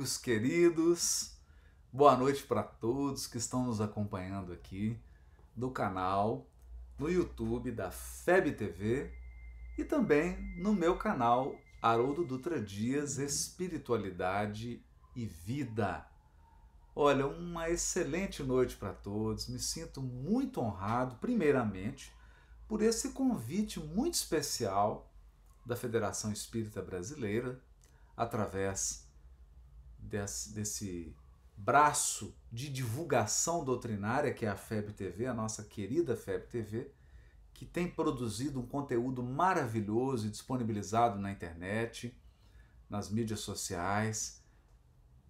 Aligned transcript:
amigos 0.00 0.16
queridos. 0.16 1.32
Boa 1.92 2.16
noite 2.16 2.42
para 2.44 2.62
todos 2.62 3.26
que 3.26 3.36
estão 3.36 3.66
nos 3.66 3.82
acompanhando 3.82 4.50
aqui 4.50 4.98
do 5.54 5.70
canal, 5.70 6.46
no 6.98 7.10
YouTube 7.10 7.70
da 7.70 7.90
FEB 7.90 8.52
TV 8.52 9.12
e 9.76 9.84
também 9.84 10.38
no 10.56 10.72
meu 10.72 10.96
canal 10.96 11.54
Haroldo 11.82 12.24
Dutra 12.24 12.58
Dias 12.62 13.18
Espiritualidade 13.18 14.82
e 15.14 15.26
Vida. 15.26 16.06
Olha, 16.96 17.26
uma 17.26 17.68
excelente 17.68 18.42
noite 18.42 18.76
para 18.76 18.94
todos. 18.94 19.48
Me 19.48 19.58
sinto 19.58 20.00
muito 20.00 20.62
honrado, 20.62 21.16
primeiramente, 21.16 22.10
por 22.66 22.80
esse 22.80 23.10
convite 23.10 23.78
muito 23.78 24.14
especial 24.14 25.12
da 25.66 25.76
Federação 25.76 26.32
Espírita 26.32 26.80
Brasileira 26.80 27.60
através 28.16 29.09
desse, 30.02 30.52
desse 30.52 31.14
braço 31.56 32.34
de 32.50 32.70
divulgação 32.70 33.64
doutrinária 33.64 34.32
que 34.32 34.46
é 34.46 34.48
a 34.48 34.56
FEB 34.56 34.92
TV, 34.92 35.26
a 35.26 35.34
nossa 35.34 35.62
querida 35.64 36.16
FEB 36.16 36.46
TV, 36.46 36.90
que 37.52 37.66
tem 37.66 37.88
produzido 37.88 38.58
um 38.58 38.66
conteúdo 38.66 39.22
maravilhoso 39.22 40.26
e 40.26 40.30
disponibilizado 40.30 41.18
na 41.18 41.30
internet, 41.30 42.16
nas 42.88 43.10
mídias 43.10 43.40
sociais, 43.40 44.42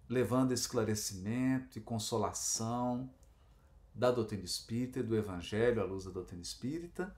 levando 0.07 0.53
esclarecimento 0.53 1.77
e 1.77 1.81
consolação 1.81 3.13
da 3.93 4.09
doutrina 4.09 4.43
espírita 4.43 4.99
e 4.99 5.03
do 5.03 5.15
evangelho 5.15 5.81
à 5.81 5.85
luz 5.85 6.05
da 6.05 6.11
doutrina 6.11 6.41
espírita. 6.41 7.13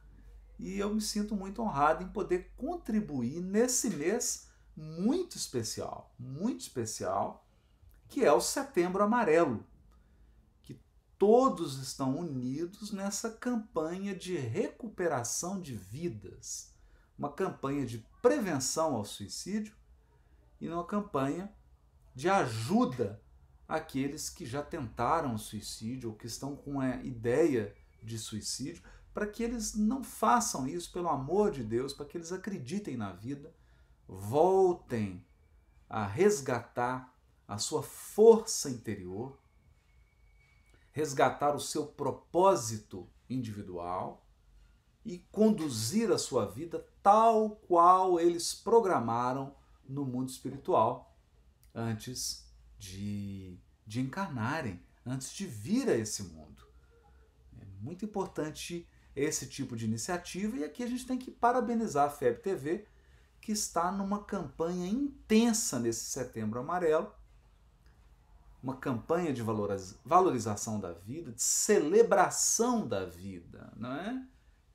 E 0.57 0.79
eu 0.79 0.93
me 0.93 1.01
sinto 1.01 1.35
muito 1.35 1.61
honrado 1.61 2.03
em 2.03 2.07
poder 2.07 2.51
contribuir 2.57 3.41
nesse 3.41 3.89
mês 3.91 4.47
muito 4.75 5.37
especial, 5.37 6.13
muito 6.17 6.61
especial, 6.61 7.42
que 8.07 8.23
é 8.23 8.31
o 8.31 8.41
Setembro 8.41 9.03
Amarelo, 9.03 9.65
que 10.61 10.79
todos 11.17 11.77
estão 11.77 12.17
unidos 12.17 12.91
nessa 12.91 13.29
campanha 13.29 14.15
de 14.15 14.37
recuperação 14.37 15.59
de 15.59 15.75
vidas, 15.75 16.73
uma 17.17 17.31
campanha 17.31 17.85
de 17.85 18.05
prevenção 18.21 18.95
ao 18.95 19.05
suicídio 19.05 19.75
e 20.59 20.67
uma 20.69 20.85
campanha 20.85 21.51
de 22.15 22.29
ajuda 22.29 23.21
àqueles 23.67 24.29
que 24.29 24.45
já 24.45 24.61
tentaram 24.61 25.35
o 25.35 25.39
suicídio 25.39 26.09
ou 26.09 26.15
que 26.15 26.27
estão 26.27 26.55
com 26.55 26.79
a 26.79 26.97
ideia 26.97 27.75
de 28.01 28.19
suicídio, 28.19 28.83
para 29.13 29.27
que 29.27 29.43
eles 29.43 29.75
não 29.75 30.03
façam 30.03 30.67
isso, 30.67 30.91
pelo 30.91 31.09
amor 31.09 31.51
de 31.51 31.63
Deus, 31.63 31.93
para 31.93 32.05
que 32.05 32.17
eles 32.17 32.31
acreditem 32.31 32.97
na 32.97 33.11
vida 33.11 33.53
voltem 34.07 35.25
a 35.89 36.05
resgatar 36.05 37.12
a 37.53 37.57
sua 37.57 37.83
força 37.83 38.69
interior, 38.69 39.39
resgatar 40.91 41.55
o 41.55 41.59
seu 41.59 41.85
propósito 41.85 43.09
individual 43.29 44.25
e 45.05 45.19
conduzir 45.31 46.11
a 46.11 46.17
sua 46.17 46.45
vida 46.45 46.85
tal 47.01 47.51
qual 47.51 48.19
eles 48.19 48.53
programaram 48.53 49.55
no 49.87 50.05
mundo 50.05 50.29
espiritual 50.29 51.15
antes 51.73 52.47
de, 52.77 53.59
de 53.85 54.01
encarnarem, 54.01 54.81
antes 55.05 55.31
de 55.33 55.45
vir 55.45 55.89
a 55.89 55.95
esse 55.95 56.23
mundo. 56.23 56.63
É 57.59 57.65
muito 57.81 58.05
importante 58.05 58.87
esse 59.15 59.47
tipo 59.47 59.75
de 59.75 59.85
iniciativa 59.85 60.57
e 60.57 60.63
aqui 60.63 60.83
a 60.83 60.87
gente 60.87 61.05
tem 61.05 61.17
que 61.17 61.29
parabenizar 61.29 62.07
a 62.07 62.09
FEB 62.09 62.41
TV 62.41 62.87
que 63.39 63.51
está 63.51 63.91
numa 63.91 64.23
campanha 64.23 64.87
intensa 64.87 65.77
nesse 65.79 66.05
Setembro 66.05 66.59
Amarelo, 66.59 67.13
uma 68.63 68.77
campanha 68.77 69.33
de 69.33 69.43
valorização 70.05 70.79
da 70.79 70.93
vida, 70.93 71.33
de 71.33 71.41
celebração 71.41 72.87
da 72.87 73.03
vida, 73.03 73.73
não 73.75 73.91
é? 73.91 74.25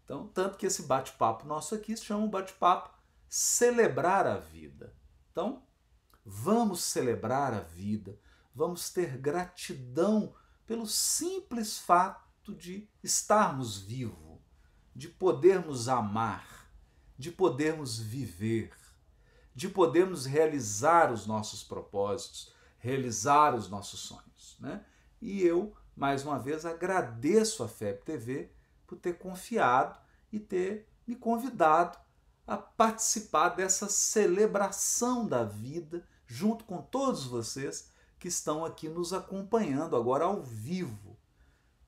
Então, 0.05 0.29
tanto 0.29 0.59
que 0.59 0.67
esse 0.67 0.83
bate-papo 0.83 1.47
nosso 1.47 1.75
aqui 1.75 1.97
se 1.97 2.05
chama 2.05 2.27
bate-papo 2.27 2.91
celebrar 3.29 4.27
a 4.27 4.37
vida. 4.37 4.95
Então, 5.33 5.63
vamos 6.25 6.83
celebrar 6.83 7.55
a 7.55 7.61
vida, 7.61 8.19
vamos 8.55 8.91
ter 8.91 9.17
gratidão 9.17 10.35
pelo 10.67 10.87
simples 10.87 11.79
fato 11.79 12.55
de 12.55 12.87
estarmos 13.03 13.79
vivos, 13.79 14.39
de 14.95 15.09
podermos 15.09 15.89
amar, 15.89 16.71
de 17.17 17.31
podermos 17.31 17.99
viver, 17.99 18.75
de 19.55 19.69
podermos 19.69 20.27
realizar 20.27 21.11
os 21.11 21.27
nossos 21.27 21.63
propósitos, 21.63 22.53
realizar 22.79 23.55
os 23.55 23.69
nossos 23.69 24.01
sonhos. 24.01 24.57
Né? 24.61 24.85
E 25.21 25.43
eu, 25.43 25.75
mais 25.97 26.25
uma 26.25 26.39
vez, 26.39 26.65
agradeço 26.65 27.63
a 27.63 27.69
FEB 27.69 28.03
TV 28.05 28.51
por 28.87 28.99
ter 28.99 29.19
confiado 29.19 29.99
e 30.33 30.39
ter 30.39 30.89
me 31.07 31.15
convidado 31.15 31.99
a 32.47 32.57
participar 32.57 33.51
dessa 33.51 33.89
celebração 33.89 35.27
da 35.27 35.45
vida 35.45 36.07
junto 36.27 36.65
com 36.65 36.81
todos 36.81 37.27
vocês 37.27 37.91
que 38.19 38.29
estão 38.29 38.65
aqui 38.65 38.89
nos 38.89 39.13
acompanhando 39.13 39.97
agora 39.97 40.25
ao 40.25 40.43
vivo 40.43 41.17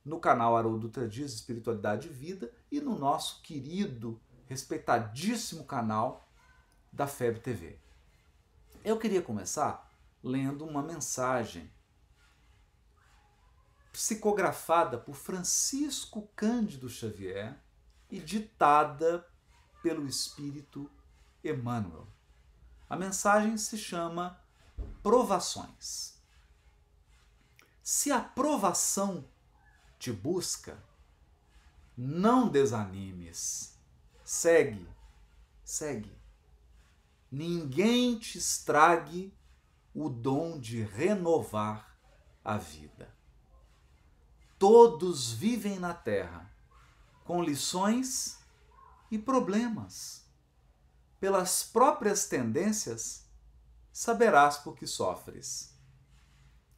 no 0.04 0.18
canal 0.20 0.56
Haroldo 0.56 0.80
Dutra 0.80 1.08
Dias 1.08 1.32
Espiritualidade 1.32 2.08
e 2.08 2.10
Vida 2.10 2.52
e 2.70 2.80
no 2.80 2.98
nosso 2.98 3.42
querido 3.42 4.20
respeitadíssimo 4.46 5.64
canal 5.64 6.28
da 6.92 7.06
FEB 7.06 7.40
TV. 7.40 7.78
Eu 8.84 8.98
queria 8.98 9.22
começar 9.22 9.89
lendo 10.22 10.64
uma 10.64 10.82
mensagem 10.82 11.72
psicografada 13.92 14.98
por 14.98 15.14
Francisco 15.14 16.28
Cândido 16.36 16.88
Xavier 16.88 17.60
e 18.08 18.20
ditada 18.20 19.26
pelo 19.82 20.06
Espírito 20.06 20.90
Emmanuel. 21.42 22.06
A 22.88 22.96
mensagem 22.96 23.56
se 23.56 23.76
chama 23.76 24.40
Provações. 25.02 26.20
Se 27.82 28.12
a 28.12 28.20
provação 28.20 29.28
te 29.98 30.12
busca, 30.12 30.82
não 31.96 32.48
desanimes 32.48 33.70
Segue, 34.30 34.88
segue. 35.64 36.16
Ninguém 37.32 38.16
te 38.16 38.38
estrague 38.38 39.36
o 39.94 40.08
dom 40.08 40.58
de 40.58 40.82
renovar 40.82 41.96
a 42.44 42.56
vida. 42.56 43.14
Todos 44.58 45.32
vivem 45.32 45.78
na 45.78 45.94
terra 45.94 46.50
com 47.24 47.42
lições 47.42 48.38
e 49.10 49.18
problemas. 49.18 50.24
Pelas 51.18 51.62
próprias 51.62 52.26
tendências, 52.26 53.26
saberás 53.92 54.58
por 54.58 54.74
que 54.76 54.86
sofres. 54.86 55.74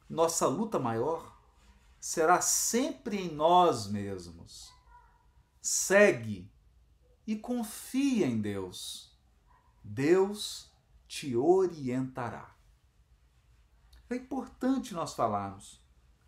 Nossa 0.09 0.47
luta 0.47 0.77
maior 0.79 1.33
será 1.99 2.41
sempre 2.41 3.17
em 3.17 3.33
nós 3.33 3.87
mesmos. 3.87 4.73
Segue 5.61 6.51
e 7.25 7.35
confia 7.35 8.27
em 8.27 8.41
Deus. 8.41 9.17
Deus 9.83 10.71
te 11.07 11.35
orientará. 11.35 12.53
É 14.13 14.17
importante 14.17 14.93
nós 14.93 15.15
falarmos 15.15 15.81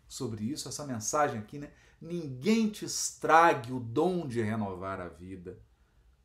sobre 0.08 0.44
isso, 0.44 0.68
essa 0.68 0.84
mensagem 0.84 1.38
aqui, 1.38 1.56
né? 1.56 1.70
Ninguém 2.00 2.68
te 2.68 2.84
estrague 2.84 3.72
o 3.72 3.78
dom 3.78 4.26
de 4.26 4.42
renovar 4.42 5.00
a 5.00 5.08
vida. 5.08 5.58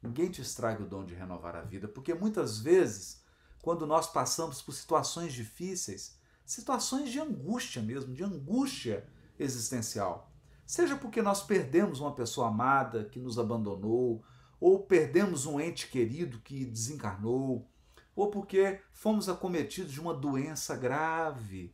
Ninguém 0.01 0.31
te 0.31 0.41
estrague 0.41 0.81
o 0.81 0.87
dom 0.87 1.05
de 1.05 1.13
renovar 1.13 1.55
a 1.55 1.61
vida, 1.61 1.87
porque 1.87 2.15
muitas 2.15 2.57
vezes, 2.57 3.23
quando 3.61 3.85
nós 3.85 4.11
passamos 4.11 4.59
por 4.59 4.73
situações 4.73 5.33
difíceis, 5.33 6.19
situações 6.43 7.11
de 7.11 7.19
angústia 7.19 7.81
mesmo, 7.81 8.11
de 8.11 8.23
angústia 8.23 9.07
existencial, 9.37 10.33
seja 10.65 10.95
porque 10.95 11.21
nós 11.21 11.43
perdemos 11.43 11.99
uma 11.99 12.15
pessoa 12.15 12.47
amada 12.47 13.05
que 13.05 13.19
nos 13.19 13.37
abandonou, 13.37 14.23
ou 14.59 14.79
perdemos 14.79 15.45
um 15.45 15.59
ente 15.59 15.87
querido 15.87 16.39
que 16.39 16.65
desencarnou, 16.65 17.70
ou 18.15 18.29
porque 18.29 18.81
fomos 18.91 19.29
acometidos 19.29 19.91
de 19.91 20.01
uma 20.01 20.13
doença 20.13 20.75
grave, 20.75 21.73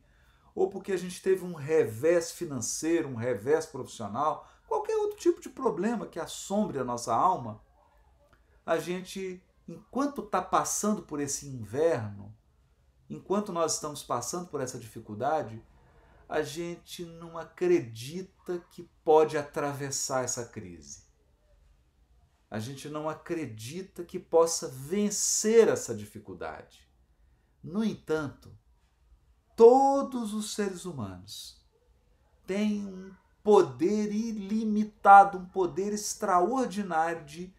ou 0.54 0.68
porque 0.68 0.92
a 0.92 0.96
gente 0.96 1.22
teve 1.22 1.44
um 1.44 1.54
revés 1.54 2.30
financeiro, 2.32 3.08
um 3.08 3.14
revés 3.14 3.66
profissional, 3.66 4.48
qualquer 4.66 4.96
outro 4.96 5.18
tipo 5.18 5.40
de 5.40 5.48
problema 5.48 6.06
que 6.06 6.20
assombre 6.20 6.78
a 6.78 6.84
nossa 6.84 7.14
alma, 7.14 7.62
a 8.64 8.78
gente, 8.78 9.42
enquanto 9.66 10.22
está 10.22 10.42
passando 10.42 11.02
por 11.02 11.20
esse 11.20 11.48
inverno, 11.48 12.34
enquanto 13.08 13.52
nós 13.52 13.74
estamos 13.74 14.02
passando 14.02 14.48
por 14.48 14.60
essa 14.60 14.78
dificuldade, 14.78 15.62
a 16.28 16.42
gente 16.42 17.04
não 17.04 17.38
acredita 17.38 18.58
que 18.70 18.82
pode 19.02 19.38
atravessar 19.38 20.24
essa 20.24 20.44
crise 20.44 21.07
a 22.50 22.58
gente 22.58 22.88
não 22.88 23.08
acredita 23.08 24.04
que 24.04 24.18
possa 24.18 24.68
vencer 24.68 25.68
essa 25.68 25.94
dificuldade. 25.94 26.88
No 27.62 27.84
entanto, 27.84 28.56
todos 29.54 30.32
os 30.32 30.54
seres 30.54 30.84
humanos 30.84 31.62
têm 32.46 32.86
um 32.86 33.14
poder 33.42 34.12
ilimitado, 34.12 35.38
um 35.38 35.46
poder 35.46 35.92
extraordinário 35.92 37.24
de 37.24 37.54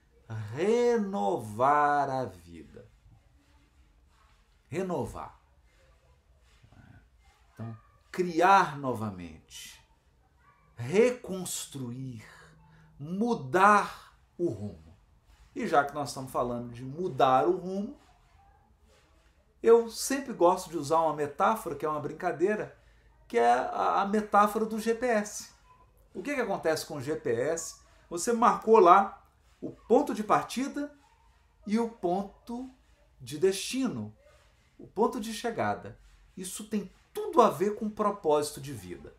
renovar 0.53 2.09
a 2.09 2.25
vida. 2.25 2.89
Renovar. 4.67 5.39
Então, 7.53 7.77
criar 8.11 8.77
novamente, 8.77 9.79
reconstruir, 10.75 12.23
mudar 12.99 14.08
o 14.39 14.49
rumo. 14.49 14.97
E 15.53 15.67
já 15.67 15.83
que 15.83 15.93
nós 15.93 16.09
estamos 16.09 16.31
falando 16.31 16.73
de 16.73 16.83
mudar 16.83 17.45
o 17.45 17.57
rumo, 17.57 17.99
eu 19.61 19.91
sempre 19.91 20.33
gosto 20.33 20.69
de 20.69 20.77
usar 20.77 21.01
uma 21.01 21.13
metáfora, 21.13 21.75
que 21.75 21.85
é 21.85 21.89
uma 21.89 21.99
brincadeira, 21.99 22.77
que 23.27 23.37
é 23.37 23.51
a 23.51 24.07
metáfora 24.09 24.65
do 24.65 24.79
GPS. 24.79 25.49
O 26.15 26.23
que, 26.23 26.33
que 26.33 26.41
acontece 26.41 26.85
com 26.85 26.95
o 26.95 27.01
GPS? 27.01 27.81
Você 28.09 28.31
marcou 28.31 28.79
lá 28.79 29.21
o 29.61 29.69
ponto 29.69 30.13
de 30.13 30.23
partida 30.23 30.91
e 31.67 31.77
o 31.77 31.89
ponto 31.89 32.69
de 33.19 33.37
destino, 33.37 34.15
o 34.77 34.87
ponto 34.87 35.19
de 35.19 35.33
chegada. 35.33 35.99
Isso 36.37 36.63
tem 36.63 36.89
tudo 37.13 37.41
a 37.41 37.49
ver 37.49 37.75
com 37.75 37.89
propósito 37.89 38.61
de 38.61 38.71
vida. 38.71 39.13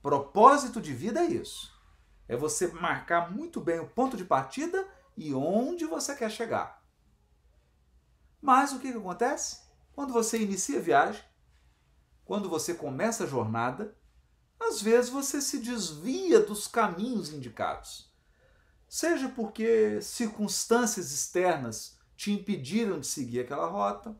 Propósito 0.00 0.80
de 0.80 0.94
vida 0.94 1.20
é 1.20 1.26
isso. 1.26 1.71
É 2.32 2.36
você 2.36 2.68
marcar 2.68 3.30
muito 3.30 3.60
bem 3.60 3.78
o 3.78 3.86
ponto 3.86 4.16
de 4.16 4.24
partida 4.24 4.88
e 5.14 5.34
onde 5.34 5.84
você 5.84 6.16
quer 6.16 6.30
chegar. 6.30 6.82
Mas 8.40 8.72
o 8.72 8.78
que, 8.78 8.90
que 8.90 8.96
acontece? 8.96 9.60
Quando 9.92 10.14
você 10.14 10.40
inicia 10.40 10.78
a 10.78 10.82
viagem, 10.82 11.22
quando 12.24 12.48
você 12.48 12.72
começa 12.72 13.24
a 13.24 13.26
jornada, 13.26 13.94
às 14.58 14.80
vezes 14.80 15.10
você 15.10 15.42
se 15.42 15.58
desvia 15.58 16.40
dos 16.40 16.66
caminhos 16.66 17.30
indicados. 17.30 18.10
Seja 18.88 19.28
porque 19.28 20.00
circunstâncias 20.00 21.12
externas 21.12 21.98
te 22.16 22.32
impediram 22.32 22.98
de 22.98 23.08
seguir 23.08 23.40
aquela 23.40 23.66
rota, 23.66 24.18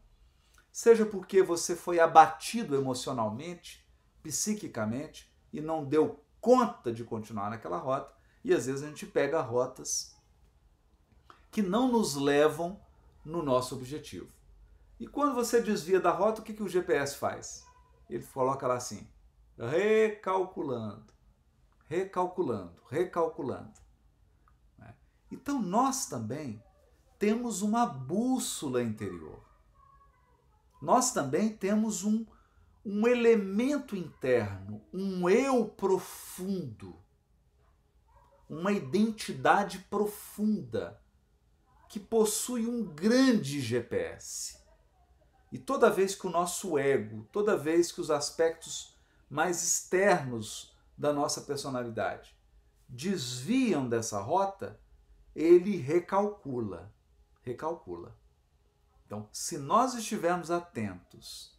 seja 0.70 1.06
porque 1.06 1.42
você 1.42 1.74
foi 1.74 1.98
abatido 1.98 2.76
emocionalmente, 2.76 3.82
psiquicamente 4.22 5.32
e 5.50 5.62
não 5.62 5.82
deu 5.82 6.21
conta 6.42 6.92
de 6.92 7.04
continuar 7.04 7.48
naquela 7.48 7.78
rota, 7.78 8.12
e 8.44 8.52
às 8.52 8.66
vezes 8.66 8.82
a 8.82 8.88
gente 8.88 9.06
pega 9.06 9.40
rotas 9.40 10.14
que 11.52 11.62
não 11.62 11.90
nos 11.90 12.16
levam 12.16 12.80
no 13.24 13.42
nosso 13.42 13.76
objetivo. 13.76 14.28
E 14.98 15.06
quando 15.06 15.34
você 15.34 15.62
desvia 15.62 16.00
da 16.00 16.10
rota, 16.10 16.40
o 16.40 16.44
que, 16.44 16.52
que 16.52 16.62
o 16.62 16.68
GPS 16.68 17.16
faz? 17.16 17.64
Ele 18.10 18.24
coloca 18.26 18.66
lá 18.66 18.74
assim: 18.74 19.06
recalculando, 19.56 21.12
recalculando, 21.88 22.82
recalculando. 22.90 23.80
Né? 24.76 24.94
Então 25.30 25.62
nós 25.62 26.06
também 26.06 26.60
temos 27.18 27.62
uma 27.62 27.86
bússola 27.86 28.82
interior. 28.82 29.40
Nós 30.80 31.12
também 31.12 31.56
temos 31.56 32.02
um, 32.02 32.26
um 32.84 33.06
elemento 33.06 33.94
interno, 33.94 34.84
um 34.92 35.28
eu 35.28 35.66
profundo, 35.66 36.98
uma 38.48 38.72
identidade 38.72 39.78
profunda 39.90 41.00
que 41.88 42.00
possui 42.00 42.66
um 42.66 42.84
grande 42.84 43.60
GPS. 43.60 44.60
E 45.52 45.58
toda 45.58 45.90
vez 45.90 46.14
que 46.14 46.26
o 46.26 46.30
nosso 46.30 46.78
ego, 46.78 47.28
toda 47.30 47.56
vez 47.56 47.92
que 47.92 48.00
os 48.00 48.10
aspectos 48.10 48.98
mais 49.28 49.62
externos 49.62 50.76
da 50.96 51.12
nossa 51.12 51.42
personalidade 51.42 52.36
desviam 52.88 53.88
dessa 53.88 54.20
rota, 54.20 54.80
ele 55.34 55.76
recalcula. 55.76 56.92
Recalcula. 57.42 58.16
Então, 59.06 59.28
se 59.32 59.58
nós 59.58 59.94
estivermos 59.94 60.50
atentos, 60.50 61.51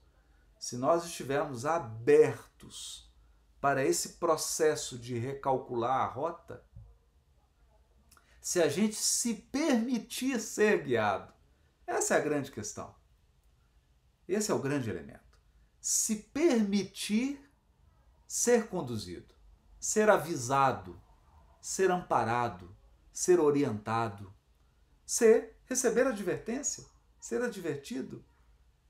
se 0.63 0.77
nós 0.77 1.03
estivermos 1.03 1.65
abertos 1.65 3.11
para 3.59 3.83
esse 3.83 4.13
processo 4.13 4.97
de 4.97 5.17
recalcular 5.17 5.99
a 5.99 6.05
rota, 6.05 6.63
se 8.39 8.61
a 8.61 8.69
gente 8.69 8.95
se 8.95 9.33
permitir 9.33 10.39
ser 10.39 10.81
guiado, 10.81 11.33
essa 11.85 12.13
é 12.13 12.17
a 12.17 12.21
grande 12.21 12.49
questão. 12.49 12.95
Esse 14.25 14.51
é 14.51 14.53
o 14.53 14.59
grande 14.59 14.89
elemento. 14.89 15.37
Se 15.81 16.15
permitir 16.15 17.45
ser 18.25 18.69
conduzido, 18.69 19.35
ser 19.77 20.09
avisado, 20.09 20.97
ser 21.61 21.91
amparado, 21.91 22.73
ser 23.11 23.37
orientado, 23.37 24.33
ser 25.05 25.59
receber 25.65 26.07
advertência, 26.07 26.85
ser 27.19 27.41
advertido, 27.41 28.23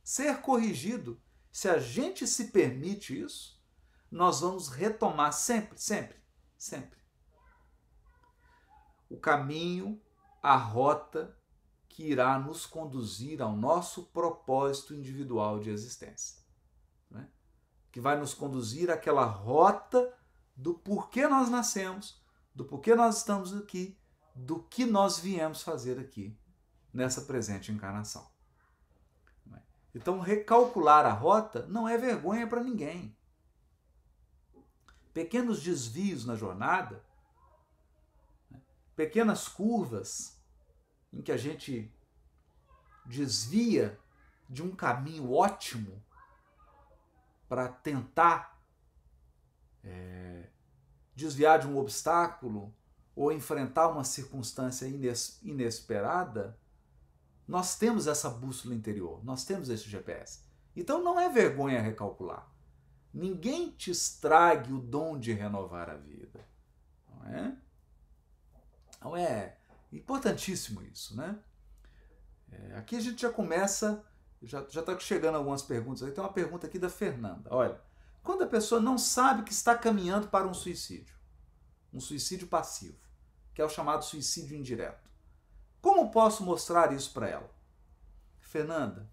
ser 0.03 0.39
corrigido. 0.39 1.19
Se 1.53 1.69
a 1.69 1.79
gente 1.79 2.27
se 2.27 2.51
permite 2.51 3.17
isso, 3.17 3.63
nós 4.11 4.41
vamos 4.41 4.67
retomar 4.67 5.31
sempre, 5.31 5.77
sempre, 5.77 6.17
sempre 6.57 6.99
o 9.09 9.17
caminho, 9.17 10.01
a 10.41 10.57
rota 10.57 11.37
que 11.87 12.03
irá 12.03 12.37
nos 12.37 12.65
conduzir 12.65 13.41
ao 13.41 13.55
nosso 13.55 14.07
propósito 14.07 14.93
individual 14.93 15.59
de 15.59 15.69
existência 15.69 16.43
que 17.93 18.01
vai 18.01 18.17
nos 18.19 18.33
conduzir 18.33 18.89
àquela 18.89 19.23
rota 19.23 20.11
do 20.55 20.73
porquê 20.73 21.27
nós 21.27 21.47
nascemos, 21.47 22.19
do 22.53 22.65
porquê 22.65 22.95
nós 22.95 23.17
estamos 23.17 23.55
aqui, 23.55 23.95
do 24.35 24.63
que 24.63 24.83
nós 24.83 25.19
viemos 25.19 25.61
fazer 25.61 25.99
aqui 25.99 26.35
nessa 26.91 27.21
presente 27.21 27.71
encarnação. 27.71 28.32
Então, 29.93 30.19
recalcular 30.19 31.05
a 31.05 31.11
rota 31.11 31.65
não 31.67 31.87
é 31.87 31.97
vergonha 31.97 32.47
para 32.47 32.63
ninguém. 32.63 33.15
Pequenos 35.13 35.61
desvios 35.61 36.25
na 36.25 36.35
jornada, 36.35 37.03
né, 38.49 38.59
pequenas 38.95 39.47
curvas 39.47 40.41
em 41.11 41.21
que 41.21 41.31
a 41.31 41.37
gente 41.37 41.93
desvia 43.05 43.99
de 44.49 44.63
um 44.63 44.75
caminho 44.75 45.31
ótimo 45.31 46.03
para 47.47 47.67
tentar 47.67 48.59
é, 49.83 50.49
desviar 51.15 51.59
de 51.59 51.67
um 51.67 51.77
obstáculo 51.77 52.73
ou 53.15 53.31
enfrentar 53.31 53.89
uma 53.89 54.03
circunstância 54.03 54.87
ines 54.87 55.39
inesperada, 55.43 56.57
nós 57.47 57.77
temos 57.77 58.07
essa 58.07 58.29
bússola 58.29 58.73
interior, 58.73 59.23
nós 59.23 59.43
temos 59.43 59.69
esse 59.69 59.89
GPS. 59.89 60.41
Então 60.75 61.03
não 61.03 61.19
é 61.19 61.29
vergonha 61.29 61.81
recalcular. 61.81 62.49
Ninguém 63.13 63.71
te 63.71 63.91
estrague 63.91 64.73
o 64.73 64.79
dom 64.79 65.19
de 65.19 65.33
renovar 65.33 65.89
a 65.89 65.95
vida. 65.95 66.39
Não 67.09 67.25
é? 67.27 67.57
Então 68.97 69.17
é 69.17 69.57
importantíssimo 69.91 70.81
isso, 70.81 71.15
né? 71.15 71.37
É, 72.51 72.77
aqui 72.77 72.95
a 72.95 72.99
gente 72.99 73.21
já 73.21 73.29
começa 73.31 74.03
já 74.45 74.61
está 74.61 74.99
chegando 74.99 75.35
algumas 75.35 75.61
perguntas. 75.61 76.11
Tem 76.13 76.23
uma 76.23 76.33
pergunta 76.33 76.67
aqui 76.67 76.77
da 76.77 76.89
Fernanda. 76.89 77.49
Olha, 77.49 77.79
quando 78.21 78.43
a 78.43 78.47
pessoa 78.47 78.81
não 78.81 78.97
sabe 78.97 79.43
que 79.43 79.53
está 79.53 79.75
caminhando 79.77 80.27
para 80.27 80.47
um 80.47 80.53
suicídio, 80.53 81.15
um 81.93 81.99
suicídio 81.99 82.47
passivo, 82.47 82.97
que 83.53 83.61
é 83.61 83.65
o 83.65 83.69
chamado 83.69 84.03
suicídio 84.03 84.57
indireto, 84.57 85.02
como 85.83 86.09
posso 86.09 86.45
mostrar 86.45 86.93
isso 86.93 87.11
para 87.11 87.27
ela? 87.27 87.53
Fernanda, 88.39 89.11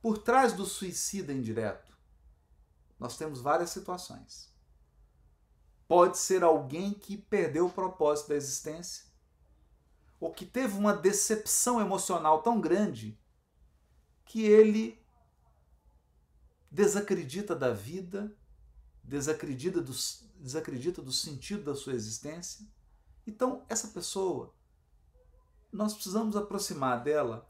por 0.00 0.16
trás 0.16 0.54
do 0.54 0.64
suicida 0.64 1.30
indireto, 1.30 1.94
nós 2.98 3.18
temos 3.18 3.42
várias 3.42 3.68
situações. 3.68 4.50
Pode 5.86 6.16
ser 6.16 6.42
alguém 6.42 6.94
que 6.94 7.18
perdeu 7.18 7.66
o 7.66 7.70
propósito 7.70 8.30
da 8.30 8.36
existência, 8.36 9.04
ou 10.18 10.32
que 10.32 10.46
teve 10.46 10.74
uma 10.78 10.94
decepção 10.94 11.78
emocional 11.82 12.42
tão 12.42 12.58
grande 12.58 13.20
que 14.24 14.42
ele 14.46 14.98
desacredita 16.70 17.54
da 17.54 17.74
vida, 17.74 18.34
desacredita 19.04 19.82
do, 19.82 19.92
desacredita 20.36 21.02
do 21.02 21.12
sentido 21.12 21.62
da 21.62 21.74
sua 21.74 21.92
existência. 21.92 22.66
Então, 23.26 23.66
essa 23.68 23.88
pessoa, 23.88 24.56
nós 25.72 25.94
precisamos 25.94 26.36
aproximar 26.36 27.02
dela 27.02 27.48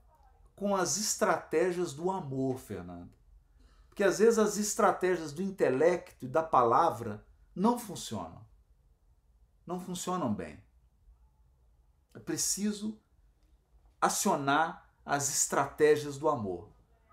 com 0.56 0.74
as 0.74 0.96
estratégias 0.96 1.92
do 1.92 2.10
amor, 2.10 2.58
Fernando. 2.58 3.12
Porque 3.88 4.02
às 4.02 4.18
vezes 4.18 4.38
as 4.38 4.56
estratégias 4.56 5.32
do 5.32 5.42
intelecto 5.42 6.24
e 6.24 6.28
da 6.28 6.42
palavra 6.42 7.24
não 7.54 7.78
funcionam. 7.78 8.46
Não 9.66 9.78
funcionam 9.80 10.32
bem. 10.32 10.62
É 12.14 12.18
preciso 12.18 12.98
acionar 14.00 14.88
as 15.04 15.28
estratégias 15.28 16.18
do 16.18 16.28
amor. 16.28 16.70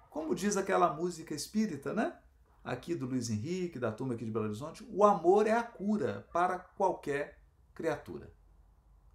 Como 0.10 0.36
diz 0.36 0.58
aquela 0.58 0.94
música 0.94 1.34
espírita, 1.34 1.94
né? 1.94 2.18
Aqui 2.64 2.96
do 2.96 3.06
Luiz 3.06 3.30
Henrique, 3.30 3.80
da 3.80 3.92
turma 3.92 4.16
aqui 4.16 4.26
de 4.26 4.32
Belo 4.32 4.46
Horizonte, 4.46 4.88
o 4.90 5.04
amor 5.04 5.46
é 5.46 5.52
a 5.52 5.64
cura 5.64 6.28
para 6.32 6.58
qualquer 6.58 7.40
criatura. 7.74 8.32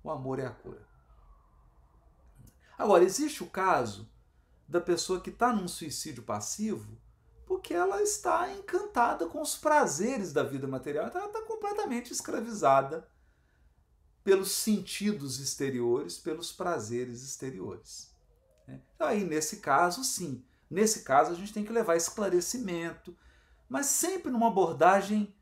O 0.02 0.10
amor 0.10 0.38
é 0.38 0.46
a 0.46 0.50
cura. 0.50 0.89
Agora, 2.80 3.04
existe 3.04 3.42
o 3.42 3.50
caso 3.50 4.10
da 4.68 4.80
pessoa 4.80 5.20
que 5.20 5.30
está 5.30 5.52
num 5.52 5.68
suicídio 5.68 6.22
passivo 6.22 6.98
porque 7.46 7.74
ela 7.74 8.00
está 8.00 8.52
encantada 8.52 9.26
com 9.26 9.42
os 9.42 9.56
prazeres 9.56 10.32
da 10.32 10.44
vida 10.44 10.68
material, 10.68 11.08
então 11.08 11.20
ela 11.20 11.30
está 11.30 11.42
completamente 11.42 12.12
escravizada 12.12 13.08
pelos 14.22 14.52
sentidos 14.52 15.40
exteriores, 15.40 16.16
pelos 16.16 16.52
prazeres 16.52 17.24
exteriores. 17.24 18.14
Né? 18.68 18.80
Então, 18.94 19.08
aí, 19.08 19.24
nesse 19.24 19.56
caso, 19.56 20.04
sim, 20.04 20.44
Nesse 20.70 21.02
caso, 21.02 21.32
a 21.32 21.34
gente 21.34 21.52
tem 21.52 21.64
que 21.64 21.72
levar 21.72 21.96
esclarecimento, 21.96 23.16
mas 23.68 23.86
sempre 23.86 24.30
numa 24.30 24.46
abordagem 24.46 25.34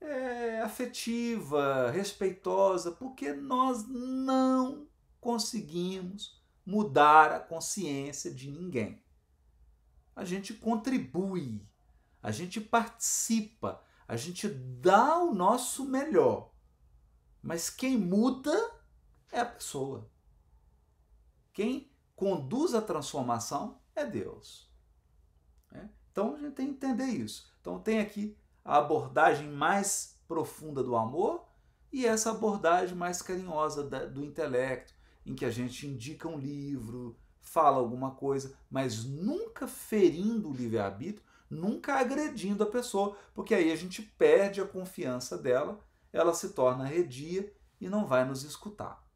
é, 0.00 0.60
afetiva, 0.60 1.90
respeitosa, 1.90 2.92
porque 2.92 3.32
nós 3.32 3.84
não 3.88 4.86
conseguimos 5.20 6.39
mudar 6.64 7.32
a 7.32 7.40
consciência 7.40 8.32
de 8.32 8.50
ninguém. 8.50 9.02
A 10.14 10.24
gente 10.24 10.54
contribui, 10.54 11.66
a 12.22 12.30
gente 12.30 12.60
participa, 12.60 13.82
a 14.06 14.16
gente 14.16 14.48
dá 14.48 15.18
o 15.18 15.34
nosso 15.34 15.84
melhor. 15.84 16.52
Mas 17.42 17.70
quem 17.70 17.96
muda 17.96 18.52
é 19.32 19.40
a 19.40 19.46
pessoa. 19.46 20.10
Quem 21.52 21.90
conduz 22.14 22.74
a 22.74 22.82
transformação 22.82 23.80
é 23.94 24.04
Deus. 24.04 24.70
É? 25.72 25.88
Então 26.10 26.34
a 26.34 26.38
gente 26.38 26.54
tem 26.54 26.66
que 26.66 26.72
entender 26.86 27.06
isso. 27.06 27.50
Então 27.60 27.78
tem 27.80 28.00
aqui 28.00 28.36
a 28.64 28.78
abordagem 28.78 29.48
mais 29.48 30.20
profunda 30.28 30.82
do 30.82 30.94
amor 30.96 31.48
e 31.92 32.06
essa 32.06 32.30
abordagem 32.30 32.94
mais 32.94 33.20
carinhosa 33.20 33.82
do 34.08 34.24
intelecto, 34.24 34.94
em 35.30 35.34
que 35.34 35.44
a 35.44 35.50
gente 35.50 35.86
indica 35.86 36.28
um 36.28 36.36
livro, 36.36 37.16
fala 37.40 37.78
alguma 37.78 38.10
coisa, 38.10 38.56
mas 38.68 39.04
nunca 39.04 39.68
ferindo 39.68 40.50
o 40.50 40.52
livre-arbítrio, 40.52 41.24
nunca 41.48 41.94
agredindo 41.94 42.64
a 42.64 42.70
pessoa, 42.70 43.16
porque 43.32 43.54
aí 43.54 43.70
a 43.70 43.76
gente 43.76 44.02
perde 44.02 44.60
a 44.60 44.66
confiança 44.66 45.38
dela, 45.38 45.78
ela 46.12 46.34
se 46.34 46.50
torna 46.50 46.84
redia 46.84 47.52
e 47.80 47.88
não 47.88 48.06
vai 48.06 48.24
nos 48.24 48.42
escutar. 48.42 49.06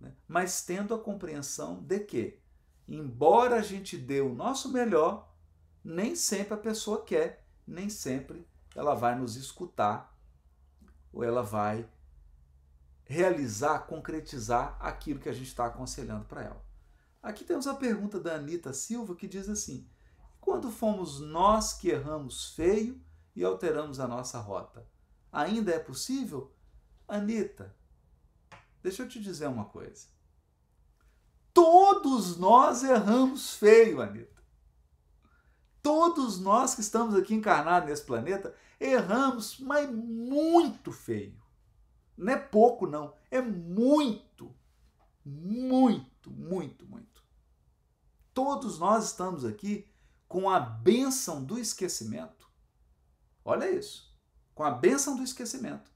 Né? 0.00 0.14
Mas 0.28 0.64
tendo 0.64 0.94
a 0.94 0.98
compreensão 0.98 1.82
de 1.82 1.98
que 2.00 2.38
embora 2.86 3.56
a 3.56 3.62
gente 3.62 3.98
dê 3.98 4.20
o 4.20 4.32
nosso 4.32 4.72
melhor, 4.72 5.34
nem 5.82 6.14
sempre 6.14 6.54
a 6.54 6.58
pessoa 6.58 7.04
quer, 7.04 7.44
nem 7.66 7.88
sempre 7.88 8.46
ela 8.76 8.94
vai 8.94 9.18
nos 9.18 9.34
escutar 9.34 10.16
ou 11.12 11.24
ela 11.24 11.42
vai 11.42 11.88
realizar, 13.06 13.86
concretizar 13.86 14.76
aquilo 14.80 15.20
que 15.20 15.28
a 15.28 15.32
gente 15.32 15.46
está 15.46 15.66
aconselhando 15.66 16.24
para 16.24 16.42
ela. 16.42 16.64
Aqui 17.22 17.44
temos 17.44 17.66
a 17.66 17.74
pergunta 17.74 18.20
da 18.20 18.34
Anitta 18.34 18.72
Silva 18.72 19.14
que 19.14 19.28
diz 19.28 19.48
assim: 19.48 19.88
quando 20.40 20.70
fomos 20.70 21.20
nós 21.20 21.72
que 21.72 21.88
erramos 21.88 22.54
feio 22.54 23.00
e 23.34 23.44
alteramos 23.44 23.98
a 24.00 24.06
nossa 24.06 24.38
rota, 24.38 24.86
ainda 25.32 25.72
é 25.72 25.78
possível? 25.78 26.52
Anitta, 27.08 27.74
deixa 28.82 29.02
eu 29.02 29.08
te 29.08 29.20
dizer 29.20 29.46
uma 29.46 29.66
coisa. 29.66 30.08
Todos 31.54 32.36
nós 32.36 32.82
erramos 32.82 33.54
feio, 33.54 34.02
Anitta. 34.02 34.42
Todos 35.80 36.40
nós 36.40 36.74
que 36.74 36.80
estamos 36.80 37.14
aqui 37.14 37.34
encarnados 37.34 37.88
nesse 37.88 38.04
planeta 38.04 38.54
erramos, 38.80 39.58
mas 39.60 39.88
muito 39.88 40.90
feio. 40.90 41.45
Não 42.16 42.32
é 42.32 42.36
pouco, 42.36 42.86
não. 42.86 43.14
É 43.30 43.40
muito, 43.40 44.54
muito, 45.24 46.30
muito, 46.30 46.86
muito. 46.86 47.22
Todos 48.32 48.78
nós 48.78 49.06
estamos 49.06 49.44
aqui 49.44 49.86
com 50.28 50.48
a 50.48 50.58
bênção 50.58 51.44
do 51.44 51.58
esquecimento. 51.58 52.50
Olha 53.44 53.70
isso. 53.70 54.14
Com 54.54 54.64
a 54.64 54.70
bênção 54.70 55.16
do 55.16 55.22
esquecimento. 55.22 55.90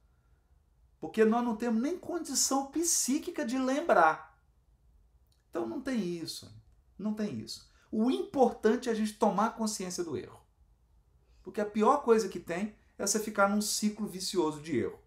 Porque 1.00 1.24
nós 1.24 1.44
não 1.44 1.56
temos 1.56 1.82
nem 1.82 1.98
condição 1.98 2.70
psíquica 2.70 3.44
de 3.44 3.58
lembrar. 3.58 4.38
Então 5.48 5.66
não 5.66 5.80
tem 5.80 6.00
isso. 6.00 6.54
Não 6.98 7.14
tem 7.14 7.40
isso. 7.40 7.68
O 7.90 8.10
importante 8.10 8.88
é 8.88 8.92
a 8.92 8.94
gente 8.94 9.14
tomar 9.14 9.56
consciência 9.56 10.04
do 10.04 10.16
erro. 10.16 10.38
Porque 11.42 11.60
a 11.60 11.66
pior 11.66 12.02
coisa 12.02 12.28
que 12.28 12.38
tem 12.38 12.76
é 12.96 13.06
você 13.06 13.18
ficar 13.18 13.48
num 13.48 13.62
ciclo 13.62 14.06
vicioso 14.06 14.60
de 14.60 14.76
erro, 14.78 15.00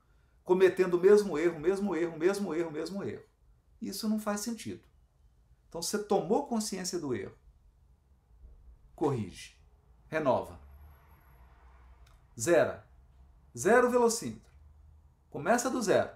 cometendo 0.44 0.96
o 0.96 1.00
mesmo 1.00 1.38
erro, 1.38 1.60
mesmo 1.60 1.96
erro, 1.96 2.18
mesmo 2.18 2.54
erro, 2.54 2.72
mesmo 2.72 3.04
erro. 3.04 3.24
Isso 3.82 4.08
não 4.08 4.20
faz 4.20 4.42
sentido. 4.42 4.84
Então 5.68 5.82
você 5.82 6.04
tomou 6.04 6.48
consciência 6.48 7.00
do 7.00 7.14
erro. 7.16 7.36
Corrige. 8.96 9.58
Renova. 10.08 10.60
Zera. 12.40 12.88
Zero 13.58 13.90
velocímetro. 13.90 14.52
Começa 15.30 15.70
do 15.70 15.82
zero. 15.82 16.12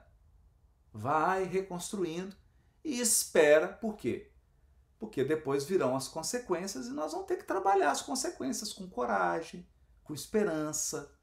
Vai 0.93 1.43
reconstruindo 1.43 2.36
e 2.84 3.00
espera, 3.00 3.67
por 3.67 3.98
quê? 3.98 4.31
Porque 4.98 5.24
depois 5.24 5.65
virão 5.65 5.96
as 5.96 6.07
consequências 6.07 6.88
e 6.88 6.91
nós 6.91 7.12
vamos 7.12 7.27
ter 7.27 7.38
que 7.38 7.43
trabalhar 7.43 7.91
as 7.91 8.01
consequências 8.01 8.74
com 8.74 8.89
coragem, 8.89 9.67
com 10.03 10.13
esperança, 10.13 11.13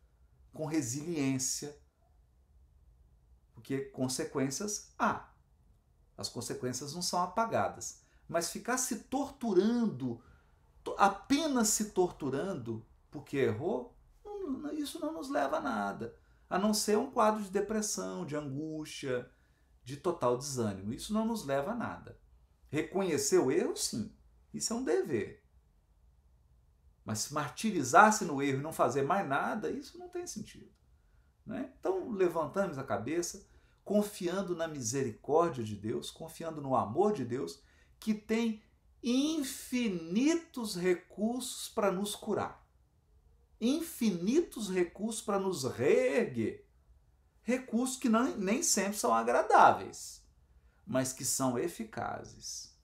com 0.52 0.66
resiliência. 0.66 1.76
Porque 3.64 3.78
consequências 3.78 4.92
há. 4.99 5.33
As 6.18 6.28
consequências 6.28 6.92
não 6.92 7.00
são 7.00 7.23
apagadas. 7.23 8.02
Mas 8.28 8.50
ficar 8.50 8.76
se 8.76 9.04
torturando, 9.04 10.23
apenas 10.99 11.68
se 11.68 11.87
torturando 11.87 12.85
porque 13.11 13.38
errou, 13.38 13.97
isso 14.75 15.00
não 15.00 15.14
nos 15.14 15.30
leva 15.30 15.56
a 15.56 15.61
nada. 15.62 16.14
A 16.50 16.59
não 16.59 16.75
ser 16.75 16.99
um 16.99 17.11
quadro 17.11 17.42
de 17.42 17.49
depressão, 17.49 18.26
de 18.26 18.37
angústia, 18.37 19.30
de 19.83 19.97
total 19.97 20.37
desânimo. 20.37 20.92
Isso 20.92 21.14
não 21.14 21.25
nos 21.25 21.47
leva 21.47 21.73
a 21.73 21.75
nada. 21.75 22.21
Reconhecer 22.68 23.38
o 23.38 23.50
erro, 23.50 23.75
sim, 23.75 24.14
isso 24.52 24.75
é 24.75 24.76
um 24.76 24.85
dever. 24.85 25.42
Mas 27.02 27.21
se 27.21 27.33
martirizar-se 27.33 28.26
no 28.26 28.42
erro 28.42 28.59
e 28.59 28.62
não 28.62 28.75
fazer 28.75 29.02
mais 29.02 29.26
nada, 29.26 29.71
isso 29.71 29.97
não 29.97 30.11
tem 30.11 30.26
sentido. 30.26 30.71
Né? 31.47 31.73
Então, 31.78 32.11
levantamos 32.11 32.78
a 32.78 32.85
cabeça, 32.85 33.47
confiando 33.84 34.56
na 34.56 34.66
misericórdia 34.66 35.62
de 35.62 35.76
Deus, 35.76 36.10
confiando 36.10 36.60
no 36.60 36.74
amor 36.74 37.12
de 37.12 37.24
Deus, 37.24 37.62
que 38.00 38.14
tem 38.14 38.62
infinitos 39.02 40.76
recursos 40.76 41.68
para 41.68 41.92
nos 41.92 42.16
curar, 42.16 42.66
infinitos 43.60 44.70
recursos 44.70 45.20
para 45.20 45.38
nos 45.38 45.64
reerguer 45.64 46.64
recursos 47.44 47.98
que 47.98 48.08
não, 48.08 48.36
nem 48.36 48.62
sempre 48.62 48.96
são 48.96 49.14
agradáveis, 49.14 50.26
mas 50.86 51.12
que 51.12 51.24
são 51.24 51.58
eficazes. 51.58 52.74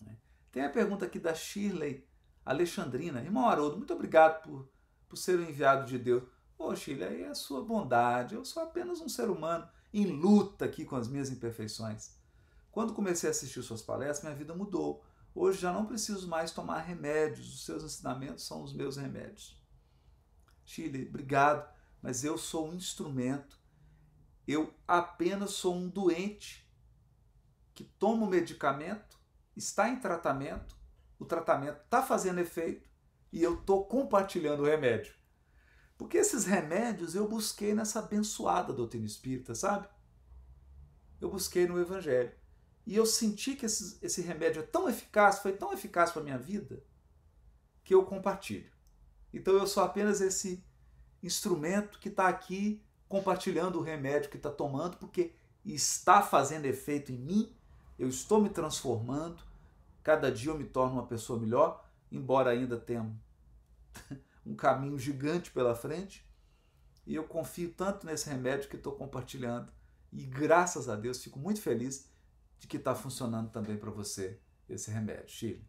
Né? 0.00 0.16
Tem 0.52 0.64
a 0.64 0.70
pergunta 0.70 1.04
aqui 1.04 1.18
da 1.18 1.34
Shirley 1.34 2.08
Alexandrina. 2.44 3.20
Irmão 3.20 3.48
Haroldo, 3.48 3.76
muito 3.76 3.92
obrigado 3.92 4.40
por, 4.42 4.70
por 5.08 5.16
ser 5.16 5.38
o 5.38 5.42
enviado 5.42 5.84
de 5.84 5.98
Deus. 5.98 6.22
Ô 6.58 6.74
Shirley, 6.74 7.08
aí 7.08 7.22
é 7.22 7.28
a 7.28 7.34
sua 7.34 7.64
bondade. 7.64 8.34
Eu 8.34 8.44
sou 8.44 8.62
apenas 8.62 9.00
um 9.00 9.08
ser 9.08 9.28
humano 9.28 9.68
em 9.92 10.06
luta 10.06 10.64
aqui 10.64 10.84
com 10.84 10.96
as 10.96 11.08
minhas 11.08 11.30
imperfeições. 11.30 12.16
Quando 12.70 12.94
comecei 12.94 13.28
a 13.28 13.32
assistir 13.32 13.62
suas 13.62 13.82
palestras, 13.82 14.24
minha 14.24 14.34
vida 14.34 14.54
mudou. 14.54 15.04
Hoje 15.34 15.60
já 15.60 15.72
não 15.72 15.86
preciso 15.86 16.28
mais 16.28 16.50
tomar 16.50 16.80
remédios. 16.80 17.54
Os 17.54 17.64
seus 17.64 17.84
ensinamentos 17.84 18.46
são 18.46 18.62
os 18.62 18.72
meus 18.72 18.96
remédios. 18.96 19.60
Shirley, 20.64 21.08
obrigado 21.08 21.74
mas 22.04 22.22
eu 22.22 22.36
sou 22.36 22.68
um 22.68 22.74
instrumento. 22.74 23.58
Eu 24.46 24.74
apenas 24.86 25.52
sou 25.52 25.74
um 25.74 25.88
doente 25.88 26.70
que 27.72 27.82
toma 27.82 28.26
o 28.26 28.28
medicamento, 28.28 29.18
está 29.56 29.88
em 29.88 29.98
tratamento, 29.98 30.76
o 31.18 31.24
tratamento 31.24 31.80
está 31.82 32.02
fazendo 32.02 32.40
efeito 32.40 32.86
e 33.32 33.42
eu 33.42 33.54
estou 33.54 33.86
compartilhando 33.86 34.60
o 34.60 34.66
remédio. 34.66 35.14
Porque 35.96 36.18
esses 36.18 36.44
remédios 36.44 37.14
eu 37.14 37.28
busquei 37.28 37.74
nessa 37.74 38.00
abençoada 38.00 38.72
doutrina 38.72 39.06
espírita, 39.06 39.54
sabe? 39.54 39.88
Eu 41.20 41.30
busquei 41.30 41.66
no 41.66 41.80
Evangelho. 41.80 42.32
E 42.86 42.94
eu 42.96 43.06
senti 43.06 43.54
que 43.54 43.66
esse, 43.66 43.98
esse 44.02 44.20
remédio 44.20 44.60
é 44.60 44.66
tão 44.66 44.88
eficaz, 44.88 45.38
foi 45.38 45.52
tão 45.52 45.72
eficaz 45.72 46.10
para 46.10 46.20
a 46.20 46.24
minha 46.24 46.38
vida, 46.38 46.82
que 47.82 47.94
eu 47.94 48.04
compartilho. 48.04 48.70
Então 49.32 49.54
eu 49.54 49.66
sou 49.66 49.82
apenas 49.82 50.20
esse 50.20 50.62
instrumento 51.22 51.98
que 51.98 52.08
está 52.08 52.28
aqui 52.28 52.82
compartilhando 53.08 53.78
o 53.78 53.82
remédio 53.82 54.30
que 54.30 54.36
está 54.36 54.50
tomando, 54.50 54.96
porque 54.96 55.32
está 55.64 56.20
fazendo 56.20 56.66
efeito 56.66 57.10
em 57.10 57.18
mim, 57.18 57.56
eu 57.98 58.08
estou 58.08 58.40
me 58.40 58.50
transformando, 58.50 59.42
cada 60.02 60.30
dia 60.30 60.50
eu 60.50 60.58
me 60.58 60.64
torno 60.64 60.94
uma 60.94 61.06
pessoa 61.06 61.38
melhor, 61.38 61.88
embora 62.10 62.50
ainda 62.50 62.76
tenha 62.76 63.10
um 64.44 64.54
caminho 64.54 64.98
gigante 64.98 65.50
pela 65.50 65.74
frente. 65.74 66.28
E 67.06 67.14
eu 67.14 67.24
confio 67.24 67.72
tanto 67.72 68.06
nesse 68.06 68.28
remédio 68.28 68.68
que 68.68 68.76
estou 68.76 68.92
compartilhando. 68.92 69.72
E 70.12 70.24
graças 70.24 70.88
a 70.88 70.96
Deus 70.96 71.22
fico 71.22 71.38
muito 71.38 71.60
feliz 71.60 72.10
de 72.58 72.66
que 72.66 72.76
está 72.76 72.94
funcionando 72.94 73.50
também 73.50 73.76
para 73.76 73.90
você 73.90 74.40
esse 74.68 74.90
remédio, 74.90 75.28
Chile. 75.28 75.68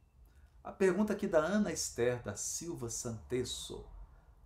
A 0.63 0.71
pergunta 0.71 1.13
aqui 1.13 1.27
da 1.27 1.39
Ana 1.39 1.71
Esther 1.71 2.23
da 2.23 2.35
Silva 2.35 2.89
Santesso. 2.89 3.85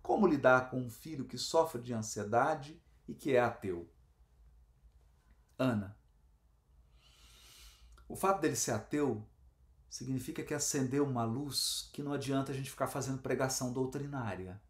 Como 0.02 0.26
lidar 0.26 0.70
com 0.70 0.78
um 0.78 0.90
filho 0.90 1.24
que 1.24 1.38
sofre 1.38 1.80
de 1.80 1.92
ansiedade 1.92 2.82
e 3.06 3.14
que 3.14 3.34
é 3.34 3.40
ateu? 3.40 3.88
Ana, 5.58 5.96
o 8.08 8.16
fato 8.16 8.40
dele 8.40 8.56
ser 8.56 8.72
ateu 8.72 9.24
significa 9.90 10.44
que 10.44 10.54
acendeu 10.54 11.04
uma 11.04 11.24
luz 11.24 11.90
que 11.92 12.02
não 12.02 12.12
adianta 12.12 12.52
a 12.52 12.54
gente 12.54 12.70
ficar 12.70 12.86
fazendo 12.86 13.20
pregação 13.20 13.72
doutrinária. 13.72 14.62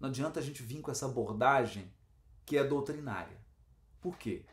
Não 0.00 0.08
adianta 0.08 0.40
a 0.40 0.42
gente 0.42 0.62
vir 0.62 0.82
com 0.82 0.90
essa 0.90 1.06
abordagem 1.06 1.94
que 2.44 2.58
é 2.58 2.64
doutrinária. 2.64 3.40
Por 4.00 4.18
quê? 4.18 4.44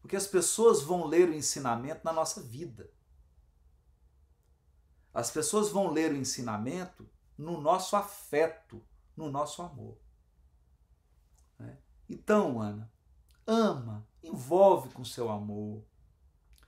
Porque 0.00 0.16
as 0.16 0.26
pessoas 0.26 0.80
vão 0.80 1.04
ler 1.04 1.28
o 1.28 1.34
ensinamento 1.34 2.00
na 2.04 2.12
nossa 2.12 2.40
vida. 2.40 2.88
As 5.12 5.30
pessoas 5.30 5.68
vão 5.68 5.90
ler 5.90 6.12
o 6.12 6.16
ensinamento 6.16 7.10
no 7.36 7.60
nosso 7.60 7.96
afeto, 7.96 8.82
no 9.16 9.28
nosso 9.30 9.62
amor. 9.62 9.98
Né? 11.58 11.76
Então, 12.08 12.60
Ana, 12.60 12.90
ama, 13.44 14.06
envolve 14.22 14.90
com 14.90 15.04
seu 15.04 15.28
amor. 15.28 15.84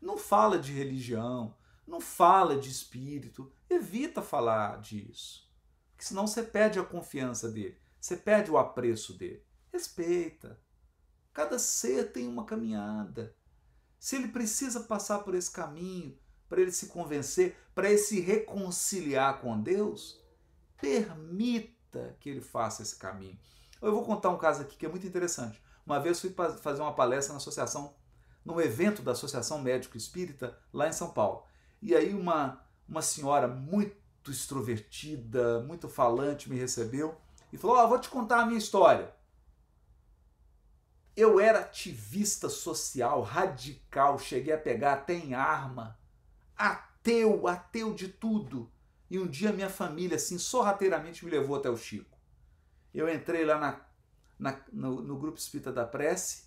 Não 0.00 0.18
fala 0.18 0.58
de 0.58 0.72
religião, 0.72 1.54
não 1.90 2.00
fala 2.00 2.56
de 2.56 2.70
espírito, 2.70 3.52
evita 3.68 4.22
falar 4.22 4.80
disso. 4.80 5.50
Porque 5.90 6.04
senão 6.04 6.26
você 6.26 6.42
perde 6.42 6.78
a 6.78 6.84
confiança 6.84 7.50
dele, 7.50 7.76
você 8.00 8.16
perde 8.16 8.50
o 8.50 8.56
apreço 8.56 9.12
dele. 9.12 9.44
Respeita. 9.72 10.58
Cada 11.32 11.58
ser 11.58 12.12
tem 12.12 12.26
uma 12.26 12.44
caminhada. 12.44 13.36
Se 13.98 14.16
ele 14.16 14.28
precisa 14.28 14.80
passar 14.80 15.20
por 15.20 15.34
esse 15.34 15.50
caminho, 15.50 16.18
para 16.48 16.60
ele 16.60 16.72
se 16.72 16.86
convencer, 16.86 17.56
para 17.74 17.88
ele 17.88 17.98
se 17.98 18.18
reconciliar 18.20 19.40
com 19.40 19.60
Deus, 19.60 20.20
permita 20.80 22.16
que 22.18 22.30
ele 22.30 22.40
faça 22.40 22.82
esse 22.82 22.96
caminho. 22.96 23.38
Eu 23.80 23.92
vou 23.92 24.04
contar 24.04 24.30
um 24.30 24.38
caso 24.38 24.62
aqui 24.62 24.76
que 24.76 24.86
é 24.86 24.88
muito 24.88 25.06
interessante. 25.06 25.62
Uma 25.86 26.00
vez 26.00 26.20
fui 26.20 26.34
fazer 26.60 26.82
uma 26.82 26.94
palestra 26.94 27.32
na 27.32 27.38
associação, 27.38 27.94
num 28.44 28.60
evento 28.60 29.02
da 29.02 29.12
Associação 29.12 29.60
Médico 29.60 29.96
Espírita, 29.96 30.58
lá 30.72 30.88
em 30.88 30.92
São 30.92 31.10
Paulo. 31.10 31.44
E 31.80 31.94
aí 31.94 32.14
uma, 32.14 32.60
uma 32.88 33.02
senhora 33.02 33.48
muito 33.48 34.30
extrovertida, 34.30 35.60
muito 35.60 35.88
falante 35.88 36.50
me 36.50 36.58
recebeu 36.58 37.16
e 37.52 37.56
falou: 37.56 37.76
Ó, 37.76 37.84
oh, 37.84 37.88
vou 37.88 37.98
te 37.98 38.08
contar 38.08 38.40
a 38.40 38.46
minha 38.46 38.58
história. 38.58 39.14
Eu 41.16 41.40
era 41.40 41.60
ativista 41.60 42.48
social, 42.48 43.22
radical, 43.22 44.18
cheguei 44.18 44.54
a 44.54 44.58
pegar 44.58 44.94
até 44.94 45.14
em 45.14 45.34
arma 45.34 45.98
ateu, 46.60 47.48
ateu 47.48 47.94
de 47.94 48.08
tudo. 48.08 48.70
E 49.08 49.18
um 49.18 49.26
dia 49.26 49.52
minha 49.52 49.70
família, 49.70 50.16
assim, 50.16 50.38
sorrateiramente 50.38 51.24
me 51.24 51.30
levou 51.30 51.56
até 51.56 51.70
o 51.70 51.76
Chico. 51.76 52.18
Eu 52.94 53.12
entrei 53.12 53.44
lá 53.44 53.58
na, 53.58 53.80
na 54.38 54.60
no, 54.70 55.00
no, 55.02 55.18
grupo 55.18 55.38
espírita 55.38 55.72
da 55.72 55.86
prece 55.86 56.44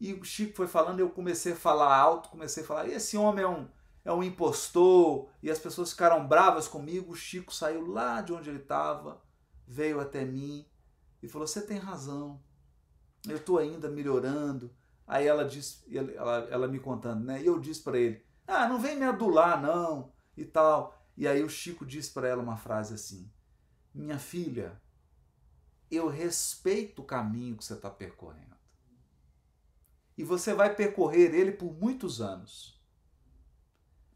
e 0.00 0.14
o 0.14 0.24
Chico 0.24 0.56
foi 0.56 0.66
falando, 0.66 1.00
eu 1.00 1.10
comecei 1.10 1.52
a 1.52 1.56
falar 1.56 1.94
alto, 1.94 2.30
comecei 2.30 2.62
a 2.62 2.66
falar, 2.66 2.88
esse 2.88 3.16
homem 3.16 3.44
é 3.44 3.48
um, 3.48 3.68
é 4.04 4.12
um 4.12 4.22
impostor, 4.22 5.28
e 5.42 5.50
as 5.50 5.58
pessoas 5.58 5.90
ficaram 5.90 6.26
bravas 6.26 6.66
comigo. 6.66 7.12
O 7.12 7.16
Chico 7.16 7.54
saiu 7.54 7.86
lá 7.86 8.20
de 8.20 8.32
onde 8.32 8.48
ele 8.48 8.60
estava, 8.60 9.22
veio 9.66 10.00
até 10.00 10.24
mim 10.24 10.66
e 11.22 11.28
falou: 11.28 11.46
Você 11.46 11.62
tem 11.62 11.78
razão, 11.78 12.42
eu 13.28 13.36
estou 13.36 13.58
ainda 13.58 13.88
melhorando. 13.88 14.74
Aí 15.06 15.26
ela 15.26 15.44
disse, 15.44 15.84
ela, 15.96 16.48
ela 16.50 16.68
me 16.68 16.78
contando, 16.78 17.24
né? 17.24 17.42
E 17.42 17.46
eu 17.46 17.58
disse 17.58 17.82
para 17.82 17.98
ele: 17.98 18.24
ah, 18.50 18.68
não 18.68 18.80
vem 18.80 18.96
me 18.96 19.04
adular, 19.04 19.62
não, 19.62 20.12
e 20.36 20.44
tal. 20.44 21.00
E 21.16 21.28
aí 21.28 21.40
o 21.44 21.48
Chico 21.48 21.86
diz 21.86 22.08
para 22.08 22.26
ela 22.26 22.42
uma 22.42 22.56
frase 22.56 22.94
assim: 22.94 23.30
Minha 23.94 24.18
filha, 24.18 24.80
eu 25.88 26.08
respeito 26.08 27.02
o 27.02 27.04
caminho 27.04 27.56
que 27.56 27.64
você 27.64 27.74
está 27.74 27.88
percorrendo. 27.88 28.56
E 30.18 30.24
você 30.24 30.52
vai 30.52 30.74
percorrer 30.74 31.32
ele 31.32 31.52
por 31.52 31.72
muitos 31.72 32.20
anos. 32.20 32.79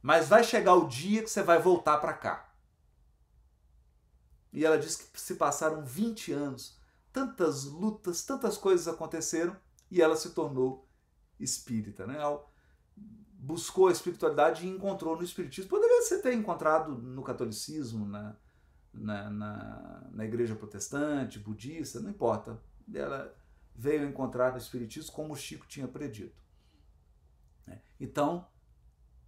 Mas 0.05 0.29
vai 0.29 0.45
chegar 0.45 0.75
o 0.75 0.87
dia 0.87 1.23
que 1.23 1.31
você 1.31 1.43
vai 1.43 1.59
voltar 1.59 1.97
para 1.97 2.13
cá. 2.13 2.53
E 4.53 4.63
ela 4.63 4.79
diz 4.79 4.97
que 4.97 5.19
se 5.19 5.37
passaram 5.37 5.83
20 5.83 6.31
anos, 6.31 6.79
tantas 7.11 7.65
lutas, 7.65 8.23
tantas 8.23 8.59
coisas 8.59 8.87
aconteceram 8.87 9.57
e 9.91 10.03
ela 10.03 10.15
se 10.15 10.33
tornou 10.33 10.87
espírita. 11.41 12.07
Né? 12.07 12.19
buscou 13.39 13.89
a 13.89 13.93
espiritualidade 13.93 14.67
e 14.67 14.69
encontrou 14.69 15.17
no 15.17 15.25
espiritismo. 15.25 15.71
Poderia 15.71 16.03
ser 16.03 16.21
ter 16.21 16.35
encontrado 16.35 16.95
no 16.97 17.23
catolicismo, 17.23 18.05
na, 18.05 18.37
na, 18.93 19.31
na, 19.31 20.03
na 20.13 20.25
igreja 20.27 20.55
protestante, 20.55 21.39
budista, 21.39 21.99
não 21.99 22.11
importa. 22.11 22.61
Ela 22.93 23.35
veio 23.75 24.07
encontrar 24.07 24.53
no 24.53 24.59
espiritismo 24.59 25.15
como 25.15 25.33
o 25.33 25.37
Chico 25.37 25.67
tinha 25.67 25.89
predito. 25.89 26.37
Né? 27.67 27.81
Então, 27.99 28.47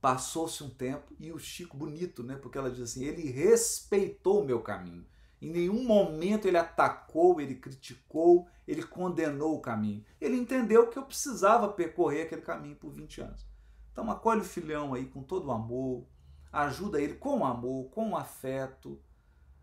passou-se 0.01 0.63
um 0.63 0.71
tempo 0.71 1.15
e 1.19 1.33
o 1.33 1.39
Chico, 1.39 1.77
bonito, 1.77 2.23
né? 2.23 2.37
porque 2.37 2.59
ela 2.59 2.71
diz 2.71 2.81
assim: 2.81 3.05
ele 3.05 3.31
respeitou 3.31 4.43
o 4.43 4.45
meu 4.45 4.61
caminho. 4.61 5.07
Em 5.41 5.51
nenhum 5.51 5.85
momento 5.85 6.49
ele 6.49 6.57
atacou, 6.57 7.41
ele 7.41 7.57
criticou, 7.57 8.49
ele 8.67 8.83
condenou 8.83 9.55
o 9.55 9.61
caminho. 9.61 10.05
Ele 10.21 10.37
entendeu 10.37 10.89
que 10.89 10.99
eu 10.99 11.05
precisava 11.05 11.69
percorrer 11.69 12.23
aquele 12.23 12.41
caminho 12.43 12.77
por 12.77 12.91
20 12.91 13.21
anos. 13.21 13.47
Então 13.93 14.11
acolhe 14.11 14.41
o 14.41 14.45
filhão 14.45 14.95
aí 14.95 15.07
com 15.07 15.23
todo 15.23 15.49
o 15.49 15.53
amor, 15.53 16.07
ajuda 16.53 17.01
ele 17.01 17.15
com 17.15 17.45
amor, 17.45 17.91
com 17.91 18.17
afeto 18.17 19.01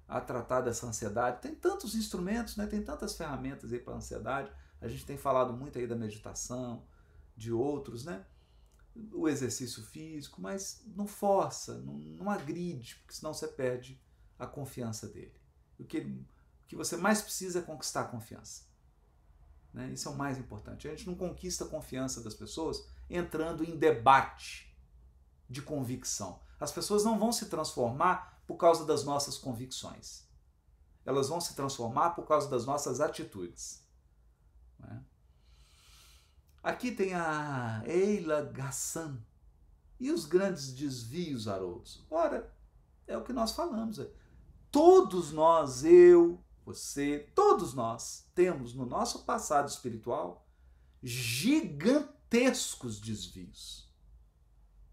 a 0.07 0.21
tratar 0.21 0.61
dessa 0.61 0.85
ansiedade. 0.85 1.41
Tem 1.41 1.55
tantos 1.55 1.95
instrumentos, 1.95 2.55
né? 2.55 2.67
tem 2.67 2.83
tantas 2.83 3.15
ferramentas 3.15 3.71
aí 3.71 3.79
para 3.79 3.93
a 3.93 3.97
ansiedade. 3.97 4.51
A 4.79 4.87
gente 4.87 5.05
tem 5.05 5.17
falado 5.17 5.53
muito 5.53 5.79
aí 5.79 5.87
da 5.87 5.95
meditação, 5.95 6.83
de 7.35 7.51
outros, 7.51 8.05
né? 8.05 8.25
O 9.11 9.27
exercício 9.27 9.83
físico, 9.83 10.41
mas 10.41 10.83
não 10.95 11.07
força, 11.07 11.79
não, 11.81 11.95
não 11.95 12.29
agride, 12.29 12.95
porque 12.97 13.15
senão 13.15 13.33
você 13.33 13.47
perde 13.47 13.99
a 14.37 14.45
confiança 14.45 15.07
dele. 15.07 15.33
O 15.79 15.83
que, 15.83 15.99
o 15.99 16.67
que 16.67 16.75
você 16.75 16.95
mais 16.95 17.21
precisa 17.21 17.59
é 17.59 17.61
conquistar 17.63 18.01
a 18.01 18.07
confiança. 18.07 18.65
Né? 19.73 19.91
Isso 19.91 20.07
é 20.07 20.11
o 20.11 20.15
mais 20.15 20.37
importante. 20.37 20.87
A 20.87 20.91
gente 20.91 21.07
não 21.07 21.15
conquista 21.15 21.65
a 21.65 21.67
confiança 21.67 22.21
das 22.21 22.35
pessoas 22.35 22.85
entrando 23.09 23.63
em 23.63 23.75
debate 23.75 24.71
de 25.49 25.61
convicção. 25.61 26.39
As 26.59 26.71
pessoas 26.71 27.03
não 27.03 27.17
vão 27.17 27.31
se 27.31 27.47
transformar 27.47 28.41
por 28.45 28.55
causa 28.55 28.85
das 28.85 29.03
nossas 29.03 29.37
convicções. 29.37 30.27
Elas 31.05 31.29
vão 31.29 31.41
se 31.41 31.55
transformar 31.55 32.11
por 32.11 32.25
causa 32.25 32.49
das 32.49 32.65
nossas 32.65 33.01
atitudes. 33.01 33.83
Né? 34.79 35.03
Aqui 36.63 36.91
tem 36.93 37.13
a 37.13 37.83
Eila 37.85 38.41
Gassan. 38.41 39.19
E 39.99 40.09
os 40.11 40.25
grandes 40.25 40.71
desvios, 40.73 41.47
Haroldos? 41.47 42.05
Ora, 42.09 42.51
é 43.05 43.17
o 43.17 43.23
que 43.23 43.33
nós 43.33 43.51
falamos. 43.51 43.99
Todos 44.71 45.33
nós, 45.33 45.83
eu, 45.83 46.41
você, 46.65 47.29
todos 47.35 47.73
nós, 47.73 48.29
temos 48.33 48.73
no 48.73 48.85
nosso 48.85 49.25
passado 49.25 49.67
espiritual 49.67 50.47
gigantescos 51.03 52.99
desvios. 52.99 53.91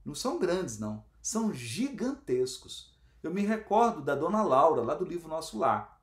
Não 0.05 0.15
são 0.15 0.41
grandes, 0.41 0.79
não. 0.79 1.05
São 1.23 1.55
gigantescos. 1.55 2.99
Eu 3.23 3.33
me 3.33 3.43
recordo 3.43 4.03
da 4.03 4.17
dona 4.17 4.43
Laura, 4.43 4.83
lá 4.83 4.95
do 4.95 5.05
livro 5.05 5.29
Nosso 5.29 5.57
Lar. 5.57 6.01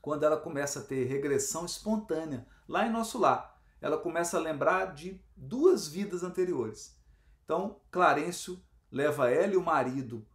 Quando 0.00 0.24
ela 0.24 0.36
começa 0.36 0.80
a 0.80 0.82
ter 0.82 1.04
regressão 1.04 1.64
espontânea, 1.64 2.44
lá 2.66 2.84
em 2.84 2.90
Nosso 2.90 3.18
Lar, 3.18 3.51
ela 3.82 3.98
começa 3.98 4.38
a 4.38 4.40
lembrar 4.40 4.94
de 4.94 5.20
duas 5.36 5.86
vidas 5.86 6.22
anteriores. 6.22 6.96
Então, 7.44 7.76
Clarencio 7.90 8.58
leva 8.90 9.30
ela 9.30 9.52
e 9.52 9.56
o 9.58 9.62
marido 9.62 10.26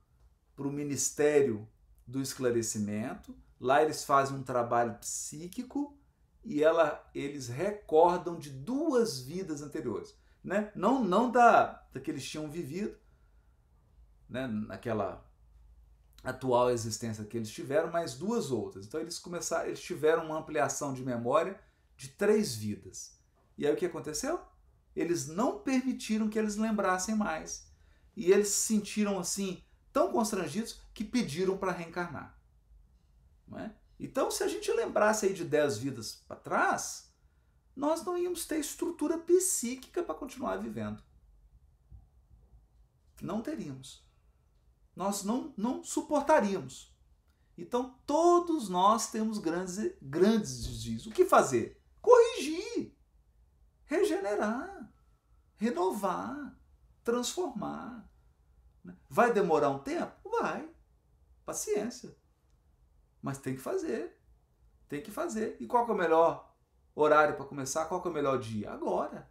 para 0.55 0.67
o 0.67 0.71
Ministério 0.71 1.67
do 2.05 2.21
Esclarecimento, 2.21 3.35
Lá 3.59 3.81
eles 3.81 4.03
fazem 4.03 4.37
um 4.37 4.43
trabalho 4.43 4.95
psíquico 4.95 5.97
e 6.43 6.63
ela, 6.63 7.05
eles 7.13 7.47
recordam 7.47 8.37
de 8.37 8.49
duas 8.49 9.19
vidas 9.19 9.61
anteriores. 9.61 10.15
Né? 10.43 10.71
Não, 10.75 11.03
não 11.03 11.31
da, 11.31 11.83
da 11.91 11.99
que 11.99 12.11
eles 12.11 12.25
tinham 12.25 12.49
vivido, 12.49 12.95
né? 14.29 14.47
naquela 14.47 15.25
atual 16.23 16.69
existência 16.69 17.25
que 17.25 17.35
eles 17.35 17.49
tiveram, 17.49 17.91
mas 17.91 18.13
duas 18.13 18.51
outras. 18.51 18.85
Então 18.85 18.99
eles 18.99 19.17
começaram, 19.17 19.67
eles 19.67 19.81
tiveram 19.81 20.25
uma 20.25 20.37
ampliação 20.37 20.93
de 20.93 21.03
memória 21.03 21.59
de 21.95 22.09
três 22.09 22.55
vidas. 22.55 23.16
E 23.57 23.65
aí 23.65 23.73
o 23.73 23.77
que 23.77 23.85
aconteceu? 23.85 24.39
Eles 24.95 25.27
não 25.27 25.59
permitiram 25.59 26.29
que 26.29 26.37
eles 26.37 26.55
lembrassem 26.55 27.15
mais. 27.15 27.71
E 28.15 28.31
eles 28.31 28.49
se 28.49 28.67
sentiram 28.67 29.19
assim 29.19 29.63
tão 29.91 30.11
constrangidos 30.11 30.79
que 30.93 31.03
pediram 31.03 31.57
para 31.57 31.71
reencarnar. 31.71 32.39
Não 33.47 33.59
é? 33.59 33.75
Então, 33.99 34.29
se 34.29 34.43
a 34.43 34.47
gente 34.47 34.71
lembrasse 34.71 35.25
aí 35.25 35.33
de 35.33 35.43
dez 35.43 35.77
vidas 35.77 36.23
para 36.27 36.35
trás, 36.35 37.11
nós 37.75 38.03
não 38.03 38.17
íamos 38.17 38.45
ter 38.45 38.59
estrutura 38.59 39.17
psíquica 39.17 40.03
para 40.03 40.15
continuar 40.15 40.57
vivendo. 40.57 41.01
Não 43.21 43.41
teríamos. 43.41 44.05
Nós 44.95 45.23
não, 45.23 45.53
não 45.57 45.83
suportaríamos. 45.83 46.95
Então, 47.57 47.95
todos 48.05 48.69
nós 48.69 49.09
temos 49.09 49.39
grandes, 49.39 49.77
grandes 50.01 50.65
desvios. 50.65 51.07
O 51.07 51.11
que 51.11 51.25
fazer? 51.25 51.76
Regenerar, 53.87 54.93
renovar, 55.55 56.55
transformar. 57.03 58.07
Né? 58.83 58.95
Vai 59.09 59.33
demorar 59.33 59.69
um 59.69 59.79
tempo? 59.79 60.29
Vai. 60.29 60.69
Paciência. 61.45 62.15
Mas 63.21 63.37
tem 63.39 63.55
que 63.55 63.61
fazer. 63.61 64.21
Tem 64.87 65.01
que 65.01 65.09
fazer. 65.09 65.57
E 65.59 65.65
qual 65.65 65.87
é 65.87 65.91
o 65.91 65.97
melhor 65.97 66.53
horário 66.93 67.35
para 67.35 67.45
começar? 67.45 67.85
Qual 67.85 68.03
é 68.03 68.07
o 68.07 68.13
melhor 68.13 68.39
dia? 68.39 68.71
Agora. 68.71 69.29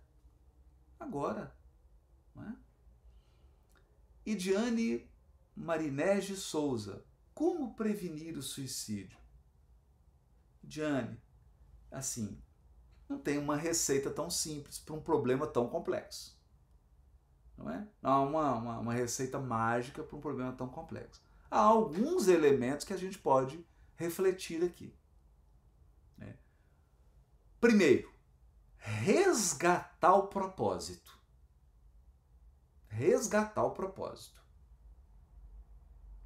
Agora. 0.98 1.56
Não 2.34 2.44
é? 2.44 2.56
E 4.24 4.34
Diane 4.34 5.08
Marinege 5.54 6.36
Souza, 6.36 7.04
como 7.32 7.74
prevenir 7.74 8.36
o 8.36 8.42
suicídio? 8.42 9.18
Diane, 10.62 11.20
assim, 11.90 12.42
não 13.08 13.18
tem 13.18 13.38
uma 13.38 13.56
receita 13.56 14.10
tão 14.10 14.28
simples 14.28 14.78
para 14.78 14.94
um 14.94 15.00
problema 15.00 15.46
tão 15.46 15.68
complexo. 15.68 16.36
Não 17.56 17.70
é? 17.70 17.86
Não 18.02 18.10
há 18.10 18.20
uma, 18.20 18.54
uma, 18.54 18.78
uma 18.80 18.92
receita 18.92 19.38
mágica 19.38 20.02
para 20.02 20.16
um 20.16 20.20
problema 20.20 20.52
tão 20.52 20.68
complexo. 20.68 21.22
Há 21.50 21.60
alguns 21.60 22.28
elementos 22.28 22.84
que 22.84 22.92
a 22.92 22.96
gente 22.96 23.18
pode 23.18 23.64
refletir 23.94 24.62
aqui. 24.62 24.94
Né? 26.18 26.36
Primeiro, 27.60 28.12
resgatar 28.76 30.14
o 30.14 30.26
propósito. 30.26 31.16
Resgatar 32.88 33.64
o 33.64 33.70
propósito. 33.70 34.40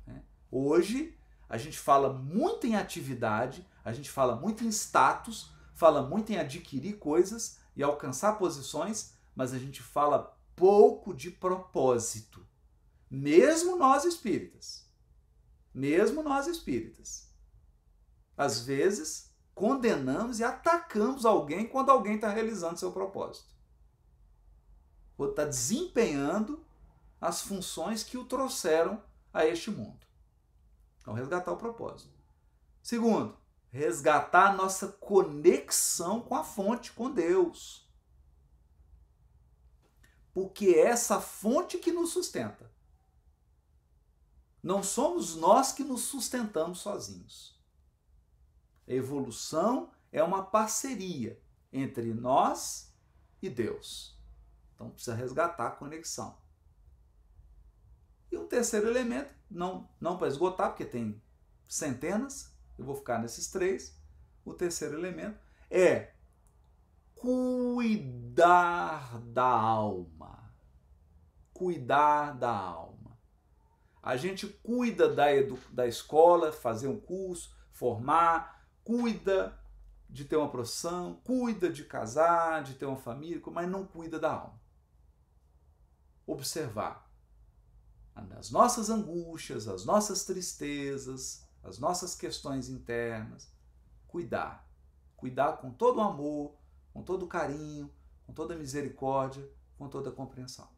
Né? 0.06 0.22
Hoje, 0.50 1.16
a 1.48 1.56
gente 1.58 1.78
fala 1.78 2.12
muito 2.12 2.66
em 2.66 2.76
atividade, 2.76 3.66
a 3.84 3.92
gente 3.92 4.10
fala 4.10 4.36
muito 4.36 4.64
em 4.64 4.68
status, 4.68 5.52
fala 5.80 6.02
muito 6.02 6.30
em 6.30 6.36
adquirir 6.36 6.98
coisas 6.98 7.58
e 7.74 7.82
alcançar 7.82 8.34
posições, 8.34 9.14
mas 9.34 9.54
a 9.54 9.58
gente 9.58 9.82
fala 9.82 10.38
pouco 10.54 11.14
de 11.14 11.30
propósito. 11.30 12.46
Mesmo 13.10 13.76
nós 13.76 14.04
espíritas. 14.04 14.86
Mesmo 15.72 16.22
nós 16.22 16.46
espíritas. 16.46 17.32
Às 18.36 18.60
vezes, 18.60 19.32
condenamos 19.54 20.38
e 20.38 20.44
atacamos 20.44 21.24
alguém 21.24 21.66
quando 21.66 21.88
alguém 21.88 22.16
está 22.16 22.28
realizando 22.28 22.78
seu 22.78 22.92
propósito. 22.92 23.48
Ou 25.16 25.30
está 25.30 25.46
desempenhando 25.46 26.62
as 27.18 27.40
funções 27.40 28.02
que 28.02 28.18
o 28.18 28.26
trouxeram 28.26 29.02
a 29.32 29.46
este 29.46 29.70
mundo. 29.70 30.06
Então, 31.00 31.14
resgatar 31.14 31.52
o 31.52 31.56
propósito. 31.56 32.12
Segundo, 32.82 33.39
resgatar 33.70 34.56
nossa 34.56 34.88
conexão 34.88 36.20
com 36.20 36.34
a 36.34 36.42
fonte, 36.42 36.92
com 36.92 37.10
Deus. 37.10 37.88
Porque 40.32 40.66
é 40.66 40.86
essa 40.86 41.20
fonte 41.20 41.78
que 41.78 41.92
nos 41.92 42.10
sustenta. 42.10 42.70
Não 44.62 44.82
somos 44.82 45.36
nós 45.36 45.72
que 45.72 45.82
nos 45.82 46.02
sustentamos 46.02 46.80
sozinhos. 46.80 47.58
A 48.86 48.92
evolução 48.92 49.90
é 50.12 50.22
uma 50.22 50.42
parceria 50.42 51.40
entre 51.72 52.12
nós 52.12 52.92
e 53.40 53.48
Deus. 53.48 54.18
Então 54.74 54.90
precisa 54.90 55.14
resgatar 55.14 55.68
a 55.68 55.70
conexão. 55.70 56.38
E 58.30 58.36
um 58.36 58.46
terceiro 58.46 58.88
elemento, 58.88 59.34
não, 59.50 59.88
não 60.00 60.16
para 60.16 60.28
esgotar, 60.28 60.70
porque 60.70 60.84
tem 60.84 61.20
centenas, 61.66 62.49
eu 62.80 62.86
vou 62.86 62.94
ficar 62.94 63.18
nesses 63.18 63.48
três. 63.48 63.94
O 64.42 64.54
terceiro 64.54 64.98
elemento 64.98 65.38
é 65.70 66.14
cuidar 67.14 69.20
da 69.20 69.44
alma. 69.44 70.50
Cuidar 71.52 72.32
da 72.32 72.50
alma. 72.50 73.18
A 74.02 74.16
gente 74.16 74.46
cuida 74.46 75.14
da, 75.14 75.26
da 75.70 75.86
escola, 75.86 76.50
fazer 76.50 76.88
um 76.88 76.98
curso, 76.98 77.54
formar, 77.70 78.66
cuida 78.82 79.58
de 80.08 80.24
ter 80.24 80.36
uma 80.36 80.50
profissão, 80.50 81.20
cuida 81.22 81.70
de 81.70 81.84
casar, 81.84 82.62
de 82.62 82.74
ter 82.74 82.86
uma 82.86 82.96
família, 82.96 83.42
mas 83.52 83.68
não 83.68 83.86
cuida 83.86 84.18
da 84.18 84.32
alma. 84.32 84.60
Observar 86.26 87.06
as 88.38 88.50
nossas 88.50 88.88
angústias, 88.88 89.68
as 89.68 89.84
nossas 89.84 90.24
tristezas, 90.24 91.46
as 91.62 91.78
nossas 91.78 92.14
questões 92.14 92.68
internas, 92.68 93.52
cuidar. 94.06 94.68
Cuidar 95.16 95.58
com 95.58 95.70
todo 95.70 95.98
o 95.98 96.02
amor, 96.02 96.54
com 96.92 97.02
todo 97.02 97.24
o 97.24 97.28
carinho, 97.28 97.92
com 98.26 98.32
toda 98.32 98.54
a 98.54 98.56
misericórdia, 98.56 99.46
com 99.76 99.88
toda 99.88 100.10
a 100.10 100.12
compreensão. 100.12 100.68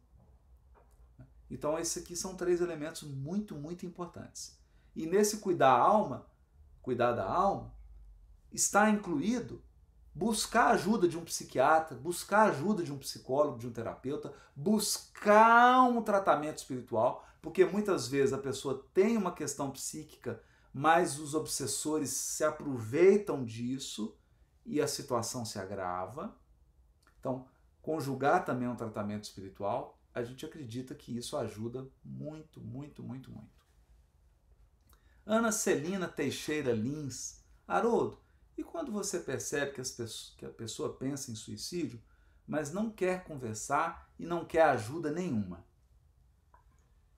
Então, 1.49 1.77
esses 1.77 2.01
aqui 2.01 2.15
são 2.15 2.35
três 2.35 2.61
elementos 2.61 3.03
muito, 3.03 3.55
muito 3.55 3.85
importantes. 3.85 4.59
E 4.95 5.05
nesse 5.05 5.37
cuidar 5.37 5.73
a 5.73 5.79
alma, 5.79 6.27
cuidar 6.81 7.13
da 7.13 7.25
alma, 7.25 7.73
está 8.51 8.89
incluído 8.89 9.61
buscar 10.13 10.65
a 10.65 10.71
ajuda 10.71 11.07
de 11.07 11.17
um 11.17 11.23
psiquiatra, 11.23 11.97
buscar 11.97 12.41
a 12.41 12.49
ajuda 12.51 12.83
de 12.83 12.91
um 12.91 12.97
psicólogo, 12.97 13.57
de 13.57 13.67
um 13.67 13.71
terapeuta, 13.71 14.33
buscar 14.55 15.81
um 15.83 16.01
tratamento 16.01 16.57
espiritual, 16.57 17.25
porque 17.41 17.65
muitas 17.65 18.07
vezes 18.07 18.33
a 18.33 18.37
pessoa 18.37 18.85
tem 18.93 19.17
uma 19.17 19.31
questão 19.31 19.71
psíquica, 19.71 20.41
mas 20.73 21.19
os 21.19 21.35
obsessores 21.35 22.09
se 22.09 22.43
aproveitam 22.43 23.45
disso 23.45 24.17
e 24.65 24.81
a 24.81 24.87
situação 24.87 25.45
se 25.45 25.59
agrava. 25.59 26.35
Então, 27.19 27.47
conjugar 27.81 28.43
também 28.43 28.67
um 28.67 28.75
tratamento 28.75 29.25
espiritual, 29.25 30.01
a 30.13 30.23
gente 30.23 30.45
acredita 30.45 30.95
que 30.95 31.15
isso 31.15 31.37
ajuda 31.37 31.87
muito, 32.03 32.59
muito, 32.59 33.03
muito, 33.03 33.31
muito. 33.31 33.63
Ana 35.25 35.51
Celina 35.51 36.07
Teixeira 36.07 36.73
Lins, 36.73 37.43
Haroldo, 37.67 38.19
e 38.57 38.63
quando 38.63 38.91
você 38.91 39.19
percebe 39.19 39.71
que, 39.71 39.77
pessoas, 39.77 40.33
que 40.37 40.45
a 40.45 40.49
pessoa 40.49 40.97
pensa 40.97 41.31
em 41.31 41.35
suicídio, 41.35 42.01
mas 42.45 42.73
não 42.73 42.89
quer 42.89 43.23
conversar 43.23 44.11
e 44.19 44.25
não 44.25 44.43
quer 44.43 44.63
ajuda 44.63 45.11
nenhuma? 45.11 45.65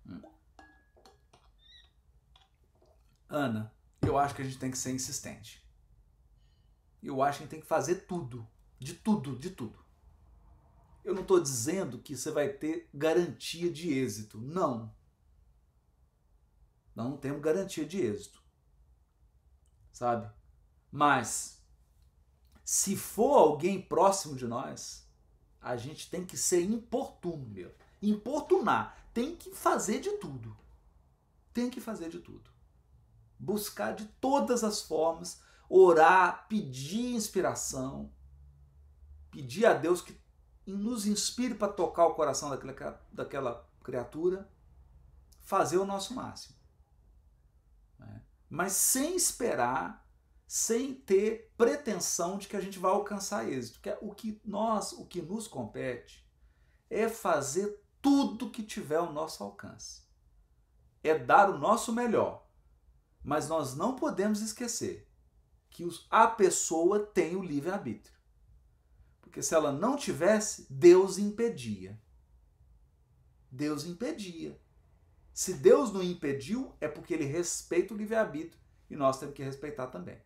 Hum. 0.05 0.21
Ana, 3.35 3.75
eu 4.01 4.17
acho 4.17 4.33
que 4.33 4.41
a 4.41 4.45
gente 4.45 4.57
tem 4.57 4.71
que 4.71 4.77
ser 4.77 4.93
insistente. 4.93 5.61
Eu 7.03 7.21
acho 7.21 7.39
que 7.39 7.43
a 7.43 7.45
gente 7.45 7.51
tem 7.51 7.59
que 7.59 7.67
fazer 7.67 8.05
tudo. 8.05 8.47
De 8.79 8.93
tudo, 8.93 9.37
de 9.37 9.49
tudo. 9.49 9.77
Eu 11.03 11.13
não 11.13 11.21
estou 11.21 11.41
dizendo 11.41 11.99
que 11.99 12.15
você 12.15 12.31
vai 12.31 12.47
ter 12.47 12.89
garantia 12.93 13.69
de 13.69 13.91
êxito. 13.93 14.39
Não. 14.39 14.95
Não 16.95 17.17
temos 17.17 17.41
garantia 17.41 17.85
de 17.85 17.99
êxito. 17.99 18.41
Sabe? 19.91 20.33
Mas, 20.89 21.61
se 22.63 22.95
for 22.95 23.37
alguém 23.37 23.81
próximo 23.81 24.37
de 24.37 24.47
nós, 24.47 25.09
a 25.59 25.75
gente 25.75 26.09
tem 26.09 26.25
que 26.25 26.37
ser 26.37 26.61
importuno 26.61 27.45
mesmo. 27.49 27.75
Importunar. 28.01 28.97
Tem 29.13 29.35
que 29.35 29.53
fazer 29.53 29.99
de 29.99 30.11
tudo. 30.19 30.55
Tem 31.53 31.69
que 31.69 31.81
fazer 31.81 32.09
de 32.09 32.19
tudo. 32.19 32.54
Buscar 33.37 33.93
de 33.93 34.05
todas 34.05 34.63
as 34.63 34.81
formas, 34.81 35.41
orar, 35.69 36.47
pedir 36.47 37.13
inspiração, 37.13 38.11
pedir 39.31 39.65
a 39.65 39.73
Deus 39.73 40.01
que 40.01 40.19
nos 40.65 41.05
inspire 41.05 41.55
para 41.55 41.71
tocar 41.71 42.07
o 42.07 42.15
coração 42.15 42.49
daquela, 42.49 43.01
daquela 43.11 43.69
criatura, 43.83 44.49
fazer 45.41 45.77
o 45.77 45.85
nosso 45.85 46.13
máximo. 46.13 46.55
Né? 47.99 48.23
Mas 48.49 48.73
sem 48.73 49.15
esperar 49.15 50.05
sem 50.47 50.93
ter 50.93 51.51
pretensão 51.57 52.37
de 52.37 52.47
que 52.47 52.55
a 52.55 52.61
gente 52.61 52.79
vai 52.79 52.91
alcançar 52.91 53.49
êxito. 53.49 53.79
Que 53.81 53.89
é 53.89 53.97
o 54.01 54.13
que 54.13 54.39
nós, 54.45 54.93
o 54.93 55.05
que 55.05 55.21
nos 55.21 55.47
compete, 55.47 56.25
é 56.89 57.09
fazer 57.09 57.83
tudo 58.01 58.49
que 58.49 58.63
tiver 58.63 58.97
ao 58.97 59.11
nosso 59.11 59.43
alcance. 59.43 60.03
É 61.03 61.17
dar 61.17 61.49
o 61.49 61.57
nosso 61.57 61.91
melhor. 61.91 62.44
Mas 63.25 63.49
nós 63.49 63.75
não 63.75 63.95
podemos 63.95 64.39
esquecer 64.39 65.09
que 65.71 65.83
a 66.11 66.27
pessoa 66.27 66.99
tem 66.99 67.35
o 67.35 67.41
livre-arbítrio. 67.41 68.15
Porque 69.19 69.41
se 69.41 69.55
ela 69.55 69.71
não 69.71 69.97
tivesse, 69.97 70.67
Deus 70.69 71.17
impedia. 71.17 71.99
Deus 73.49 73.83
impedia. 73.83 74.61
Se 75.33 75.55
Deus 75.55 75.91
não 75.91 76.03
impediu, 76.03 76.71
é 76.79 76.87
porque 76.87 77.15
ele 77.15 77.25
respeita 77.25 77.95
o 77.95 77.97
livre-arbítrio 77.97 78.61
e 78.91 78.95
nós 78.95 79.19
temos 79.19 79.33
que 79.33 79.43
respeitar 79.43 79.87
também. 79.87 80.21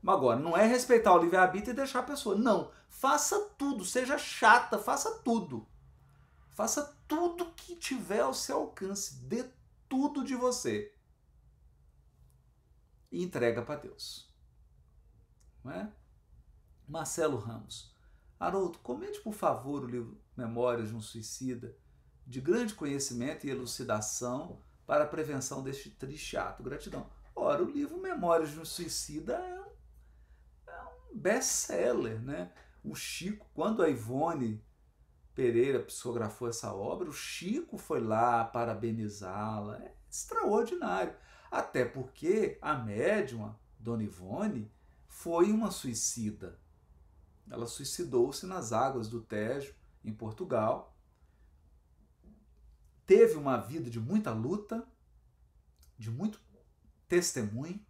Mas 0.00 0.16
agora, 0.16 0.40
não 0.40 0.56
é 0.56 0.66
respeitar 0.66 1.14
o 1.14 1.22
livre-arbítrio 1.22 1.72
e 1.72 1.76
deixar 1.76 1.98
a 1.98 2.04
pessoa. 2.04 2.34
Não. 2.34 2.72
Faça 2.88 3.38
tudo, 3.58 3.84
seja 3.84 4.16
chata, 4.16 4.78
faça 4.78 5.18
tudo. 5.18 5.68
Faça 6.48 6.96
tudo 7.06 7.52
que 7.52 7.76
tiver 7.76 8.20
ao 8.20 8.32
seu 8.32 8.56
alcance. 8.56 9.16
Dê 9.16 9.44
tudo 9.86 10.24
de 10.24 10.34
você. 10.34 10.92
E 13.12 13.22
entrega 13.22 13.62
para 13.62 13.78
Deus. 13.78 14.34
Não 15.62 15.70
é? 15.70 15.92
Marcelo 16.88 17.38
Ramos. 17.38 17.94
Haroldo, 18.40 18.78
comente 18.78 19.20
por 19.20 19.34
favor 19.34 19.84
o 19.84 19.86
livro 19.86 20.20
Memórias 20.36 20.88
de 20.88 20.96
um 20.96 21.00
Suicida, 21.00 21.76
de 22.26 22.40
grande 22.40 22.74
conhecimento 22.74 23.46
e 23.46 23.50
elucidação 23.50 24.60
para 24.86 25.04
a 25.04 25.06
prevenção 25.06 25.62
deste 25.62 25.90
triste 25.90 26.36
ato. 26.36 26.62
Gratidão. 26.62 27.08
Ora, 27.36 27.62
o 27.62 27.70
livro 27.70 28.00
Memórias 28.00 28.50
de 28.50 28.58
um 28.58 28.64
Suicida 28.64 29.34
é 29.34 29.60
um, 29.60 29.72
é 30.66 30.82
um 31.12 31.18
best-seller, 31.18 32.20
né? 32.20 32.52
O 32.82 32.94
Chico, 32.94 33.46
quando 33.54 33.82
a 33.82 33.88
Ivone 33.88 34.64
Pereira 35.34 35.80
psicografou 35.80 36.48
essa 36.48 36.74
obra, 36.74 37.08
o 37.08 37.12
Chico 37.12 37.78
foi 37.78 38.00
lá 38.00 38.44
parabenizá-la. 38.44 39.78
É 39.78 39.94
extraordinário. 40.10 41.14
Até 41.52 41.84
porque 41.84 42.56
a 42.62 42.72
médiuma, 42.72 43.60
Dona 43.78 44.02
Ivone, 44.02 44.72
foi 45.06 45.52
uma 45.52 45.70
suicida. 45.70 46.58
Ela 47.50 47.66
suicidou-se 47.66 48.46
nas 48.46 48.72
águas 48.72 49.06
do 49.06 49.20
Tejo, 49.20 49.74
em 50.02 50.14
Portugal. 50.14 50.96
Teve 53.04 53.34
uma 53.34 53.58
vida 53.58 53.90
de 53.90 54.00
muita 54.00 54.32
luta, 54.32 54.88
de 55.98 56.10
muito 56.10 56.40
testemunho. 57.06 57.84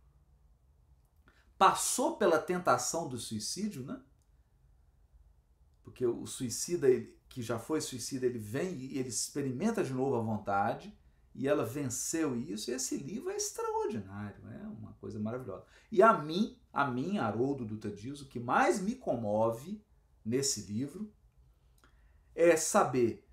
Passou 1.57 2.17
pela 2.17 2.41
tentação 2.41 3.09
do 3.09 3.17
suicídio, 3.17 3.85
né? 3.85 4.03
Porque 5.85 6.05
o 6.05 6.27
suicida, 6.27 6.91
ele, 6.91 7.17
que 7.29 7.41
já 7.41 7.61
foi 7.61 7.81
suicida, 7.81 8.27
ele 8.27 8.41
vem 8.41 8.75
e 8.75 8.99
ele 8.99 9.11
experimenta 9.11 9.85
de 9.85 9.93
novo 9.93 10.17
a 10.17 10.21
vontade 10.21 10.93
e 11.35 11.49
ela 11.49 11.65
venceu 11.65 12.37
isso. 12.37 12.71
E 12.71 12.75
esse 12.75 12.97
livro 12.97 13.31
é 13.31 13.37
extraordinário, 13.37 14.47
é 14.49 14.67
uma 14.67 14.93
coisa 14.95 15.19
maravilhosa. 15.19 15.65
E 15.91 16.03
a 16.03 16.13
mim, 16.13 16.59
a 16.73 16.87
mim, 16.87 17.19
Haroldo 17.19 17.65
Dutra 17.65 17.91
Dias, 17.91 18.21
o 18.21 18.29
que 18.29 18.39
mais 18.39 18.81
me 18.81 18.95
comove 18.95 19.83
nesse 20.25 20.63
livro 20.63 21.13
é 22.35 22.57
saber 22.57 23.29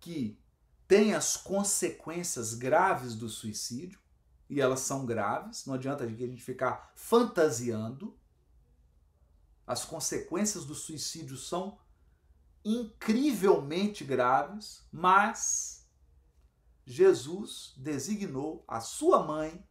que 0.00 0.38
tem 0.86 1.14
as 1.14 1.36
consequências 1.36 2.54
graves 2.54 3.14
do 3.14 3.28
suicídio, 3.28 4.00
e 4.48 4.60
elas 4.60 4.80
são 4.80 5.04
graves, 5.04 5.66
não 5.66 5.74
adianta 5.74 6.04
a 6.04 6.08
gente 6.08 6.42
ficar 6.42 6.90
fantasiando. 6.94 8.16
As 9.66 9.84
consequências 9.84 10.64
do 10.64 10.74
suicídio 10.74 11.36
são 11.36 11.78
incrivelmente 12.64 14.04
graves, 14.04 14.82
mas 14.90 15.77
Jesus 16.90 17.74
designou 17.76 18.64
a 18.66 18.80
sua 18.80 19.22
mãe, 19.22 19.62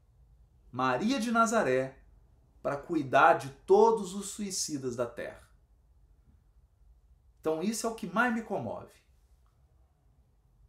Maria 0.72 1.20
de 1.20 1.32
Nazaré, 1.32 1.98
para 2.62 2.78
cuidar 2.78 3.40
de 3.40 3.50
todos 3.66 4.14
os 4.14 4.28
suicidas 4.28 4.96
da 4.96 5.08
terra. 5.08 5.50
Então, 7.42 7.64
isso 7.64 7.88
é 7.88 7.90
o 7.90 7.96
que 7.96 8.06
mais 8.06 8.32
me 8.36 8.44
comove. 8.44 8.94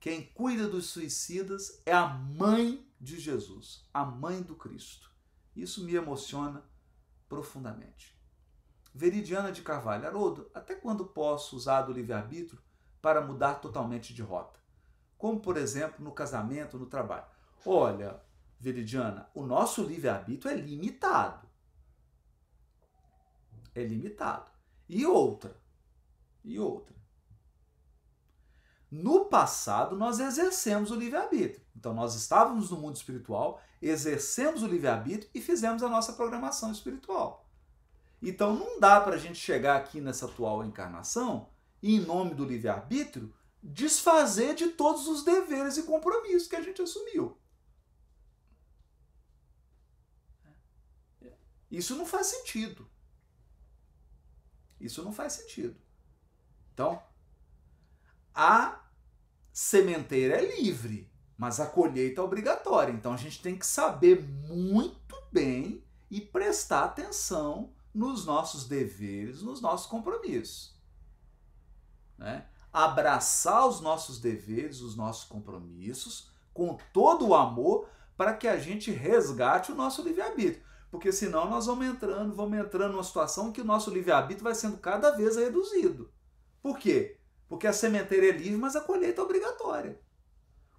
Quem 0.00 0.24
cuida 0.24 0.66
dos 0.66 0.86
suicidas 0.86 1.82
é 1.84 1.92
a 1.92 2.06
mãe 2.08 2.90
de 2.98 3.20
Jesus, 3.20 3.86
a 3.92 4.02
mãe 4.02 4.40
do 4.40 4.56
Cristo. 4.56 5.12
Isso 5.54 5.84
me 5.84 5.96
emociona 5.96 6.64
profundamente. 7.28 8.18
Veridiana 8.94 9.52
de 9.52 9.60
Carvalho, 9.60 10.06
Haroldo, 10.06 10.50
até 10.54 10.74
quando 10.74 11.04
posso 11.04 11.54
usar 11.54 11.82
do 11.82 11.92
livre-arbítrio 11.92 12.58
para 13.02 13.20
mudar 13.20 13.56
totalmente 13.56 14.14
de 14.14 14.22
rota? 14.22 14.57
Como, 15.18 15.40
por 15.40 15.56
exemplo, 15.56 16.02
no 16.02 16.12
casamento, 16.12 16.78
no 16.78 16.86
trabalho. 16.86 17.26
Olha, 17.66 18.22
Veridiana, 18.60 19.28
o 19.34 19.44
nosso 19.44 19.82
livre-arbítrio 19.82 20.52
é 20.52 20.56
limitado. 20.56 21.46
É 23.74 23.82
limitado. 23.82 24.50
E 24.88 25.04
outra, 25.04 25.60
e 26.44 26.58
outra. 26.58 26.96
No 28.90 29.26
passado, 29.26 29.96
nós 29.96 30.18
exercemos 30.18 30.90
o 30.90 30.94
livre-arbítrio. 30.94 31.62
Então, 31.76 31.92
nós 31.92 32.14
estávamos 32.14 32.70
no 32.70 32.78
mundo 32.78 32.96
espiritual, 32.96 33.60
exercemos 33.82 34.62
o 34.62 34.66
livre-arbítrio 34.66 35.30
e 35.34 35.42
fizemos 35.42 35.82
a 35.82 35.88
nossa 35.88 36.14
programação 36.14 36.72
espiritual. 36.72 37.46
Então, 38.22 38.54
não 38.54 38.80
dá 38.80 39.00
para 39.00 39.16
a 39.16 39.18
gente 39.18 39.38
chegar 39.38 39.76
aqui 39.76 40.00
nessa 40.00 40.26
atual 40.26 40.64
encarnação 40.64 41.48
e, 41.82 41.96
em 41.96 42.00
nome 42.00 42.34
do 42.34 42.44
livre-arbítrio, 42.44 43.32
desfazer 43.62 44.54
de 44.54 44.68
todos 44.68 45.06
os 45.08 45.24
deveres 45.24 45.76
e 45.76 45.82
compromissos 45.82 46.48
que 46.48 46.56
a 46.56 46.62
gente 46.62 46.80
assumiu. 46.80 47.36
Isso 51.70 51.96
não 51.96 52.06
faz 52.06 52.28
sentido. 52.28 52.88
Isso 54.80 55.02
não 55.02 55.12
faz 55.12 55.34
sentido. 55.34 55.76
Então, 56.72 57.02
a 58.34 58.88
sementeira 59.52 60.36
é 60.36 60.60
livre, 60.60 61.10
mas 61.36 61.58
a 61.58 61.66
colheita 61.66 62.20
é 62.20 62.24
obrigatória. 62.24 62.92
Então 62.92 63.12
a 63.12 63.16
gente 63.16 63.42
tem 63.42 63.58
que 63.58 63.66
saber 63.66 64.22
muito 64.22 65.16
bem 65.32 65.84
e 66.10 66.20
prestar 66.20 66.84
atenção 66.84 67.74
nos 67.92 68.24
nossos 68.24 68.66
deveres, 68.66 69.42
nos 69.42 69.60
nossos 69.60 69.86
compromissos. 69.88 70.76
Né? 72.16 72.48
Abraçar 72.78 73.66
os 73.66 73.80
nossos 73.80 74.20
deveres, 74.20 74.80
os 74.80 74.94
nossos 74.94 75.24
compromissos, 75.24 76.30
com 76.54 76.78
todo 76.92 77.26
o 77.26 77.34
amor, 77.34 77.88
para 78.16 78.34
que 78.34 78.46
a 78.46 78.56
gente 78.56 78.92
resgate 78.92 79.72
o 79.72 79.74
nosso 79.74 80.00
livre-arbítrio. 80.00 80.62
Porque 80.88 81.10
senão 81.10 81.50
nós 81.50 81.66
vamos 81.66 81.86
entrando, 81.88 82.32
vamos 82.36 82.56
entrando 82.56 82.92
numa 82.92 83.02
situação 83.02 83.50
que 83.50 83.60
o 83.60 83.64
nosso 83.64 83.90
livre-arbítrio 83.90 84.44
vai 84.44 84.54
sendo 84.54 84.78
cada 84.78 85.10
vez 85.10 85.34
reduzido. 85.34 86.12
Por 86.62 86.78
quê? 86.78 87.18
Porque 87.48 87.66
a 87.66 87.72
sementeira 87.72 88.26
é 88.26 88.30
livre, 88.30 88.56
mas 88.56 88.76
a 88.76 88.80
colheita 88.80 89.20
é 89.20 89.24
obrigatória. 89.24 90.00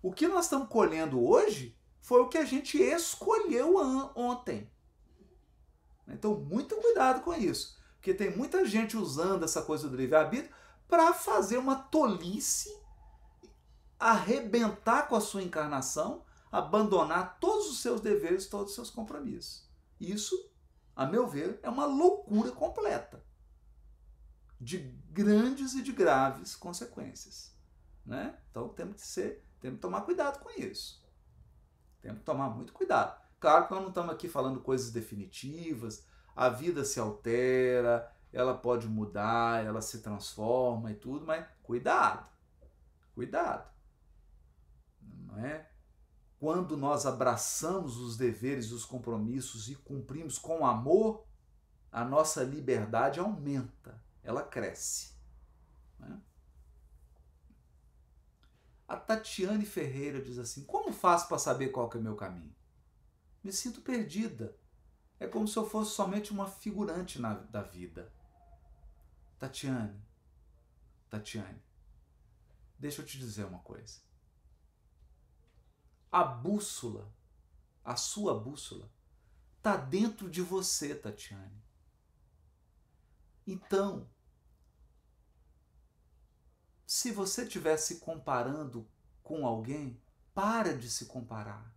O 0.02 0.14
que 0.14 0.26
nós 0.26 0.46
estamos 0.46 0.70
colhendo 0.70 1.22
hoje 1.22 1.78
foi 2.00 2.22
o 2.22 2.30
que 2.30 2.38
a 2.38 2.46
gente 2.46 2.82
escolheu 2.82 3.76
ontem. 4.16 4.72
Então, 6.08 6.40
muito 6.40 6.78
cuidado 6.78 7.22
com 7.22 7.34
isso. 7.34 7.78
Porque 7.96 8.14
tem 8.14 8.34
muita 8.34 8.66
gente 8.66 8.96
usando 8.96 9.44
essa 9.44 9.62
coisa 9.62 9.90
do 9.90 9.98
livre-arbítrio 9.98 10.58
para 10.90 11.14
fazer 11.14 11.58
uma 11.58 11.76
tolice, 11.76 12.76
arrebentar 14.00 15.08
com 15.08 15.16
a 15.16 15.22
sua 15.22 15.44
encarnação, 15.44 16.26
abandonar 16.52 17.38
todos 17.40 17.70
os 17.70 17.80
seus 17.80 18.02
deveres, 18.02 18.48
todos 18.48 18.70
os 18.72 18.76
seus 18.76 18.90
compromissos. 18.90 19.70
Isso, 20.00 20.36
a 20.96 21.06
meu 21.06 21.28
ver, 21.28 21.60
é 21.62 21.70
uma 21.70 21.86
loucura 21.86 22.52
completa 22.52 23.24
de 24.60 24.80
grandes 25.12 25.74
e 25.76 25.84
de 25.84 25.92
graves 25.92 26.56
consequências. 26.56 27.56
Né? 28.04 28.36
Então 28.50 28.68
temos 28.70 29.02
que 29.02 29.08
ser, 29.08 29.46
temos 29.62 29.78
que 29.78 29.82
tomar 29.82 30.02
cuidado 30.02 30.40
com 30.40 30.50
isso. 30.60 31.08
Temos 32.02 32.20
que 32.20 32.26
tomar 32.26 32.50
muito 32.50 32.74
cuidado. 32.74 33.22
Claro 33.40 33.68
que 33.68 33.72
nós 33.74 33.82
não 33.82 33.90
estamos 33.90 34.12
aqui 34.12 34.28
falando 34.28 34.60
coisas 34.60 34.92
definitivas, 34.92 36.06
a 36.36 36.50
vida 36.50 36.84
se 36.84 37.00
altera, 37.00 38.12
ela 38.32 38.56
pode 38.56 38.88
mudar, 38.88 39.66
ela 39.66 39.82
se 39.82 40.02
transforma 40.02 40.92
e 40.92 40.96
tudo, 40.96 41.26
mas 41.26 41.46
cuidado. 41.64 42.30
Cuidado. 43.16 43.68
Não 45.02 45.38
é? 45.40 45.70
Quando 46.40 46.78
nós 46.78 47.06
abraçamos 47.06 47.98
os 47.98 48.16
deveres 48.16 48.68
e 48.68 48.74
os 48.74 48.86
compromissos 48.86 49.70
e 49.70 49.76
cumprimos 49.76 50.38
com 50.38 50.66
amor, 50.66 51.26
a 51.92 52.06
nossa 52.06 52.44
liberdade 52.44 53.20
aumenta 53.20 54.00
ela 54.24 54.44
cresce. 54.44 55.14
Né? 55.98 56.22
A 58.88 58.96
Tatiane 58.96 59.66
Ferreira 59.66 60.22
diz 60.22 60.38
assim: 60.38 60.64
Como 60.64 60.94
faço 60.94 61.28
para 61.28 61.40
saber 61.40 61.70
qual 61.70 61.90
é 61.94 61.98
o 61.98 62.02
meu 62.02 62.16
caminho? 62.16 62.56
Me 63.44 63.52
sinto 63.52 63.82
perdida. 63.82 64.56
É 65.20 65.28
como 65.28 65.48
se 65.48 65.58
eu 65.58 65.68
fosse 65.68 65.92
somente 65.92 66.32
uma 66.32 66.48
figurante 66.48 67.20
na, 67.20 67.34
da 67.34 67.62
vida. 67.62 68.12
Tatiane, 69.40 70.00
Tatiane, 71.10 71.64
deixa 72.78 73.02
eu 73.02 73.06
te 73.06 73.18
dizer 73.18 73.46
uma 73.46 73.60
coisa. 73.60 74.02
A 76.12 76.24
bússola, 76.26 77.10
a 77.84 77.96
sua 77.96 78.38
bússola, 78.38 78.92
está 79.58 79.78
dentro 79.78 80.30
de 80.30 80.42
você, 80.42 80.94
Tatiane. 80.94 81.64
Então, 83.48 84.10
se 86.86 87.12
você 87.12 87.44
estivesse 87.44 88.00
comparando 88.00 88.86
com 89.24 89.48
alguém, 89.48 90.02
para 90.34 90.78
de 90.78 90.90
se 90.90 91.06
comparar. 91.06 91.74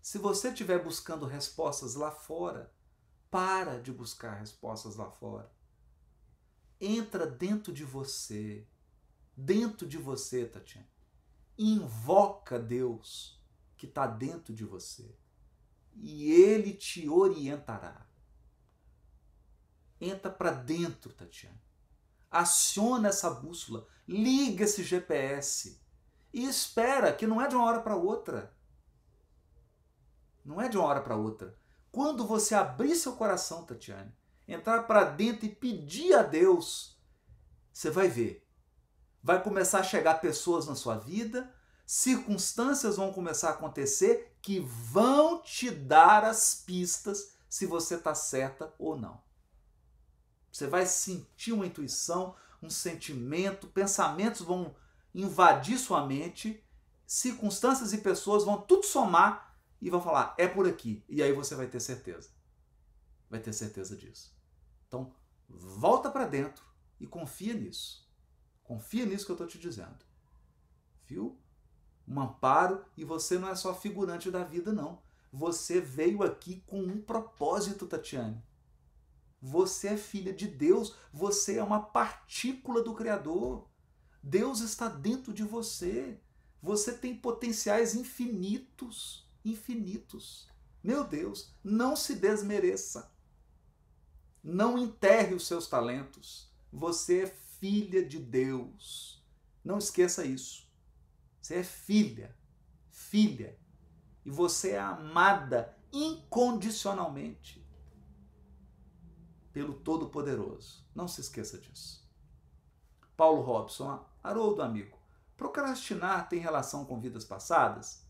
Se 0.00 0.18
você 0.18 0.48
estiver 0.48 0.82
buscando 0.82 1.26
respostas 1.26 1.94
lá 1.94 2.10
fora, 2.10 2.72
para 3.30 3.80
de 3.80 3.92
buscar 3.92 4.34
respostas 4.34 4.96
lá 4.96 5.10
fora. 5.10 5.50
Entra 6.84 7.24
dentro 7.24 7.72
de 7.72 7.84
você. 7.84 8.66
Dentro 9.36 9.86
de 9.86 9.96
você, 9.96 10.44
Tatiana. 10.46 10.90
Invoca 11.56 12.58
Deus 12.58 13.40
que 13.76 13.86
está 13.86 14.04
dentro 14.04 14.52
de 14.52 14.64
você. 14.64 15.16
E 15.94 16.32
Ele 16.32 16.74
te 16.74 17.08
orientará. 17.08 18.10
Entra 20.00 20.28
para 20.28 20.50
dentro, 20.50 21.12
Tatiana. 21.12 21.62
Aciona 22.28 23.10
essa 23.10 23.30
bússola. 23.30 23.86
Liga 24.08 24.64
esse 24.64 24.82
GPS. 24.82 25.80
E 26.32 26.44
espera, 26.44 27.12
que 27.12 27.28
não 27.28 27.40
é 27.40 27.46
de 27.46 27.54
uma 27.54 27.66
hora 27.66 27.80
para 27.80 27.94
outra. 27.94 28.56
Não 30.44 30.60
é 30.60 30.68
de 30.68 30.76
uma 30.76 30.86
hora 30.86 31.00
para 31.00 31.14
outra. 31.14 31.56
Quando 31.92 32.26
você 32.26 32.56
abrir 32.56 32.96
seu 32.96 33.14
coração, 33.14 33.64
Tatiane, 33.64 34.12
entrar 34.52 34.82
para 34.84 35.04
dentro 35.04 35.46
e 35.46 35.54
pedir 35.54 36.14
a 36.14 36.22
Deus, 36.22 36.98
você 37.72 37.90
vai 37.90 38.08
ver. 38.08 38.46
Vai 39.22 39.42
começar 39.42 39.80
a 39.80 39.84
chegar 39.84 40.20
pessoas 40.20 40.66
na 40.66 40.74
sua 40.74 40.96
vida, 40.96 41.52
circunstâncias 41.86 42.96
vão 42.96 43.12
começar 43.12 43.48
a 43.48 43.52
acontecer 43.52 44.36
que 44.42 44.60
vão 44.60 45.40
te 45.42 45.70
dar 45.70 46.24
as 46.24 46.54
pistas 46.54 47.32
se 47.48 47.66
você 47.66 47.94
está 47.94 48.14
certa 48.14 48.72
ou 48.78 48.96
não. 48.96 49.22
Você 50.50 50.66
vai 50.66 50.86
sentir 50.86 51.52
uma 51.52 51.66
intuição, 51.66 52.34
um 52.62 52.68
sentimento, 52.68 53.68
pensamentos 53.68 54.42
vão 54.42 54.74
invadir 55.14 55.78
sua 55.78 56.06
mente, 56.06 56.62
circunstâncias 57.06 57.92
e 57.92 57.98
pessoas 57.98 58.44
vão 58.44 58.60
tudo 58.60 58.84
somar 58.84 59.56
e 59.80 59.90
vão 59.90 60.00
falar, 60.00 60.34
é 60.38 60.46
por 60.46 60.66
aqui. 60.66 61.04
E 61.08 61.22
aí 61.22 61.32
você 61.32 61.54
vai 61.54 61.66
ter 61.66 61.80
certeza. 61.80 62.30
Vai 63.28 63.40
ter 63.40 63.52
certeza 63.52 63.96
disso. 63.96 64.34
Então, 64.92 65.10
volta 65.48 66.10
para 66.10 66.26
dentro 66.26 66.62
e 67.00 67.06
confia 67.06 67.54
nisso. 67.54 68.06
Confia 68.62 69.06
nisso 69.06 69.24
que 69.24 69.32
eu 69.32 69.36
estou 69.36 69.46
te 69.46 69.58
dizendo. 69.58 70.04
Viu? 71.06 71.40
Um 72.06 72.20
amparo 72.20 72.84
e 72.94 73.02
você 73.02 73.38
não 73.38 73.48
é 73.48 73.54
só 73.54 73.74
figurante 73.74 74.30
da 74.30 74.44
vida, 74.44 74.70
não. 74.70 75.00
Você 75.32 75.80
veio 75.80 76.22
aqui 76.22 76.62
com 76.66 76.82
um 76.82 77.00
propósito, 77.00 77.86
Tatiane. 77.86 78.44
Você 79.40 79.88
é 79.88 79.96
filha 79.96 80.32
de 80.32 80.46
Deus, 80.46 80.94
você 81.10 81.56
é 81.56 81.64
uma 81.64 81.80
partícula 81.80 82.82
do 82.82 82.94
Criador. 82.94 83.66
Deus 84.22 84.60
está 84.60 84.88
dentro 84.88 85.32
de 85.32 85.42
você. 85.42 86.20
Você 86.60 86.92
tem 86.92 87.16
potenciais 87.16 87.94
infinitos 87.94 89.26
infinitos. 89.44 90.48
Meu 90.82 91.04
Deus, 91.04 91.54
não 91.62 91.96
se 91.96 92.14
desmereça. 92.14 93.11
Não 94.42 94.76
enterre 94.76 95.34
os 95.34 95.46
seus 95.46 95.66
talentos. 95.66 96.50
Você 96.72 97.22
é 97.22 97.26
filha 97.26 98.04
de 98.04 98.18
Deus. 98.18 99.22
Não 99.64 99.78
esqueça 99.78 100.24
isso. 100.24 100.68
Você 101.40 101.56
é 101.56 101.62
filha, 101.62 102.36
filha. 102.90 103.58
E 104.24 104.30
você 104.30 104.72
é 104.72 104.80
amada 104.80 105.76
incondicionalmente 105.92 107.64
pelo 109.52 109.74
Todo-Poderoso. 109.74 110.86
Não 110.94 111.06
se 111.06 111.20
esqueça 111.20 111.58
disso. 111.58 112.08
Paulo 113.16 113.42
Robson, 113.42 114.04
Haroldo 114.22 114.62
amigo, 114.62 114.98
procrastinar 115.36 116.28
tem 116.28 116.40
relação 116.40 116.84
com 116.84 117.00
vidas 117.00 117.24
passadas? 117.24 118.02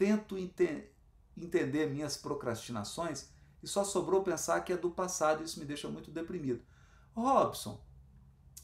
tento 0.00 0.38
ente 0.38 0.90
entender 1.36 1.90
minhas 1.90 2.16
procrastinações 2.16 3.28
e 3.62 3.68
só 3.68 3.84
sobrou 3.84 4.22
pensar 4.22 4.60
que 4.60 4.72
é 4.72 4.76
do 4.76 4.90
passado 4.90 5.42
isso 5.42 5.58
me 5.58 5.66
deixa 5.66 5.88
muito 5.88 6.10
deprimido. 6.10 6.62
Robson, 7.14 7.80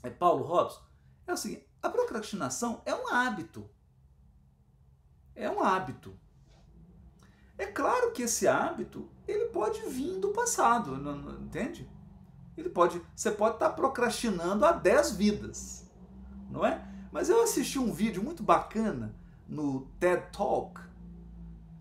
é 0.02 0.10
Paulo 0.10 0.44
Robson, 0.44 0.82
é 1.26 1.32
o 1.32 1.36
seguinte, 1.36 1.68
a 1.82 1.88
procrastinação 1.88 2.82
é 2.84 2.94
um 2.94 3.08
hábito. 3.08 3.68
É 5.34 5.50
um 5.50 5.62
hábito. 5.62 6.18
É 7.58 7.66
claro 7.66 8.12
que 8.12 8.22
esse 8.22 8.46
hábito, 8.46 9.08
ele 9.26 9.46
pode 9.46 9.80
vir 9.88 10.18
do 10.18 10.28
passado, 10.30 10.96
não, 10.96 11.16
não, 11.16 11.42
entende? 11.42 11.88
Ele 12.56 12.68
pode, 12.68 13.02
você 13.14 13.30
pode 13.30 13.56
estar 13.56 13.70
procrastinando 13.70 14.64
há 14.64 14.72
10 14.72 15.12
vidas, 15.12 15.90
não 16.50 16.64
é? 16.64 16.86
Mas 17.12 17.28
eu 17.28 17.42
assisti 17.42 17.78
um 17.78 17.92
vídeo 17.92 18.22
muito 18.22 18.42
bacana 18.42 19.14
no 19.48 19.86
TED 19.98 20.30
Talk 20.32 20.80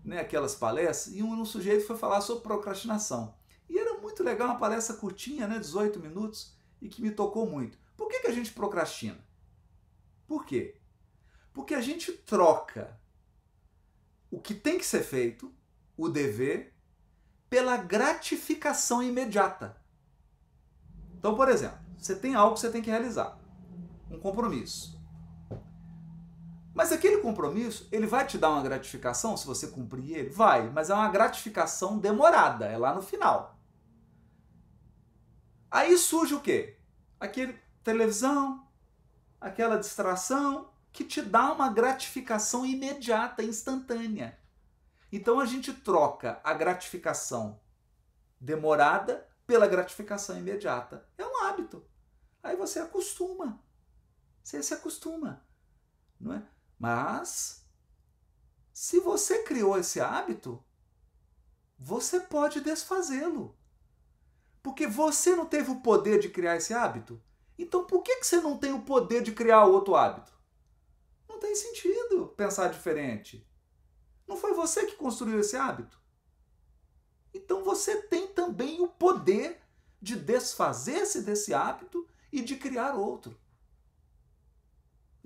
né, 0.06 0.20
aquelas 0.20 0.54
palestras, 0.54 1.14
e 1.14 1.22
um, 1.22 1.32
um 1.32 1.44
sujeito 1.44 1.84
foi 1.84 1.96
falar 1.96 2.20
sobre 2.20 2.44
procrastinação. 2.44 3.34
E 3.68 3.76
era 3.76 3.98
muito 3.98 4.22
legal, 4.22 4.48
uma 4.48 4.58
palestra 4.58 4.96
curtinha, 4.96 5.48
né, 5.48 5.58
18 5.58 5.98
minutos, 5.98 6.56
e 6.80 6.88
que 6.88 7.02
me 7.02 7.10
tocou 7.10 7.44
muito. 7.44 7.76
Por 7.96 8.08
que, 8.08 8.20
que 8.20 8.28
a 8.28 8.32
gente 8.32 8.52
procrastina? 8.52 9.18
Por 10.26 10.46
quê? 10.46 10.76
Porque 11.52 11.74
a 11.74 11.80
gente 11.80 12.12
troca 12.12 12.98
o 14.30 14.40
que 14.40 14.54
tem 14.54 14.78
que 14.78 14.86
ser 14.86 15.02
feito, 15.02 15.52
o 15.96 16.08
dever, 16.08 16.72
pela 17.50 17.76
gratificação 17.76 19.02
imediata. 19.02 19.76
Então, 21.18 21.34
por 21.34 21.48
exemplo, 21.48 21.78
você 21.98 22.14
tem 22.14 22.34
algo 22.34 22.54
que 22.54 22.60
você 22.60 22.70
tem 22.70 22.82
que 22.82 22.90
realizar, 22.90 23.38
um 24.10 24.18
compromisso. 24.20 24.95
Mas 26.76 26.92
aquele 26.92 27.22
compromisso, 27.22 27.88
ele 27.90 28.06
vai 28.06 28.26
te 28.26 28.36
dar 28.36 28.50
uma 28.50 28.62
gratificação 28.62 29.34
se 29.34 29.46
você 29.46 29.68
cumprir 29.68 30.14
ele? 30.14 30.28
Vai, 30.28 30.68
mas 30.68 30.90
é 30.90 30.94
uma 30.94 31.08
gratificação 31.08 31.98
demorada, 31.98 32.66
é 32.66 32.76
lá 32.76 32.94
no 32.94 33.00
final. 33.00 33.58
Aí 35.70 35.96
surge 35.96 36.34
o 36.34 36.40
quê? 36.40 36.76
Aquele 37.18 37.58
televisão, 37.82 38.68
aquela 39.40 39.78
distração 39.78 40.70
que 40.92 41.02
te 41.02 41.22
dá 41.22 41.50
uma 41.50 41.70
gratificação 41.70 42.66
imediata, 42.66 43.42
instantânea. 43.42 44.38
Então 45.10 45.40
a 45.40 45.46
gente 45.46 45.72
troca 45.72 46.38
a 46.44 46.52
gratificação 46.52 47.58
demorada 48.38 49.26
pela 49.46 49.66
gratificação 49.66 50.38
imediata. 50.38 51.08
É 51.16 51.24
um 51.24 51.42
hábito. 51.46 51.82
Aí 52.42 52.54
você 52.54 52.80
acostuma. 52.80 53.64
Você 54.44 54.62
se 54.62 54.74
acostuma, 54.74 55.42
não 56.20 56.34
é? 56.34 56.42
Mas, 56.78 57.64
se 58.72 59.00
você 59.00 59.42
criou 59.42 59.78
esse 59.78 60.00
hábito, 60.00 60.62
você 61.78 62.20
pode 62.20 62.60
desfazê-lo. 62.60 63.56
Porque 64.62 64.86
você 64.86 65.34
não 65.34 65.46
teve 65.46 65.70
o 65.70 65.80
poder 65.80 66.18
de 66.18 66.28
criar 66.28 66.56
esse 66.56 66.74
hábito. 66.74 67.22
Então, 67.58 67.86
por 67.86 68.02
que, 68.02 68.16
que 68.16 68.26
você 68.26 68.40
não 68.40 68.58
tem 68.58 68.72
o 68.72 68.82
poder 68.82 69.22
de 69.22 69.32
criar 69.32 69.64
outro 69.64 69.94
hábito? 69.94 70.32
Não 71.28 71.38
tem 71.38 71.54
sentido 71.54 72.28
pensar 72.36 72.68
diferente. 72.68 73.46
Não 74.26 74.36
foi 74.36 74.52
você 74.52 74.86
que 74.86 74.96
construiu 74.96 75.40
esse 75.40 75.56
hábito? 75.56 76.00
Então, 77.32 77.62
você 77.62 78.02
tem 78.02 78.28
também 78.28 78.80
o 78.80 78.88
poder 78.88 79.62
de 80.02 80.16
desfazer-se 80.16 81.22
desse 81.22 81.54
hábito 81.54 82.06
e 82.30 82.42
de 82.42 82.56
criar 82.56 82.94
outro. 82.94 83.38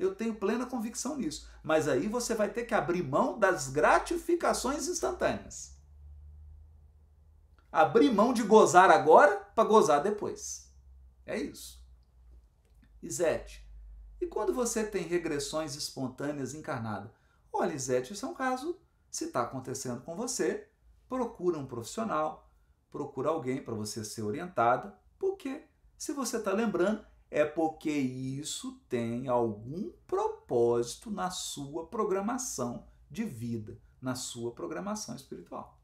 Eu 0.01 0.15
tenho 0.15 0.35
plena 0.35 0.65
convicção 0.65 1.19
nisso. 1.19 1.47
Mas 1.63 1.87
aí 1.87 2.09
você 2.09 2.35
vai 2.35 2.49
ter 2.49 2.65
que 2.65 2.75
abrir 2.75 3.03
mão 3.03 3.39
das 3.39 3.69
gratificações 3.69 4.89
instantâneas. 4.89 5.77
Abrir 7.71 8.11
mão 8.11 8.33
de 8.33 8.43
gozar 8.43 8.91
agora 8.91 9.37
para 9.55 9.69
gozar 9.69 10.03
depois. 10.03 10.73
É 11.27 11.39
isso. 11.39 11.79
Isete, 13.03 13.69
e 14.21 14.27
quando 14.27 14.55
você 14.55 14.85
tem 14.85 15.03
regressões 15.03 15.75
espontâneas 15.75 16.55
encarnadas? 16.55 17.11
Olha, 17.53 17.75
Isete, 17.75 18.15
isso 18.15 18.25
é 18.25 18.29
um 18.29 18.35
caso. 18.35 18.79
Se 19.11 19.27
está 19.27 19.43
acontecendo 19.43 20.01
com 20.01 20.17
você, 20.17 20.67
procura 21.09 21.59
um 21.59 21.67
profissional, 21.67 22.51
procura 22.91 23.29
alguém 23.29 23.63
para 23.63 23.75
você 23.75 24.05
ser 24.05 24.23
orientada, 24.23 24.97
porque 25.19 25.65
se 25.99 26.13
você 26.13 26.39
está 26.39 26.53
lembrando, 26.53 27.05
é 27.31 27.45
porque 27.45 27.91
isso 27.91 28.81
tem 28.89 29.29
algum 29.29 29.93
propósito 30.07 31.11
na 31.11 31.31
sua 31.31 31.87
programação 31.87 32.89
de 33.09 33.25
vida, 33.25 33.81
na 34.03 34.17
sua 34.17 34.53
programação 34.53 35.15
espiritual. 35.15 35.79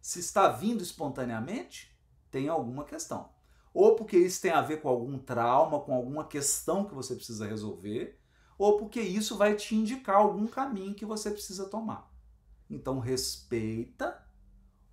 Se 0.00 0.20
está 0.20 0.48
vindo 0.48 0.82
espontaneamente, 0.82 1.98
tem 2.30 2.48
alguma 2.48 2.84
questão. 2.84 3.30
Ou 3.74 3.96
porque 3.96 4.16
isso 4.16 4.40
tem 4.40 4.52
a 4.52 4.62
ver 4.62 4.80
com 4.80 4.88
algum 4.88 5.18
trauma, 5.18 5.80
com 5.80 5.92
alguma 5.92 6.24
questão 6.24 6.84
que 6.84 6.94
você 6.94 7.16
precisa 7.16 7.46
resolver, 7.46 8.18
ou 8.56 8.78
porque 8.78 9.00
isso 9.00 9.36
vai 9.36 9.56
te 9.56 9.74
indicar 9.74 10.16
algum 10.16 10.46
caminho 10.46 10.94
que 10.94 11.04
você 11.04 11.30
precisa 11.30 11.68
tomar. 11.68 12.12
Então 12.68 13.00
respeita, 13.00 14.24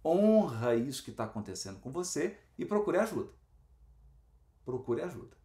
honra 0.03 0.75
isso 0.75 1.03
que 1.03 1.11
está 1.11 1.25
acontecendo 1.25 1.79
com 1.79 1.91
você 1.91 2.39
e 2.57 2.65
procure 2.65 2.97
ajuda. 2.97 3.31
Procure 4.65 5.01
ajuda 5.01 5.37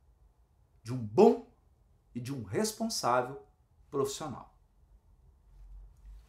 de 0.83 0.93
um 0.93 0.99
bom 0.99 1.51
e 2.15 2.21
de 2.21 2.33
um 2.35 2.43
responsável 2.43 3.43
profissional. 3.91 4.57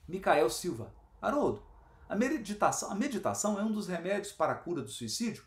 Micael 0.08 0.50
Silva. 0.50 0.94
Haroldo, 1.22 1.64
a 2.08 2.16
meditação, 2.16 2.92
a 2.92 2.96
meditação 2.96 3.60
é 3.60 3.64
um 3.64 3.72
dos 3.72 3.88
remédios 3.88 4.34
para 4.34 4.52
a 4.54 4.58
cura 4.58 4.82
do 4.82 4.90
suicídio? 4.90 5.46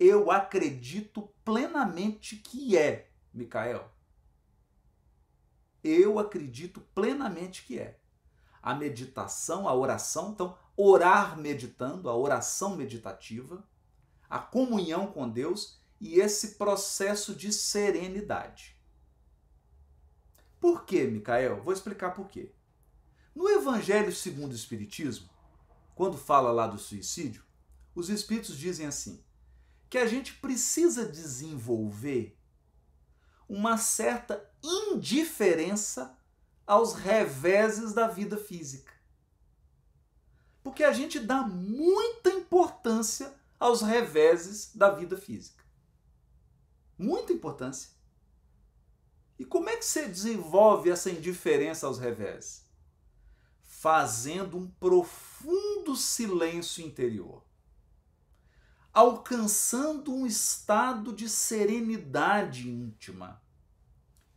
Eu 0.00 0.30
acredito 0.30 1.30
plenamente 1.44 2.36
que 2.36 2.76
é, 2.76 3.10
Micael. 3.32 3.90
Eu 5.84 6.18
acredito 6.18 6.80
plenamente 6.94 7.64
que 7.64 7.78
é. 7.78 8.00
A 8.62 8.74
meditação, 8.74 9.68
a 9.68 9.74
oração, 9.74 10.30
então, 10.30 10.56
orar 10.76 11.38
meditando, 11.38 12.08
a 12.08 12.16
oração 12.16 12.76
meditativa, 12.76 13.62
a 14.28 14.38
comunhão 14.38 15.06
com 15.08 15.28
Deus 15.28 15.77
e 16.00 16.20
esse 16.20 16.56
processo 16.56 17.34
de 17.34 17.52
serenidade. 17.52 18.76
Por 20.60 20.84
quê, 20.84 21.04
Micael? 21.04 21.62
Vou 21.62 21.72
explicar 21.72 22.10
por 22.10 22.28
quê. 22.28 22.52
No 23.34 23.48
Evangelho 23.48 24.12
segundo 24.12 24.52
o 24.52 24.56
Espiritismo, 24.56 25.28
quando 25.94 26.18
fala 26.18 26.50
lá 26.50 26.66
do 26.66 26.78
suicídio, 26.78 27.44
os 27.94 28.08
Espíritos 28.08 28.56
dizem 28.56 28.86
assim: 28.86 29.22
que 29.88 29.98
a 29.98 30.06
gente 30.06 30.34
precisa 30.34 31.06
desenvolver 31.06 32.36
uma 33.48 33.78
certa 33.78 34.44
indiferença 34.62 36.16
aos 36.66 36.92
reveses 36.94 37.94
da 37.94 38.06
vida 38.06 38.36
física. 38.36 38.92
Porque 40.62 40.84
a 40.84 40.92
gente 40.92 41.18
dá 41.18 41.42
muita 41.42 42.30
importância 42.30 43.34
aos 43.58 43.80
reveses 43.80 44.74
da 44.74 44.90
vida 44.90 45.16
física. 45.16 45.57
Muita 46.98 47.32
importância. 47.32 47.90
E 49.38 49.44
como 49.44 49.68
é 49.68 49.76
que 49.76 49.84
você 49.84 50.08
desenvolve 50.08 50.90
essa 50.90 51.10
indiferença 51.10 51.86
aos 51.86 51.98
reveses? 51.98 52.66
Fazendo 53.62 54.56
um 54.56 54.68
profundo 54.68 55.94
silêncio 55.94 56.84
interior 56.84 57.48
alcançando 58.98 60.12
um 60.12 60.26
estado 60.26 61.12
de 61.12 61.28
serenidade 61.28 62.68
íntima. 62.68 63.40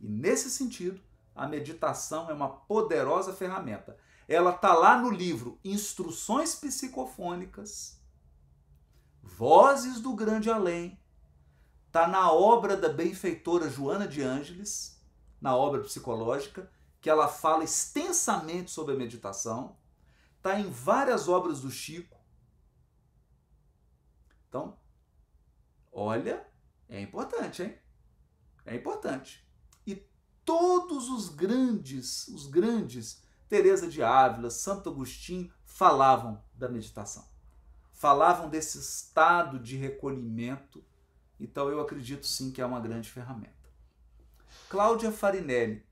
E 0.00 0.06
nesse 0.06 0.48
sentido, 0.48 1.00
a 1.34 1.48
meditação 1.48 2.30
é 2.30 2.32
uma 2.32 2.48
poderosa 2.48 3.32
ferramenta. 3.32 3.96
Ela 4.28 4.54
está 4.54 4.72
lá 4.72 4.96
no 4.96 5.10
livro 5.10 5.58
Instruções 5.64 6.54
Psicofônicas, 6.54 8.00
Vozes 9.20 10.00
do 10.00 10.14
Grande 10.14 10.48
Além, 10.48 10.96
está 11.92 12.08
na 12.08 12.32
obra 12.32 12.74
da 12.74 12.88
benfeitora 12.88 13.68
Joana 13.68 14.08
de 14.08 14.22
Ângeles, 14.22 14.98
na 15.38 15.54
obra 15.54 15.82
psicológica, 15.82 16.70
que 17.02 17.10
ela 17.10 17.28
fala 17.28 17.64
extensamente 17.64 18.70
sobre 18.70 18.94
a 18.94 18.98
meditação, 18.98 19.76
está 20.38 20.58
em 20.58 20.70
várias 20.70 21.28
obras 21.28 21.60
do 21.60 21.70
Chico, 21.70 22.22
então, 24.52 24.78
olha, 25.90 26.46
é 26.90 27.00
importante, 27.00 27.62
hein? 27.62 27.78
É 28.66 28.76
importante. 28.76 29.42
E 29.86 29.96
todos 30.44 31.08
os 31.08 31.30
grandes, 31.30 32.28
os 32.28 32.46
grandes, 32.46 33.22
Teresa 33.48 33.88
de 33.88 34.02
Ávila, 34.02 34.50
Santo 34.50 34.90
Agostinho, 34.90 35.50
falavam 35.64 36.44
da 36.52 36.68
meditação. 36.68 37.26
Falavam 37.94 38.50
desse 38.50 38.78
estado 38.78 39.58
de 39.58 39.74
recolhimento. 39.74 40.84
Então 41.42 41.68
eu 41.68 41.80
acredito 41.80 42.24
sim 42.24 42.52
que 42.52 42.60
é 42.62 42.64
uma 42.64 42.78
grande 42.78 43.10
ferramenta. 43.10 43.68
Cláudia 44.68 45.10
Farinelli. 45.10 45.84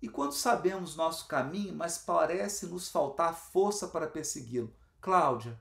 E 0.00 0.08
quando 0.08 0.32
sabemos 0.32 0.94
nosso 0.94 1.26
caminho, 1.26 1.74
mas 1.74 1.98
parece 1.98 2.66
nos 2.66 2.88
faltar 2.88 3.34
força 3.34 3.88
para 3.88 4.06
persegui-lo. 4.06 4.72
Cláudia, 5.00 5.60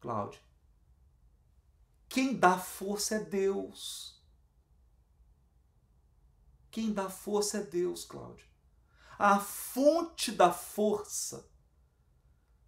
Cláudia, 0.00 0.40
quem 2.08 2.34
dá 2.34 2.58
força 2.58 3.16
é 3.16 3.18
Deus. 3.18 4.18
Quem 6.70 6.94
dá 6.94 7.10
força 7.10 7.58
é 7.58 7.62
Deus, 7.62 8.06
Cláudio. 8.06 8.46
A 9.18 9.38
fonte 9.38 10.32
da 10.32 10.50
força, 10.50 11.46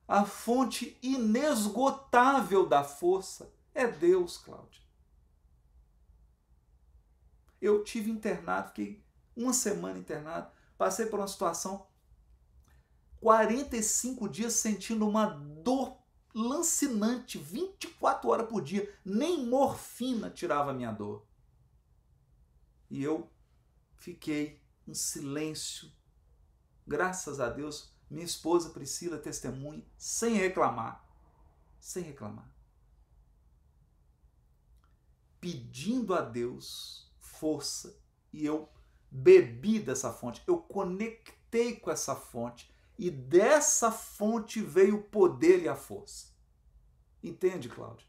a 0.06 0.26
fonte 0.26 0.98
inesgotável 1.02 2.68
da 2.68 2.84
força 2.84 3.50
é 3.74 3.86
Deus, 3.86 4.36
Cláudio. 4.36 4.81
Eu 7.62 7.84
tive 7.84 8.10
internado, 8.10 8.70
fiquei 8.70 9.00
uma 9.36 9.52
semana 9.52 9.96
internado, 9.96 10.50
passei 10.76 11.06
por 11.06 11.20
uma 11.20 11.28
situação 11.28 11.86
45 13.20 14.28
dias 14.28 14.54
sentindo 14.54 15.08
uma 15.08 15.26
dor 15.26 15.96
lancinante 16.34 17.38
24 17.38 18.28
horas 18.28 18.48
por 18.48 18.64
dia. 18.64 18.92
Nem 19.04 19.46
morfina 19.46 20.28
tirava 20.28 20.72
a 20.72 20.74
minha 20.74 20.90
dor. 20.90 21.24
E 22.90 23.00
eu 23.00 23.30
fiquei 23.94 24.60
em 24.88 24.92
silêncio. 24.92 25.88
Graças 26.84 27.38
a 27.38 27.48
Deus, 27.48 27.94
minha 28.10 28.24
esposa 28.24 28.70
Priscila 28.70 29.18
testemunha, 29.18 29.86
sem 29.96 30.34
reclamar. 30.34 31.08
Sem 31.78 32.02
reclamar. 32.02 32.52
Pedindo 35.40 36.12
a 36.12 36.22
Deus 36.22 37.11
força 37.42 37.98
e 38.32 38.46
eu 38.46 38.68
bebi 39.10 39.80
dessa 39.80 40.12
fonte, 40.12 40.40
eu 40.46 40.58
conectei 40.58 41.74
com 41.74 41.90
essa 41.90 42.14
fonte 42.14 42.72
e 42.96 43.10
dessa 43.10 43.90
fonte 43.90 44.62
veio 44.62 44.98
o 44.98 45.02
poder 45.02 45.60
e 45.60 45.68
a 45.68 45.74
força. 45.74 46.28
Entende, 47.20 47.68
Cláudio? 47.68 48.06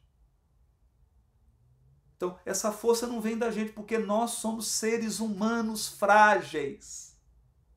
Então, 2.15 2.39
essa 2.45 2.71
força 2.71 3.07
não 3.07 3.19
vem 3.19 3.35
da 3.35 3.49
gente 3.49 3.73
porque 3.73 3.97
nós 3.97 4.31
somos 4.31 4.67
seres 4.67 5.19
humanos 5.19 5.87
frágeis. 5.87 7.19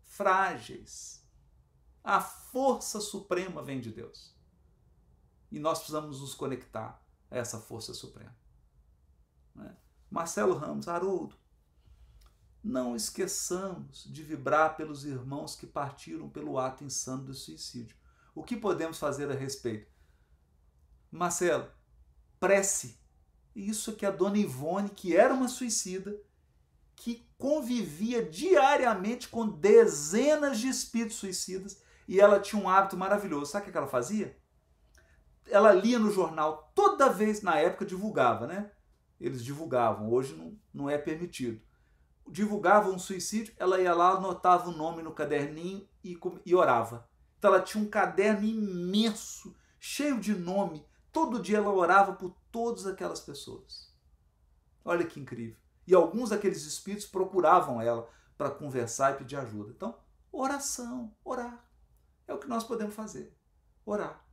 Frágeis. 0.05 1.27
A 2.05 2.21
força 2.21 3.01
suprema 3.01 3.63
vem 3.63 3.81
de 3.81 3.91
Deus. 3.91 4.37
E 5.51 5.59
nós 5.59 5.79
precisamos 5.79 6.21
nos 6.21 6.35
conectar 6.35 7.03
a 7.31 7.37
essa 7.39 7.59
força 7.59 7.95
suprema. 7.95 8.37
Né? 9.55 9.75
Marcelo 10.11 10.55
Ramos, 10.55 10.87
Haroldo, 10.87 11.35
não 12.67 12.97
esqueçamos 12.97 14.05
de 14.11 14.25
vibrar 14.25 14.77
pelos 14.77 15.05
irmãos 15.05 15.55
que 15.55 15.69
partiram 15.69 16.29
pelo 16.29 16.59
ato 16.59 16.83
insano 16.83 17.23
do 17.23 17.33
suicídio. 17.33 17.97
O 18.35 18.43
que 18.43 18.57
podemos 18.57 18.99
fazer 18.99 19.31
a 19.31 19.35
respeito? 19.35 19.89
Marcelo, 21.09 21.71
prece. 22.41 22.99
Isso 23.55 23.95
que 23.95 24.05
a 24.05 24.11
dona 24.11 24.37
Ivone, 24.37 24.91
que 24.91 25.17
era 25.17 25.33
uma 25.33 25.47
suicida, 25.47 26.21
que 26.97 27.25
convivia 27.39 28.25
diariamente 28.25 29.29
com 29.29 29.47
dezenas 29.49 30.59
de 30.59 30.67
espíritos 30.67 31.19
suicidas 31.19 31.81
e 32.09 32.21
ela 32.21 32.41
tinha 32.41 32.61
um 32.61 32.69
hábito 32.69 32.97
maravilhoso. 32.97 33.53
Sabe 33.53 33.69
o 33.69 33.73
que 33.73 33.79
ela 33.79 33.87
fazia? 33.87 34.37
Ela 35.49 35.73
lia 35.73 36.01
no 36.01 36.11
jornal, 36.11 36.73
toda 36.75 37.09
vez, 37.09 37.43
na 37.43 37.57
época 37.59 37.87
divulgava, 37.87 38.49
né? 38.49 38.73
Eles 39.21 39.45
divulgavam, 39.45 40.11
hoje 40.11 40.35
não, 40.35 40.59
não 40.75 40.91
é 40.91 40.99
permitido 40.99 41.65
divulgava 42.29 42.91
um 42.91 42.99
suicídio, 42.99 43.55
ela 43.59 43.81
ia 43.81 43.95
lá, 43.95 44.11
anotava 44.11 44.69
o 44.69 44.77
nome 44.77 45.03
no 45.03 45.13
caderninho 45.13 45.89
e, 46.03 46.19
e 46.45 46.55
orava. 46.55 47.09
Então 47.39 47.53
ela 47.53 47.63
tinha 47.63 47.83
um 47.83 47.89
caderno 47.89 48.45
imenso, 48.45 49.55
cheio 49.79 50.21
de 50.21 50.35
nome. 50.35 50.85
Todo 51.13 51.41
dia 51.41 51.59
ela 51.59 51.71
orava 51.71 52.15
por 52.15 52.37
todas 52.51 52.87
aquelas 52.87 53.21
pessoas. 53.21 53.95
Olha 54.85 55.07
que 55.07 55.21
incrível. 55.21 55.57
E 55.87 55.95
alguns 55.95 56.31
daqueles 56.31 56.65
espíritos 56.65 57.07
procuravam 57.07 57.81
ela 57.81 58.09
para 58.37 58.51
conversar 58.51 59.15
e 59.15 59.19
pedir 59.19 59.37
ajuda. 59.37 59.71
Então, 59.71 59.99
oração, 60.33 61.15
orar. 61.25 61.65
É 62.27 62.35
o 62.35 62.39
que 62.39 62.49
nós 62.49 62.65
podemos 62.65 62.95
fazer. 62.95 63.37
Orar. 63.85 64.25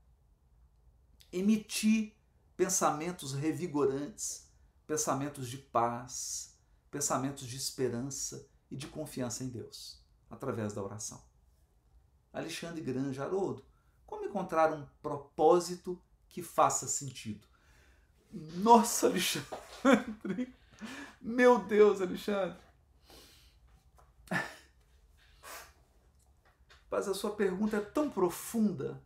Emitir 1.32 2.16
pensamentos 2.58 3.34
revigorantes, 3.34 4.52
pensamentos 4.86 5.48
de 5.48 5.58
paz, 5.58 6.53
pensamentos 6.94 7.48
de 7.48 7.58
esperança 7.58 8.48
e 8.70 8.78
de 8.78 8.86
confiança 8.86 9.44
em 9.44 9.50
Deus, 9.50 10.00
através 10.30 10.74
da 10.74 10.84
oração. 10.84 11.20
Alexandre 12.32 12.84
Grande 12.84 13.20
Haroldo, 13.20 13.66
como 14.06 14.26
encontrar 14.26 14.72
um 14.72 14.86
propósito 15.02 16.00
que 16.30 16.44
faça 16.44 16.88
sentido? 16.88 17.48
Nossa, 18.32 19.08
Alexandre! 19.08 20.56
Meu 21.20 21.58
Deus, 21.66 22.00
Alexandre! 22.00 22.62
Mas 26.92 27.08
a 27.08 27.16
sua 27.16 27.36
pergunta 27.36 27.78
é 27.78 27.82
tão 27.82 28.08
profunda. 28.08 29.02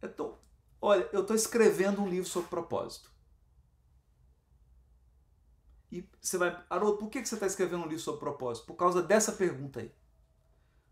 É 0.00 0.06
tão. 0.06 0.38
Olha, 0.80 1.08
eu 1.12 1.22
estou 1.22 1.34
escrevendo 1.34 2.00
um 2.00 2.08
livro 2.08 2.28
sobre 2.28 2.48
propósito. 2.48 3.10
E 5.92 6.08
você 6.18 6.38
vai, 6.38 6.58
Haroldo, 6.70 6.96
por 6.96 7.10
que 7.10 7.22
você 7.22 7.34
está 7.34 7.46
escrevendo 7.46 7.84
um 7.84 7.86
livro 7.86 8.02
sobre 8.02 8.18
propósito? 8.18 8.66
Por 8.66 8.76
causa 8.76 9.02
dessa 9.02 9.32
pergunta 9.32 9.80
aí. 9.80 9.92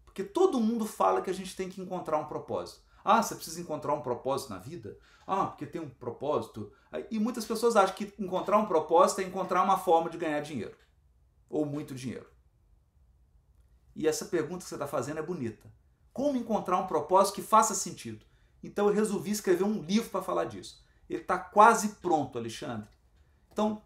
Porque 0.04 0.22
todo 0.22 0.60
mundo 0.60 0.84
fala 0.84 1.22
que 1.22 1.30
a 1.30 1.34
gente 1.34 1.56
tem 1.56 1.70
que 1.70 1.80
encontrar 1.80 2.18
um 2.18 2.26
propósito. 2.26 2.82
Ah, 3.02 3.22
você 3.22 3.34
precisa 3.34 3.62
encontrar 3.62 3.94
um 3.94 4.02
propósito 4.02 4.50
na 4.50 4.58
vida? 4.58 4.98
Ah, 5.26 5.46
porque 5.46 5.64
tem 5.64 5.80
um 5.80 5.88
propósito. 5.88 6.70
E 7.10 7.18
muitas 7.18 7.46
pessoas 7.46 7.76
acham 7.76 7.96
que 7.96 8.12
encontrar 8.18 8.58
um 8.58 8.66
propósito 8.66 9.22
é 9.22 9.24
encontrar 9.24 9.62
uma 9.62 9.78
forma 9.78 10.10
de 10.10 10.18
ganhar 10.18 10.40
dinheiro. 10.40 10.76
Ou 11.48 11.64
muito 11.64 11.94
dinheiro. 11.94 12.28
E 13.96 14.06
essa 14.06 14.26
pergunta 14.26 14.64
que 14.64 14.68
você 14.68 14.74
está 14.74 14.86
fazendo 14.86 15.18
é 15.18 15.22
bonita. 15.22 15.72
Como 16.12 16.36
encontrar 16.36 16.76
um 16.76 16.86
propósito 16.86 17.36
que 17.36 17.42
faça 17.42 17.74
sentido? 17.74 18.26
Então 18.62 18.86
eu 18.86 18.92
resolvi 18.92 19.30
escrever 19.30 19.64
um 19.64 19.80
livro 19.80 20.10
para 20.10 20.20
falar 20.20 20.44
disso. 20.44 20.84
Ele 21.08 21.22
está 21.22 21.38
quase 21.38 21.96
pronto, 22.02 22.36
Alexandre. 22.36 22.90
Então, 23.50 23.82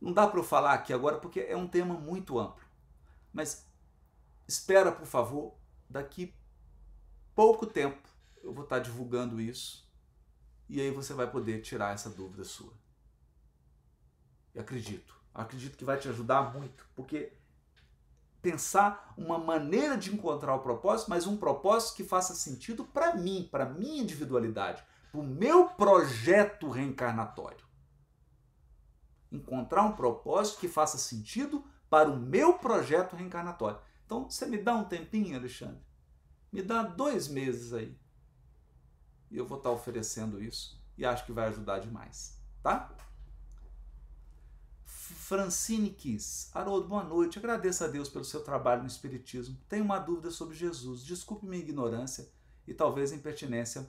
não 0.00 0.12
dá 0.12 0.26
para 0.26 0.40
eu 0.40 0.44
falar 0.44 0.74
aqui 0.74 0.92
agora 0.92 1.18
porque 1.18 1.40
é 1.40 1.56
um 1.56 1.68
tema 1.68 1.94
muito 1.94 2.38
amplo. 2.38 2.64
Mas 3.32 3.68
espera, 4.48 4.90
por 4.90 5.06
favor, 5.06 5.54
daqui 5.88 6.34
pouco 7.34 7.66
tempo 7.66 8.08
eu 8.42 8.52
vou 8.52 8.64
estar 8.64 8.78
divulgando 8.78 9.40
isso 9.40 9.88
e 10.68 10.80
aí 10.80 10.90
você 10.90 11.12
vai 11.12 11.30
poder 11.30 11.60
tirar 11.60 11.94
essa 11.94 12.08
dúvida 12.08 12.44
sua. 12.44 12.72
E 14.54 14.58
acredito, 14.58 15.14
acredito 15.34 15.76
que 15.76 15.84
vai 15.84 15.98
te 15.98 16.08
ajudar 16.08 16.54
muito, 16.54 16.88
porque 16.94 17.32
pensar 18.40 19.12
uma 19.16 19.38
maneira 19.38 19.96
de 19.96 20.12
encontrar 20.12 20.54
o 20.54 20.60
propósito, 20.60 21.10
mas 21.10 21.26
um 21.26 21.36
propósito 21.36 21.96
que 21.96 22.04
faça 22.04 22.34
sentido 22.34 22.84
para 22.84 23.14
mim, 23.14 23.48
para 23.50 23.66
minha 23.66 24.02
individualidade, 24.02 24.82
para 25.10 25.20
o 25.20 25.24
meu 25.24 25.66
projeto 25.66 26.70
reencarnatório. 26.70 27.69
Encontrar 29.30 29.82
um 29.84 29.92
propósito 29.92 30.58
que 30.60 30.68
faça 30.68 30.98
sentido 30.98 31.64
para 31.88 32.10
o 32.10 32.16
meu 32.16 32.54
projeto 32.54 33.16
reencarnatório. 33.16 33.80
Então, 34.04 34.28
você 34.28 34.46
me 34.46 34.58
dá 34.58 34.74
um 34.74 34.84
tempinho, 34.84 35.36
Alexandre? 35.36 35.80
Me 36.52 36.62
dá 36.62 36.82
dois 36.82 37.28
meses 37.28 37.72
aí. 37.72 37.96
E 39.30 39.36
eu 39.36 39.46
vou 39.46 39.58
estar 39.58 39.70
oferecendo 39.70 40.42
isso 40.42 40.80
e 40.98 41.04
acho 41.04 41.24
que 41.24 41.32
vai 41.32 41.46
ajudar 41.48 41.78
demais, 41.78 42.38
tá? 42.62 42.94
Francine 44.84 45.90
Kiss. 45.90 46.50
Haroldo, 46.52 46.88
boa 46.88 47.04
noite. 47.04 47.38
Agradeço 47.38 47.84
a 47.84 47.86
Deus 47.86 48.08
pelo 48.08 48.24
seu 48.24 48.42
trabalho 48.42 48.82
no 48.82 48.88
Espiritismo. 48.88 49.56
Tenho 49.68 49.84
uma 49.84 49.98
dúvida 49.98 50.30
sobre 50.30 50.56
Jesus. 50.56 51.04
Desculpe 51.04 51.46
minha 51.46 51.62
ignorância 51.62 52.28
e 52.66 52.74
talvez 52.74 53.12
a 53.12 53.14
impertinência 53.14 53.88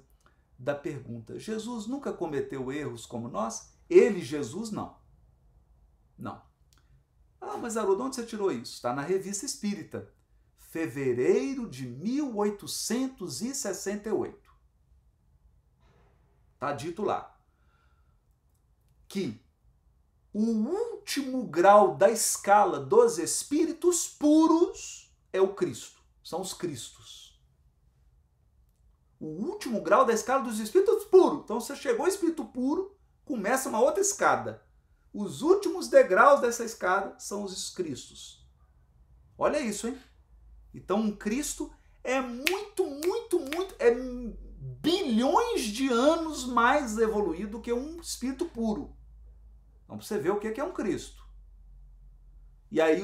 da 0.58 0.76
pergunta. 0.76 1.40
Jesus 1.40 1.88
nunca 1.88 2.14
cometeu 2.14 2.72
erros 2.72 3.08
como 3.08 3.28
nós? 3.28 3.74
Ele, 3.90 4.22
Jesus, 4.22 4.70
não. 4.70 5.01
Não. 6.22 6.42
Ah, 7.42 7.58
mas 7.58 7.76
Haroldo, 7.76 8.04
onde 8.04 8.16
você 8.16 8.26
tirou 8.26 8.50
isso? 8.52 8.76
Está 8.76 8.94
na 8.94 9.02
Revista 9.02 9.46
Espírita, 9.46 10.14
fevereiro 10.58 11.68
de 11.68 11.88
1868. 11.88 14.40
Está 16.54 16.72
dito 16.74 17.02
lá 17.02 17.36
que 19.08 19.44
o 20.32 20.40
último 20.40 21.48
grau 21.48 21.98
da 21.98 22.12
escala 22.12 22.80
dos 22.80 23.18
espíritos 23.18 24.08
puros 24.08 25.12
é 25.34 25.42
o 25.42 25.56
Cristo. 25.56 26.00
São 26.24 26.40
os 26.40 26.54
Cristos. 26.54 27.42
O 29.20 29.26
último 29.26 29.82
grau 29.82 30.06
da 30.06 30.14
escala 30.14 30.44
dos 30.44 30.60
espíritos 30.60 31.04
puros. 31.06 31.42
Então 31.44 31.60
você 31.60 31.76
chegou 31.76 32.06
ao 32.06 32.12
espírito 32.12 32.46
puro, 32.46 32.96
começa 33.26 33.68
uma 33.68 33.82
outra 33.82 34.02
escada. 34.02 34.64
Os 35.14 35.42
últimos 35.42 35.88
degraus 35.88 36.40
dessa 36.40 36.64
escada 36.64 37.16
são 37.20 37.44
os 37.44 37.70
Cristos. 37.70 38.48
Olha 39.38 39.60
isso, 39.60 39.88
hein? 39.88 39.98
Então 40.74 41.00
um 41.00 41.16
Cristo 41.16 41.72
é 42.04 42.22
muito, 42.22 42.86
muito, 42.86 43.40
muito, 43.40 43.76
é 43.78 43.94
bilhões 44.82 45.64
de 45.64 45.90
anos 45.90 46.46
mais 46.46 46.98
evoluído 46.98 47.60
que 47.60 47.74
um 47.74 48.00
espírito 48.00 48.46
puro. 48.46 48.96
Então, 49.84 49.98
para 49.98 50.06
você 50.06 50.18
ver 50.18 50.32
o 50.32 50.40
que 50.40 50.60
é 50.60 50.64
um 50.64 50.72
Cristo. 50.72 51.22
E 52.72 52.80
aí 52.80 53.02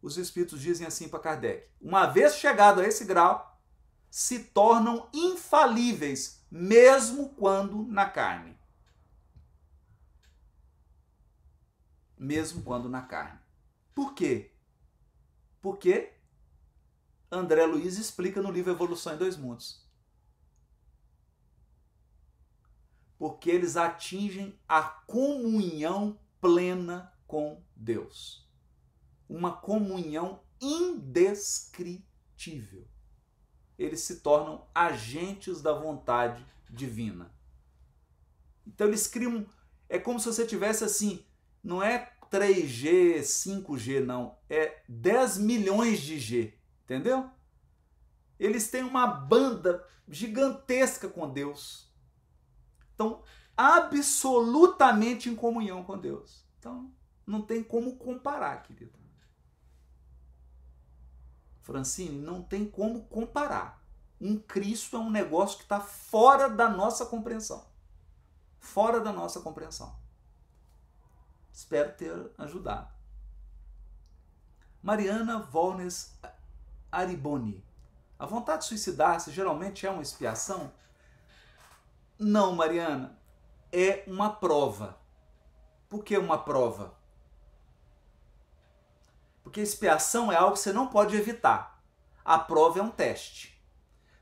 os 0.00 0.16
espíritos 0.16 0.60
dizem 0.60 0.86
assim 0.86 1.08
para 1.08 1.18
Kardec: 1.18 1.68
uma 1.80 2.06
vez 2.06 2.36
chegado 2.36 2.80
a 2.80 2.86
esse 2.86 3.04
grau, 3.04 3.58
se 4.10 4.38
tornam 4.38 5.08
infalíveis, 5.12 6.44
mesmo 6.50 7.30
quando 7.30 7.84
na 7.86 8.08
carne. 8.08 8.53
Mesmo 12.24 12.62
quando 12.62 12.88
na 12.88 13.02
carne. 13.02 13.38
Por 13.94 14.14
quê? 14.14 14.52
Porque 15.60 16.14
André 17.30 17.66
Luiz 17.66 17.98
explica 17.98 18.40
no 18.40 18.50
livro 18.50 18.72
Evolução 18.72 19.14
em 19.14 19.18
Dois 19.18 19.36
Mundos. 19.36 19.84
porque 23.24 23.50
eles 23.50 23.78
atingem 23.78 24.54
a 24.68 24.82
comunhão 24.82 26.20
plena 26.42 27.10
com 27.26 27.64
Deus. 27.74 28.46
Uma 29.26 29.52
comunhão 29.52 30.42
indescritível. 30.60 32.86
Eles 33.78 34.00
se 34.00 34.20
tornam 34.20 34.66
agentes 34.74 35.62
da 35.62 35.72
vontade 35.72 36.44
divina. 36.68 37.34
Então 38.66 38.86
eles 38.86 39.06
criam. 39.06 39.46
É 39.88 39.98
como 39.98 40.20
se 40.20 40.26
você 40.26 40.46
tivesse 40.46 40.84
assim, 40.84 41.24
não 41.62 41.82
é 41.82 42.13
3G, 42.34 43.20
5G, 43.20 44.04
não. 44.04 44.36
É 44.48 44.82
10 44.88 45.38
milhões 45.38 46.00
de 46.00 46.18
G. 46.18 46.54
Entendeu? 46.84 47.30
Eles 48.38 48.70
têm 48.70 48.82
uma 48.82 49.06
banda 49.06 49.86
gigantesca 50.08 51.08
com 51.08 51.30
Deus 51.30 51.84
estão 52.94 53.22
absolutamente 53.56 55.28
em 55.28 55.36
comunhão 55.36 55.84
com 55.84 55.98
Deus. 55.98 56.44
Então, 56.58 56.90
não 57.26 57.42
tem 57.42 57.62
como 57.62 57.96
comparar, 57.96 58.62
querido. 58.62 58.98
Francine, 61.60 62.18
não 62.18 62.42
tem 62.42 62.68
como 62.68 63.04
comparar. 63.06 63.82
Um 64.20 64.38
Cristo 64.38 64.96
é 64.96 65.00
um 65.00 65.10
negócio 65.10 65.58
que 65.58 65.64
está 65.64 65.80
fora 65.80 66.48
da 66.48 66.68
nossa 66.68 67.06
compreensão. 67.06 67.66
Fora 68.58 69.00
da 69.00 69.12
nossa 69.12 69.40
compreensão. 69.40 69.94
Espero 71.54 71.92
ter 71.92 72.32
ajudado. 72.36 72.92
Mariana 74.82 75.38
Volnes 75.38 76.18
Ariboni. 76.90 77.64
A 78.18 78.26
vontade 78.26 78.62
de 78.62 78.68
suicidar-se 78.68 79.30
geralmente 79.30 79.86
é 79.86 79.90
uma 79.90 80.02
expiação? 80.02 80.72
Não, 82.18 82.56
Mariana. 82.56 83.16
É 83.70 84.02
uma 84.08 84.30
prova. 84.30 84.98
Por 85.88 86.02
que 86.02 86.18
uma 86.18 86.38
prova? 86.42 86.92
Porque 89.44 89.60
expiação 89.60 90.32
é 90.32 90.36
algo 90.36 90.54
que 90.54 90.58
você 90.58 90.72
não 90.72 90.88
pode 90.88 91.16
evitar. 91.16 91.80
A 92.24 92.36
prova 92.36 92.80
é 92.80 92.82
um 92.82 92.90
teste. 92.90 93.62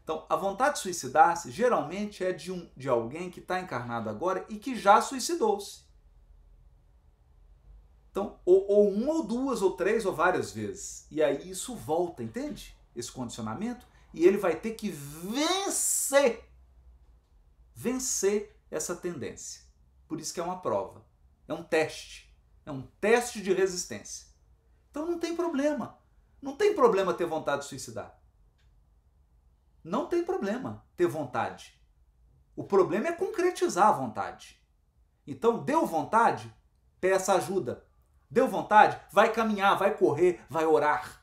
Então, 0.04 0.26
a 0.28 0.36
vontade 0.36 0.74
de 0.74 0.80
suicidar-se 0.80 1.50
geralmente 1.50 2.22
é 2.22 2.32
de, 2.32 2.52
um, 2.52 2.70
de 2.76 2.90
alguém 2.90 3.30
que 3.30 3.40
está 3.40 3.58
encarnado 3.58 4.10
agora 4.10 4.44
e 4.50 4.58
que 4.58 4.76
já 4.76 5.00
suicidou-se. 5.00 5.91
Então, 8.12 8.38
ou, 8.44 8.64
ou 8.68 8.90
uma, 8.90 9.14
ou 9.14 9.24
duas, 9.24 9.60
ou 9.60 9.72
três, 9.72 10.06
ou 10.06 10.14
várias 10.14 10.52
vezes. 10.52 11.06
E 11.10 11.20
aí 11.20 11.50
isso 11.50 11.74
volta, 11.74 12.22
entende? 12.22 12.76
Esse 12.94 13.10
condicionamento. 13.10 13.84
E 14.14 14.24
ele 14.24 14.38
vai 14.38 14.54
ter 14.54 14.74
que 14.74 14.88
vencer 14.90 16.52
vencer 17.74 18.54
essa 18.70 18.94
tendência. 18.94 19.62
Por 20.06 20.20
isso 20.20 20.32
que 20.32 20.40
é 20.40 20.42
uma 20.42 20.60
prova, 20.60 21.04
é 21.48 21.54
um 21.54 21.62
teste, 21.62 22.32
é 22.64 22.70
um 22.70 22.82
teste 23.00 23.42
de 23.42 23.52
resistência. 23.52 24.26
Então 24.90 25.06
não 25.06 25.18
tem 25.18 25.34
problema. 25.34 25.98
Não 26.40 26.56
tem 26.56 26.74
problema 26.74 27.14
ter 27.14 27.24
vontade 27.24 27.62
de 27.62 27.68
suicidar. 27.68 28.18
Não 29.82 30.06
tem 30.06 30.24
problema 30.24 30.84
ter 30.96 31.06
vontade. 31.06 31.80
O 32.54 32.64
problema 32.64 33.08
é 33.08 33.12
concretizar 33.12 33.88
a 33.88 33.92
vontade. 33.92 34.60
Então, 35.26 35.62
deu 35.62 35.86
vontade, 35.86 36.52
peça 37.00 37.34
ajuda. 37.34 37.86
Deu 38.32 38.48
vontade, 38.48 38.98
vai 39.12 39.30
caminhar, 39.30 39.76
vai 39.76 39.94
correr, 39.94 40.42
vai 40.48 40.64
orar. 40.64 41.22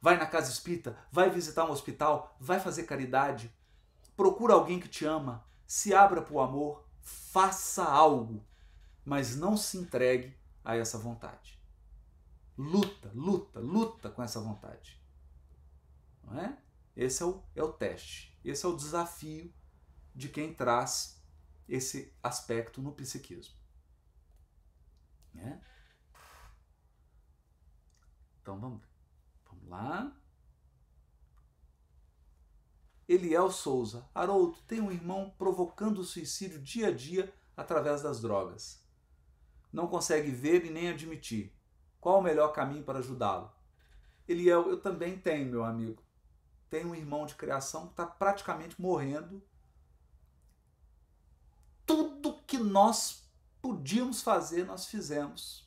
Vai 0.00 0.16
na 0.16 0.24
casa 0.24 0.50
espírita, 0.50 0.96
vai 1.12 1.28
visitar 1.28 1.66
um 1.66 1.70
hospital, 1.70 2.34
vai 2.40 2.58
fazer 2.58 2.84
caridade. 2.84 3.54
Procura 4.16 4.54
alguém 4.54 4.80
que 4.80 4.88
te 4.88 5.04
ama, 5.04 5.44
se 5.66 5.92
abra 5.92 6.22
para 6.22 6.32
o 6.32 6.40
amor, 6.40 6.88
faça 7.02 7.84
algo, 7.84 8.42
mas 9.04 9.36
não 9.36 9.54
se 9.54 9.76
entregue 9.76 10.34
a 10.64 10.74
essa 10.74 10.96
vontade. 10.96 11.60
Luta, 12.56 13.10
luta, 13.12 13.60
luta 13.60 14.08
com 14.08 14.22
essa 14.22 14.40
vontade. 14.40 14.98
Não 16.22 16.40
é? 16.40 16.56
Esse 16.96 17.22
é 17.22 17.26
o, 17.26 17.42
é 17.54 17.62
o 17.62 17.70
teste, 17.70 18.34
esse 18.42 18.64
é 18.64 18.68
o 18.70 18.76
desafio 18.76 19.52
de 20.14 20.30
quem 20.30 20.54
traz 20.54 21.22
esse 21.68 22.16
aspecto 22.22 22.80
no 22.80 22.92
psiquismo. 22.92 23.54
Né? 25.34 25.60
Então 28.44 28.60
vamos, 28.60 28.82
vamos 29.46 29.68
lá. 29.70 30.12
Eliel 33.08 33.50
Souza. 33.50 34.06
Haroldo, 34.14 34.58
tem 34.68 34.82
um 34.82 34.92
irmão 34.92 35.34
provocando 35.38 36.04
suicídio 36.04 36.60
dia 36.60 36.88
a 36.88 36.90
dia 36.90 37.32
através 37.56 38.02
das 38.02 38.20
drogas. 38.20 38.84
Não 39.72 39.86
consegue 39.86 40.30
ver 40.30 40.62
e 40.66 40.70
nem 40.70 40.90
admitir. 40.90 41.56
Qual 41.98 42.18
o 42.18 42.22
melhor 42.22 42.48
caminho 42.48 42.84
para 42.84 42.98
ajudá-lo? 42.98 43.50
Eliel, 44.28 44.68
eu 44.68 44.78
também 44.78 45.18
tenho, 45.18 45.50
meu 45.50 45.64
amigo. 45.64 46.02
Tenho 46.68 46.88
um 46.90 46.94
irmão 46.94 47.24
de 47.24 47.36
criação 47.36 47.86
que 47.86 47.92
está 47.92 48.06
praticamente 48.06 48.78
morrendo. 48.78 49.42
Tudo 51.86 52.42
que 52.46 52.58
nós 52.58 53.26
podíamos 53.62 54.20
fazer, 54.20 54.66
nós 54.66 54.84
fizemos. 54.84 55.63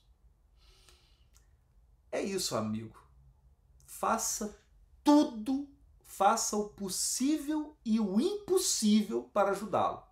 É 2.11 2.21
isso, 2.21 2.55
amigo. 2.55 3.01
Faça 3.85 4.59
tudo, 5.03 5.67
faça 6.03 6.55
o 6.55 6.69
possível 6.69 7.77
e 7.85 7.99
o 7.99 8.19
impossível 8.19 9.23
para 9.33 9.51
ajudá-lo. 9.51 10.03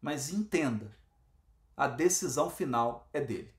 Mas 0.00 0.30
entenda, 0.30 0.96
a 1.76 1.86
decisão 1.86 2.50
final 2.50 3.08
é 3.12 3.20
dele. 3.20 3.54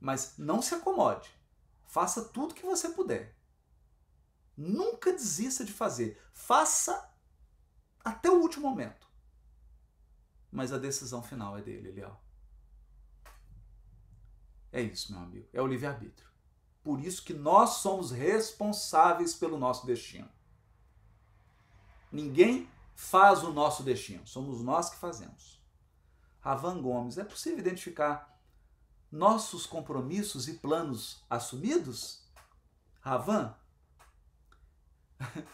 Mas 0.00 0.38
não 0.38 0.62
se 0.62 0.74
acomode. 0.74 1.30
Faça 1.84 2.24
tudo 2.24 2.54
que 2.54 2.64
você 2.64 2.88
puder. 2.90 3.36
Nunca 4.56 5.12
desista 5.12 5.64
de 5.64 5.72
fazer. 5.72 6.20
Faça 6.32 7.12
até 8.04 8.30
o 8.30 8.40
último 8.40 8.68
momento. 8.68 9.08
Mas 10.50 10.72
a 10.72 10.78
decisão 10.78 11.22
final 11.22 11.56
é 11.58 11.62
dele, 11.62 11.88
Eliel. 11.88 12.20
É 14.72 14.80
isso, 14.80 15.12
meu 15.12 15.22
amigo. 15.22 15.48
É 15.52 15.60
o 15.60 15.66
livre-arbítrio. 15.66 16.28
Por 16.82 17.00
isso 17.00 17.22
que 17.22 17.34
nós 17.34 17.78
somos 17.78 18.10
responsáveis 18.10 19.34
pelo 19.34 19.58
nosso 19.58 19.86
destino. 19.86 20.28
Ninguém 22.10 22.68
faz 22.94 23.42
o 23.42 23.52
nosso 23.52 23.82
destino, 23.82 24.26
somos 24.26 24.62
nós 24.62 24.90
que 24.90 24.96
fazemos. 24.96 25.60
Ravan 26.40 26.80
Gomes, 26.80 27.18
é 27.18 27.24
possível 27.24 27.58
identificar 27.58 28.38
nossos 29.10 29.66
compromissos 29.66 30.48
e 30.48 30.54
planos 30.54 31.22
assumidos? 31.28 32.22
Ravan, 33.00 33.54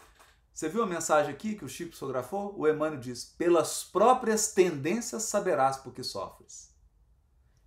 você 0.53 0.69
viu 0.69 0.83
a 0.83 0.87
mensagem 0.87 1.33
aqui 1.33 1.55
que 1.55 1.65
o 1.65 1.69
Chico 1.69 1.91
psicografou? 1.91 2.57
O 2.57 2.67
Emmanuel 2.67 2.99
diz: 2.99 3.25
pelas 3.25 3.83
próprias 3.83 4.53
tendências 4.53 5.23
saberás 5.23 5.77
por 5.77 5.93
que 5.93 6.03
sofres. 6.03 6.73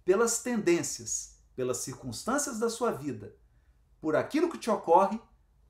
Pelas 0.04 0.42
tendências, 0.42 1.39
pelas 1.60 1.76
circunstâncias 1.76 2.58
da 2.58 2.70
sua 2.70 2.90
vida, 2.90 3.36
por 4.00 4.16
aquilo 4.16 4.50
que 4.50 4.56
te 4.56 4.70
ocorre, 4.70 5.20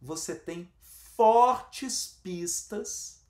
você 0.00 0.36
tem 0.36 0.72
fortes 1.16 2.20
pistas 2.22 3.26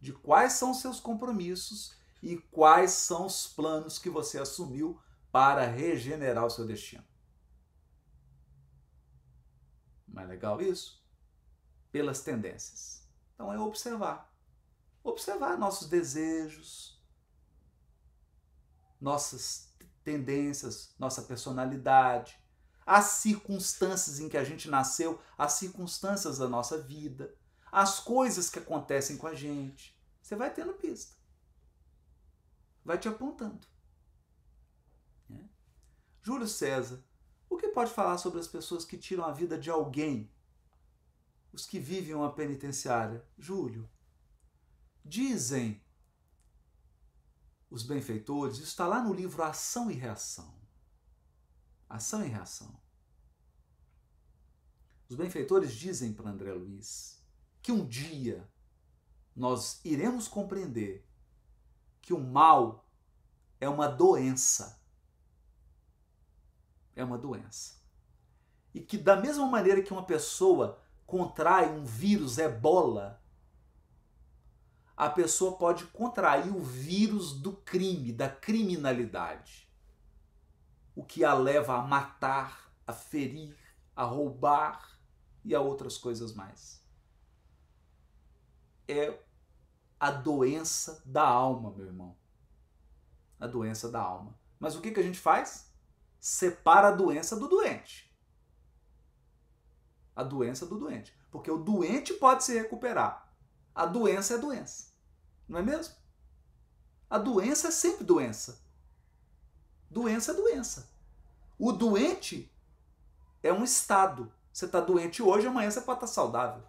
de 0.00 0.12
quais 0.12 0.54
são 0.54 0.72
os 0.72 0.80
seus 0.80 0.98
compromissos 0.98 1.94
e 2.20 2.36
quais 2.36 2.90
são 2.90 3.26
os 3.26 3.46
planos 3.46 3.96
que 3.96 4.10
você 4.10 4.40
assumiu 4.40 5.00
para 5.30 5.64
regenerar 5.64 6.44
o 6.44 6.50
seu 6.50 6.66
destino. 6.66 7.04
Não 10.08 10.24
é 10.24 10.26
legal 10.26 10.60
isso? 10.60 11.00
Pelas 11.92 12.22
tendências. 12.22 13.08
Então 13.34 13.52
é 13.52 13.58
observar. 13.60 14.34
Observar 15.04 15.56
nossos 15.56 15.88
desejos, 15.88 17.00
nossas 19.00 19.69
tendências, 20.10 20.92
nossa 20.98 21.22
personalidade, 21.22 22.36
as 22.84 23.04
circunstâncias 23.04 24.18
em 24.18 24.28
que 24.28 24.36
a 24.36 24.42
gente 24.42 24.68
nasceu, 24.68 25.20
as 25.38 25.52
circunstâncias 25.52 26.38
da 26.38 26.48
nossa 26.48 26.82
vida, 26.82 27.32
as 27.70 28.00
coisas 28.00 28.50
que 28.50 28.58
acontecem 28.58 29.16
com 29.16 29.28
a 29.28 29.34
gente. 29.34 29.96
Você 30.20 30.34
vai 30.34 30.52
tendo 30.52 30.72
pista. 30.72 31.14
Vai 32.84 32.98
te 32.98 33.06
apontando. 33.06 33.64
É. 35.30 35.44
Júlio 36.22 36.48
César, 36.48 37.04
o 37.48 37.56
que 37.56 37.68
pode 37.68 37.92
falar 37.92 38.18
sobre 38.18 38.40
as 38.40 38.48
pessoas 38.48 38.84
que 38.84 38.98
tiram 38.98 39.24
a 39.24 39.32
vida 39.32 39.56
de 39.56 39.70
alguém? 39.70 40.28
Os 41.52 41.64
que 41.64 41.78
vivem 41.78 42.14
uma 42.14 42.32
penitenciária? 42.32 43.24
Júlio, 43.38 43.88
dizem 45.04 45.80
os 47.70 47.84
benfeitores, 47.84 48.56
isso 48.56 48.66
está 48.66 48.86
lá 48.86 49.00
no 49.00 49.14
livro 49.14 49.42
Ação 49.42 49.90
e 49.90 49.94
Reação. 49.94 50.58
Ação 51.88 52.24
e 52.24 52.28
reação. 52.28 52.80
Os 55.08 55.16
benfeitores 55.16 55.72
dizem 55.72 56.12
para 56.12 56.30
André 56.30 56.52
Luiz 56.52 57.20
que 57.60 57.72
um 57.72 57.84
dia 57.84 58.48
nós 59.34 59.80
iremos 59.84 60.28
compreender 60.28 61.04
que 62.00 62.12
o 62.12 62.20
mal 62.20 62.88
é 63.60 63.68
uma 63.68 63.88
doença. 63.88 64.80
É 66.94 67.04
uma 67.04 67.18
doença. 67.18 67.80
E 68.72 68.80
que, 68.80 68.96
da 68.96 69.16
mesma 69.16 69.46
maneira 69.46 69.82
que 69.82 69.92
uma 69.92 70.06
pessoa 70.06 70.80
contrai 71.06 71.68
um 71.68 71.84
vírus 71.84 72.38
ebola, 72.38 73.19
a 75.00 75.08
pessoa 75.08 75.56
pode 75.56 75.86
contrair 75.86 76.54
o 76.54 76.60
vírus 76.60 77.32
do 77.32 77.52
crime, 77.56 78.12
da 78.12 78.28
criminalidade. 78.28 79.66
O 80.94 81.02
que 81.02 81.24
a 81.24 81.32
leva 81.32 81.74
a 81.76 81.82
matar, 81.82 82.70
a 82.86 82.92
ferir, 82.92 83.56
a 83.96 84.04
roubar, 84.04 85.00
e 85.42 85.54
a 85.54 85.60
outras 85.62 85.96
coisas 85.96 86.34
mais. 86.34 86.84
É 88.86 89.18
a 89.98 90.10
doença 90.10 91.02
da 91.06 91.26
alma, 91.26 91.72
meu 91.72 91.86
irmão. 91.86 92.14
A 93.38 93.46
doença 93.46 93.90
da 93.90 94.02
alma. 94.02 94.38
Mas 94.58 94.76
o 94.76 94.82
que, 94.82 94.90
que 94.90 95.00
a 95.00 95.02
gente 95.02 95.18
faz? 95.18 95.72
Separa 96.18 96.88
a 96.88 96.94
doença 96.94 97.40
do 97.40 97.48
doente. 97.48 98.14
A 100.14 100.22
doença 100.22 100.66
do 100.66 100.78
doente. 100.78 101.18
Porque 101.30 101.50
o 101.50 101.56
doente 101.56 102.12
pode 102.12 102.44
se 102.44 102.52
recuperar. 102.52 103.34
A 103.74 103.86
doença 103.86 104.34
é 104.34 104.38
doença. 104.38 104.89
Não 105.50 105.58
é 105.58 105.62
mesmo? 105.62 105.96
A 107.10 107.18
doença 107.18 107.68
é 107.68 107.70
sempre 107.72 108.04
doença. 108.04 108.62
Doença 109.90 110.30
é 110.30 110.34
doença. 110.34 110.88
O 111.58 111.72
doente 111.72 112.48
é 113.42 113.52
um 113.52 113.64
estado. 113.64 114.32
Você 114.52 114.66
está 114.66 114.80
doente 114.80 115.20
hoje, 115.20 115.48
amanhã 115.48 115.68
você 115.68 115.80
pode 115.80 115.96
estar 115.96 116.06
tá 116.06 116.12
saudável. 116.12 116.62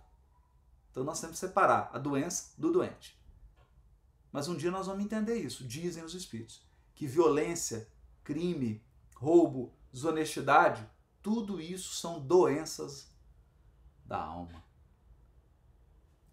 Então 0.90 1.04
nós 1.04 1.22
temos 1.22 1.40
que 1.40 1.46
separar 1.46 1.92
a 1.94 2.00
doença 2.00 2.54
do 2.58 2.72
doente. 2.72 3.16
Mas 4.32 4.48
um 4.48 4.58
dia 4.58 4.72
nós 4.72 4.88
vamos 4.88 5.06
entender 5.06 5.36
isso, 5.36 5.64
dizem 5.64 6.04
os 6.04 6.16
espíritos, 6.16 6.66
que 6.96 7.06
violência, 7.06 7.88
crime, 8.24 8.84
roubo, 9.16 9.72
desonestidade, 9.94 10.90
tudo 11.22 11.62
isso 11.62 11.94
são 11.94 12.20
doenças 12.20 13.12
da 14.06 14.18
alma. 14.18 14.64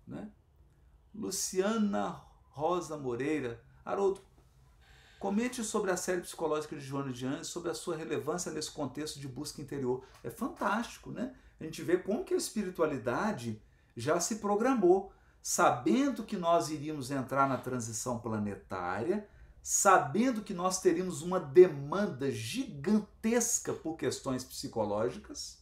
Né? 0.06 0.32
Luciana 1.14 2.27
Rosa 2.58 2.96
Moreira, 2.96 3.60
Haroldo, 3.84 4.20
Comente 5.18 5.64
sobre 5.64 5.90
a 5.90 5.96
série 5.96 6.20
psicológica 6.20 6.76
de 6.76 6.82
Joana 6.82 7.12
de 7.12 7.26
Anjos, 7.26 7.48
sobre 7.48 7.70
a 7.70 7.74
sua 7.74 7.96
relevância 7.96 8.52
nesse 8.52 8.70
contexto 8.70 9.18
de 9.18 9.26
busca 9.26 9.60
interior. 9.60 10.04
É 10.22 10.30
fantástico, 10.30 11.10
né? 11.10 11.34
A 11.58 11.64
gente 11.64 11.82
vê 11.82 11.96
como 11.96 12.24
que 12.24 12.34
a 12.34 12.36
espiritualidade 12.36 13.60
já 13.96 14.20
se 14.20 14.36
programou, 14.36 15.12
sabendo 15.42 16.22
que 16.22 16.36
nós 16.36 16.70
iríamos 16.70 17.10
entrar 17.10 17.48
na 17.48 17.56
transição 17.56 18.20
planetária, 18.20 19.28
sabendo 19.60 20.42
que 20.42 20.54
nós 20.54 20.80
teríamos 20.80 21.20
uma 21.20 21.40
demanda 21.40 22.30
gigantesca 22.30 23.72
por 23.72 23.96
questões 23.96 24.44
psicológicas, 24.44 25.58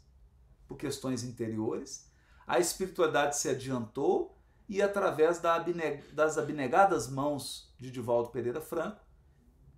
por 0.69 0.77
questões 0.77 1.25
interiores. 1.25 2.11
A 2.47 2.59
espiritualidade 2.59 3.39
se 3.39 3.49
adiantou 3.49 4.36
e, 4.69 4.83
através 4.83 5.41
das 6.13 6.39
abnegadas 6.39 7.09
mãos 7.09 7.73
de 7.79 7.91
Divaldo 7.91 8.31
Pereira 8.31 8.61
Franco, 8.61 9.01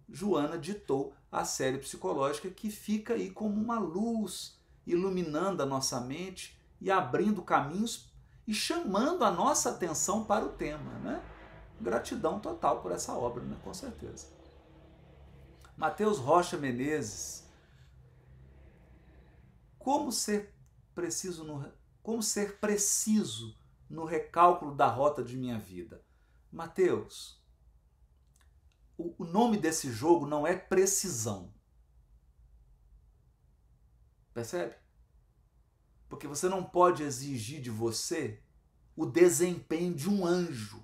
Joana 0.09 0.59
ditou 0.59 1.12
a 1.30 1.45
série 1.45 1.78
psicológica 1.78 2.49
que 2.49 2.70
fica 2.70 3.14
aí 3.14 3.30
como 3.30 3.61
uma 3.61 3.78
luz 3.78 4.59
iluminando 4.86 5.62
a 5.62 5.66
nossa 5.66 6.01
mente 6.01 6.59
e 6.80 6.91
abrindo 6.91 7.43
caminhos 7.43 8.11
e 8.47 8.55
chamando 8.55 9.24
a 9.24 9.30
nossa 9.30 9.70
atenção 9.70 10.24
para 10.24 10.45
o 10.45 10.51
tema, 10.51 10.99
né? 11.01 11.22
Gratidão 11.78 12.41
total 12.41 12.80
por 12.80 12.91
essa 12.93 13.12
obra, 13.12 13.45
né? 13.45 13.57
com 13.62 13.74
certeza. 13.74 14.26
Mateus 15.76 16.18
Rocha 16.18 16.57
Menezes. 16.57 17.47
Como 19.78 20.11
ser 20.11 20.53
preciso 20.95 21.45
no, 21.45 21.70
como 22.03 22.22
ser 22.22 22.59
preciso 22.59 23.55
no 23.89 24.05
recálculo 24.05 24.74
da 24.74 24.86
rota 24.86 25.22
de 25.22 25.36
minha 25.36 25.59
vida? 25.59 26.05
Mateus, 26.51 27.43
o 28.97 29.24
nome 29.24 29.59
desse 29.59 29.93
jogo 29.93 30.26
não 30.26 30.47
é 30.47 30.57
precisão. 30.57 31.53
Percebe? 34.34 34.76
Porque 36.09 36.26
você 36.26 36.49
não 36.49 36.64
pode 36.64 37.03
exigir 37.03 37.61
de 37.61 37.70
você 37.70 38.43
o 38.97 39.07
desempenho 39.07 39.95
de 39.95 40.09
um 40.09 40.26
anjo. 40.26 40.82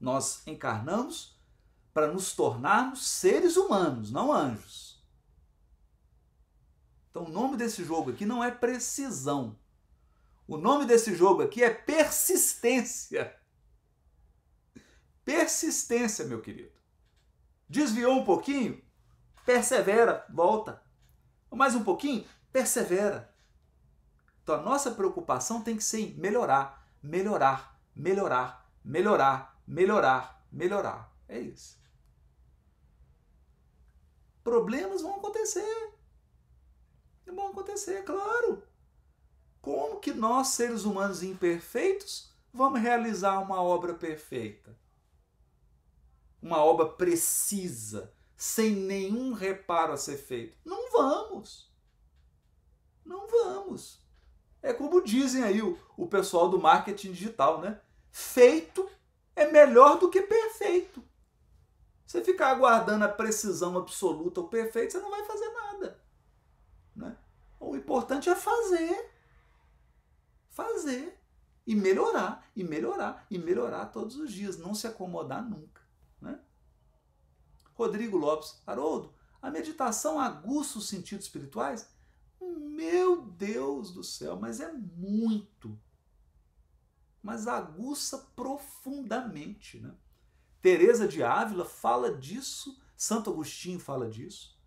Nós 0.00 0.46
encarnamos 0.46 1.38
para 1.92 2.12
nos 2.12 2.34
tornarmos 2.34 3.06
seres 3.06 3.56
humanos, 3.56 4.10
não 4.10 4.32
anjos. 4.32 5.02
Então, 7.10 7.24
o 7.24 7.30
nome 7.30 7.56
desse 7.56 7.84
jogo 7.84 8.10
aqui 8.10 8.26
não 8.26 8.42
é 8.42 8.50
precisão. 8.50 9.56
O 10.46 10.58
nome 10.58 10.84
desse 10.84 11.14
jogo 11.14 11.42
aqui 11.42 11.62
é 11.62 11.70
persistência. 11.70 13.34
Persistência, 15.24 16.26
meu 16.26 16.42
querido. 16.42 16.72
Desviou 17.68 18.12
um 18.12 18.24
pouquinho? 18.24 18.82
Persevera, 19.46 20.26
volta. 20.30 20.82
Mais 21.50 21.74
um 21.74 21.82
pouquinho? 21.82 22.26
Persevera. 22.52 23.34
Então 24.42 24.56
a 24.56 24.62
nossa 24.62 24.90
preocupação 24.90 25.62
tem 25.62 25.76
que 25.76 25.84
ser 25.84 26.00
em 26.00 26.14
melhorar, 26.14 26.86
melhorar, 27.02 27.80
melhorar, 27.96 28.70
melhorar, 28.84 29.58
melhorar, 29.66 30.46
melhorar. 30.52 31.16
É 31.26 31.38
isso. 31.38 31.82
Problemas 34.42 35.00
vão 35.00 35.16
acontecer. 35.16 35.94
Vão 37.26 37.48
acontecer, 37.48 38.04
claro. 38.04 38.62
Como 39.64 39.98
que 39.98 40.12
nós, 40.12 40.48
seres 40.48 40.84
humanos 40.84 41.22
imperfeitos, 41.22 42.30
vamos 42.52 42.82
realizar 42.82 43.38
uma 43.38 43.62
obra 43.62 43.94
perfeita? 43.94 44.76
Uma 46.42 46.62
obra 46.62 46.84
precisa, 46.84 48.12
sem 48.36 48.72
nenhum 48.72 49.32
reparo 49.32 49.94
a 49.94 49.96
ser 49.96 50.18
feito? 50.18 50.58
Não 50.66 50.92
vamos. 50.92 51.72
Não 53.06 53.26
vamos. 53.26 54.04
É 54.60 54.74
como 54.74 55.02
dizem 55.02 55.42
aí 55.42 55.62
o, 55.62 55.78
o 55.96 56.06
pessoal 56.06 56.50
do 56.50 56.60
marketing 56.60 57.12
digital, 57.12 57.58
né? 57.62 57.80
Feito 58.12 58.86
é 59.34 59.50
melhor 59.50 59.98
do 59.98 60.10
que 60.10 60.20
perfeito. 60.20 61.02
Você 62.04 62.22
ficar 62.22 62.50
aguardando 62.50 63.06
a 63.06 63.08
precisão 63.08 63.78
absoluta 63.78 64.42
ou 64.42 64.48
perfeita, 64.48 64.90
você 64.90 65.00
não 65.00 65.10
vai 65.10 65.24
fazer 65.24 65.48
nada. 65.48 65.98
Né? 66.94 67.16
O 67.58 67.74
importante 67.74 68.28
é 68.28 68.36
fazer. 68.36 69.13
Fazer. 70.54 71.20
E 71.66 71.74
melhorar, 71.74 72.46
e 72.54 72.62
melhorar, 72.62 73.26
e 73.30 73.38
melhorar 73.38 73.86
todos 73.86 74.16
os 74.16 74.32
dias. 74.32 74.56
Não 74.56 74.74
se 74.74 74.86
acomodar 74.86 75.42
nunca. 75.44 75.82
Né? 76.20 76.38
Rodrigo 77.74 78.16
Lopes, 78.16 78.62
Haroldo, 78.66 79.12
a 79.42 79.50
meditação 79.50 80.18
aguça 80.18 80.78
os 80.78 80.88
sentidos 80.88 81.26
espirituais? 81.26 81.92
Meu 82.40 83.22
Deus 83.22 83.92
do 83.92 84.04
céu, 84.04 84.38
mas 84.38 84.60
é 84.60 84.72
muito. 84.72 85.78
Mas 87.22 87.46
aguça 87.46 88.18
profundamente, 88.36 89.80
né? 89.80 89.94
Teresa 90.60 91.06
de 91.06 91.22
Ávila 91.22 91.64
fala 91.64 92.16
disso, 92.16 92.80
Santo 92.96 93.30
Agostinho 93.30 93.78
fala 93.78 94.08
disso. 94.08 94.58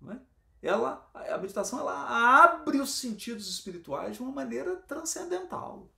Não 0.00 0.12
é? 0.12 0.20
Ela, 0.62 1.10
a 1.12 1.36
meditação 1.38 1.80
ela 1.80 2.44
abre 2.44 2.80
os 2.80 2.94
sentidos 2.94 3.48
espirituais 3.48 4.16
de 4.16 4.22
uma 4.22 4.30
maneira 4.30 4.76
transcendental, 4.76 5.90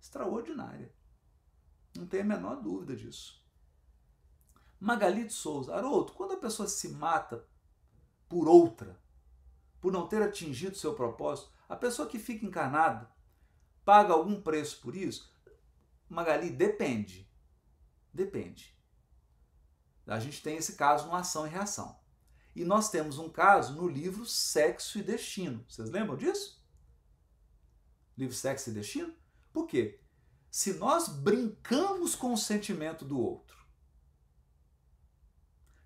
extraordinária. 0.00 0.94
Não 1.96 2.06
tem 2.06 2.20
a 2.20 2.24
menor 2.24 2.62
dúvida 2.62 2.94
disso. 2.94 3.42
Magali 4.78 5.26
de 5.26 5.32
Souza, 5.32 5.74
Haroldo, 5.74 6.12
quando 6.12 6.34
a 6.34 6.36
pessoa 6.36 6.68
se 6.68 6.88
mata 6.90 7.44
por 8.28 8.48
outra, 8.48 9.00
por 9.80 9.92
não 9.92 10.06
ter 10.06 10.22
atingido 10.22 10.76
seu 10.76 10.94
propósito, 10.94 11.50
a 11.68 11.74
pessoa 11.74 12.08
que 12.08 12.18
fica 12.18 12.46
encarnada 12.46 13.10
paga 13.84 14.12
algum 14.12 14.40
preço 14.40 14.80
por 14.80 14.94
isso? 14.94 15.32
Magali, 16.08 16.50
depende. 16.50 17.28
Depende. 18.14 18.78
A 20.06 20.20
gente 20.20 20.42
tem 20.42 20.56
esse 20.56 20.76
caso 20.76 21.06
no 21.06 21.14
Ação 21.14 21.46
e 21.46 21.50
Reação. 21.50 22.01
E 22.54 22.64
nós 22.64 22.90
temos 22.90 23.18
um 23.18 23.28
caso 23.28 23.74
no 23.74 23.88
livro 23.88 24.26
Sexo 24.26 24.98
e 24.98 25.02
Destino. 25.02 25.64
Vocês 25.68 25.90
lembram 25.90 26.16
disso? 26.16 26.62
Livro 28.16 28.34
Sexo 28.34 28.70
e 28.70 28.72
Destino? 28.74 29.14
Por 29.52 29.66
quê? 29.66 30.00
Se 30.50 30.74
nós 30.74 31.08
brincamos 31.08 32.14
com 32.14 32.34
o 32.34 32.38
sentimento 32.38 33.04
do 33.04 33.18
outro, 33.18 33.56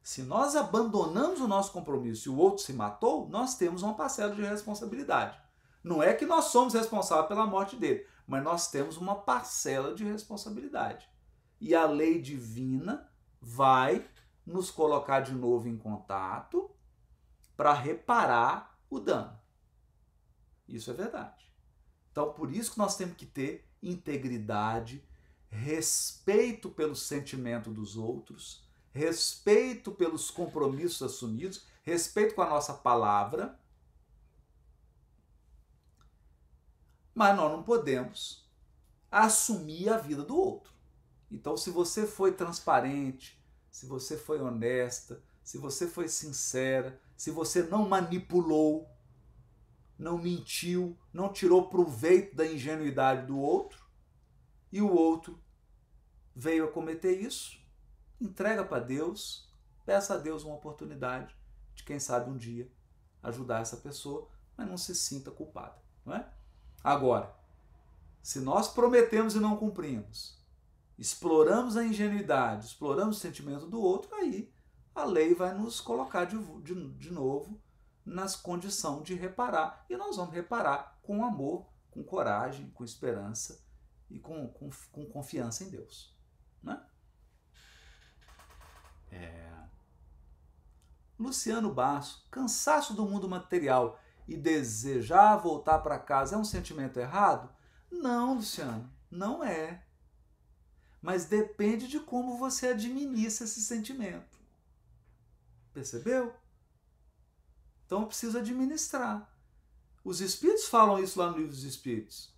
se 0.02 0.22
nós 0.22 0.54
abandonamos 0.54 1.40
o 1.40 1.48
nosso 1.48 1.72
compromisso 1.72 2.28
e 2.28 2.32
o 2.32 2.36
outro 2.36 2.62
se 2.64 2.72
matou, 2.72 3.28
nós 3.28 3.56
temos 3.56 3.82
uma 3.82 3.94
parcela 3.94 4.34
de 4.34 4.42
responsabilidade. 4.42 5.36
Não 5.82 6.02
é 6.02 6.14
que 6.14 6.26
nós 6.26 6.46
somos 6.46 6.74
responsáveis 6.74 7.28
pela 7.28 7.46
morte 7.46 7.76
dele, 7.76 8.06
mas 8.26 8.42
nós 8.42 8.70
temos 8.70 8.96
uma 8.96 9.16
parcela 9.16 9.94
de 9.94 10.04
responsabilidade. 10.04 11.08
E 11.60 11.74
a 11.74 11.86
lei 11.86 12.20
divina 12.20 13.08
vai 13.40 14.08
nos 14.46 14.70
colocar 14.70 15.20
de 15.20 15.32
novo 15.32 15.68
em 15.68 15.76
contato 15.76 16.70
para 17.56 17.72
reparar 17.72 18.78
o 18.88 19.00
dano. 19.00 19.36
Isso 20.68 20.90
é 20.90 20.94
verdade. 20.94 21.52
Então, 22.12 22.32
por 22.32 22.50
isso 22.50 22.72
que 22.72 22.78
nós 22.78 22.96
temos 22.96 23.16
que 23.16 23.26
ter 23.26 23.68
integridade, 23.82 25.04
respeito 25.48 26.70
pelo 26.70 26.94
sentimento 26.94 27.70
dos 27.70 27.96
outros, 27.96 28.64
respeito 28.92 29.92
pelos 29.92 30.30
compromissos 30.30 31.02
assumidos, 31.02 31.66
respeito 31.82 32.34
com 32.34 32.42
a 32.42 32.48
nossa 32.48 32.72
palavra. 32.72 33.58
Mas 37.14 37.36
nós 37.36 37.50
não 37.50 37.62
podemos 37.62 38.46
assumir 39.10 39.88
a 39.88 39.96
vida 39.96 40.22
do 40.22 40.36
outro. 40.36 40.72
Então, 41.30 41.56
se 41.56 41.70
você 41.70 42.06
foi 42.06 42.32
transparente, 42.32 43.35
se 43.76 43.84
você 43.84 44.16
foi 44.16 44.40
honesta, 44.40 45.22
se 45.44 45.58
você 45.58 45.86
foi 45.86 46.08
sincera, 46.08 46.98
se 47.14 47.30
você 47.30 47.62
não 47.62 47.86
manipulou, 47.86 48.88
não 49.98 50.16
mentiu, 50.16 50.96
não 51.12 51.30
tirou 51.30 51.68
proveito 51.68 52.34
da 52.34 52.46
ingenuidade 52.46 53.26
do 53.26 53.38
outro, 53.38 53.84
e 54.72 54.80
o 54.80 54.90
outro 54.90 55.38
veio 56.34 56.64
a 56.64 56.72
cometer 56.72 57.20
isso, 57.20 57.60
entrega 58.18 58.64
para 58.64 58.82
Deus, 58.82 59.46
peça 59.84 60.14
a 60.14 60.18
Deus 60.18 60.42
uma 60.42 60.54
oportunidade 60.54 61.36
de, 61.74 61.84
quem 61.84 62.00
sabe, 62.00 62.30
um 62.30 62.36
dia 62.38 62.72
ajudar 63.22 63.60
essa 63.60 63.76
pessoa, 63.76 64.26
mas 64.56 64.66
não 64.66 64.78
se 64.78 64.94
sinta 64.94 65.30
culpada. 65.30 65.76
Não 66.02 66.14
é? 66.14 66.26
Agora, 66.82 67.36
se 68.22 68.40
nós 68.40 68.72
prometemos 68.72 69.34
e 69.34 69.38
não 69.38 69.54
cumprimos, 69.54 70.35
exploramos 70.98 71.76
a 71.76 71.84
ingenuidade, 71.84 72.66
exploramos 72.66 73.16
o 73.16 73.20
sentimento 73.20 73.66
do 73.66 73.80
outro, 73.80 74.14
aí 74.14 74.52
a 74.94 75.04
lei 75.04 75.34
vai 75.34 75.52
nos 75.52 75.80
colocar 75.80 76.24
de, 76.24 76.38
de, 76.62 76.90
de 76.94 77.12
novo 77.12 77.60
nas 78.04 78.34
condições 78.34 79.04
de 79.04 79.14
reparar. 79.14 79.84
E 79.90 79.96
nós 79.96 80.16
vamos 80.16 80.34
reparar 80.34 80.98
com 81.02 81.24
amor, 81.24 81.66
com 81.90 82.02
coragem, 82.02 82.70
com 82.70 82.84
esperança 82.84 83.62
e 84.08 84.18
com, 84.18 84.48
com, 84.48 84.70
com 84.92 85.06
confiança 85.06 85.64
em 85.64 85.70
Deus. 85.70 86.16
Né? 86.62 86.80
É... 89.10 89.52
Luciano 91.18 91.72
Basso, 91.72 92.26
cansaço 92.30 92.94
do 92.94 93.06
mundo 93.06 93.28
material 93.28 93.98
e 94.28 94.36
desejar 94.36 95.36
voltar 95.36 95.78
para 95.78 95.98
casa 95.98 96.36
é 96.36 96.38
um 96.38 96.44
sentimento 96.44 97.00
errado? 97.00 97.50
Não, 97.90 98.34
Luciano, 98.34 98.92
não 99.10 99.42
é. 99.42 99.85
Mas 101.06 101.24
depende 101.24 101.86
de 101.86 102.00
como 102.00 102.36
você 102.36 102.66
administra 102.66 103.44
esse 103.44 103.60
sentimento. 103.60 104.40
Percebeu? 105.72 106.34
Então 107.84 108.00
eu 108.00 108.06
preciso 108.08 108.36
administrar. 108.38 109.32
Os 110.02 110.20
espíritos 110.20 110.66
falam 110.66 110.98
isso 110.98 111.16
lá 111.20 111.30
no 111.30 111.36
livro 111.36 111.52
dos 111.52 111.62
espíritos 111.62 112.34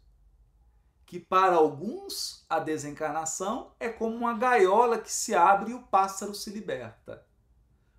que 1.06 1.18
para 1.18 1.56
alguns 1.56 2.44
a 2.46 2.58
desencarnação 2.58 3.72
é 3.80 3.88
como 3.88 4.14
uma 4.14 4.34
gaiola 4.34 4.98
que 4.98 5.10
se 5.10 5.34
abre 5.34 5.70
e 5.70 5.74
o 5.74 5.84
pássaro 5.84 6.34
se 6.34 6.50
liberta. 6.50 7.26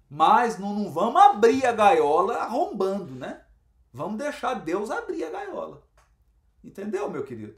Mas 0.07 0.59
não, 0.59 0.76
não 0.76 0.91
vamos 0.91 1.20
abrir 1.20 1.65
a 1.65 1.72
gaiola 1.72 2.36
arrombando, 2.36 3.15
né? 3.15 3.43
Vamos 3.91 4.20
deixar 4.20 4.53
Deus 4.53 4.91
abrir 4.91 5.24
a 5.24 5.32
gaiola. 5.32 5.82
Entendeu, 6.63 7.09
meu 7.09 7.24
querido? 7.24 7.57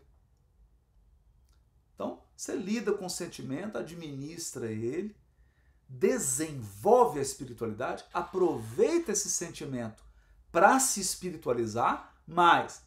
Você 2.42 2.56
lida 2.56 2.92
com 2.94 3.06
o 3.06 3.10
sentimento, 3.10 3.78
administra 3.78 4.66
ele, 4.66 5.16
desenvolve 5.88 7.20
a 7.20 7.22
espiritualidade, 7.22 8.04
aproveita 8.12 9.12
esse 9.12 9.30
sentimento 9.30 10.04
para 10.52 10.80
se 10.80 11.00
espiritualizar, 11.00 12.16
mas 12.26 12.82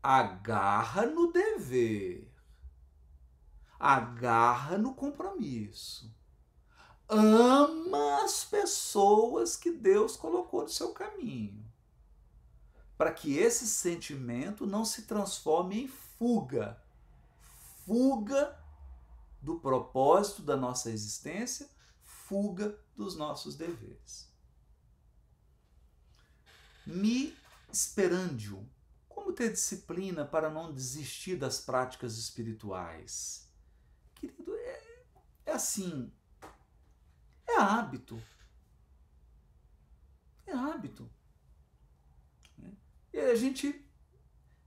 agarra 0.00 1.06
no 1.06 1.32
dever, 1.32 2.32
agarra 3.80 4.78
no 4.78 4.94
compromisso. 4.94 6.08
Ama 7.08 8.22
as 8.22 8.44
pessoas 8.44 9.56
que 9.56 9.72
Deus 9.72 10.16
colocou 10.16 10.62
no 10.62 10.68
seu 10.68 10.92
caminho. 10.92 11.64
para 12.96 13.12
que 13.12 13.38
esse 13.38 13.66
sentimento 13.66 14.68
não 14.68 14.84
se 14.84 15.02
transforme 15.02 15.82
em 15.82 15.88
fuga. 15.88 16.80
Fuga 17.84 18.63
do 19.44 19.60
propósito 19.60 20.40
da 20.40 20.56
nossa 20.56 20.90
existência, 20.90 21.68
fuga 22.02 22.78
dos 22.96 23.14
nossos 23.14 23.54
deveres. 23.56 24.32
Mi 26.86 27.36
esperandio. 27.70 28.66
Como 29.06 29.34
ter 29.34 29.52
disciplina 29.52 30.24
para 30.24 30.50
não 30.50 30.72
desistir 30.72 31.36
das 31.36 31.60
práticas 31.60 32.16
espirituais? 32.16 33.50
Querido, 34.14 34.54
é, 34.56 35.04
é 35.46 35.52
assim. 35.52 36.10
É 37.46 37.56
hábito. 37.56 38.20
É 40.46 40.52
hábito. 40.52 41.10
E 43.12 43.20
a 43.20 43.34
gente. 43.34 43.86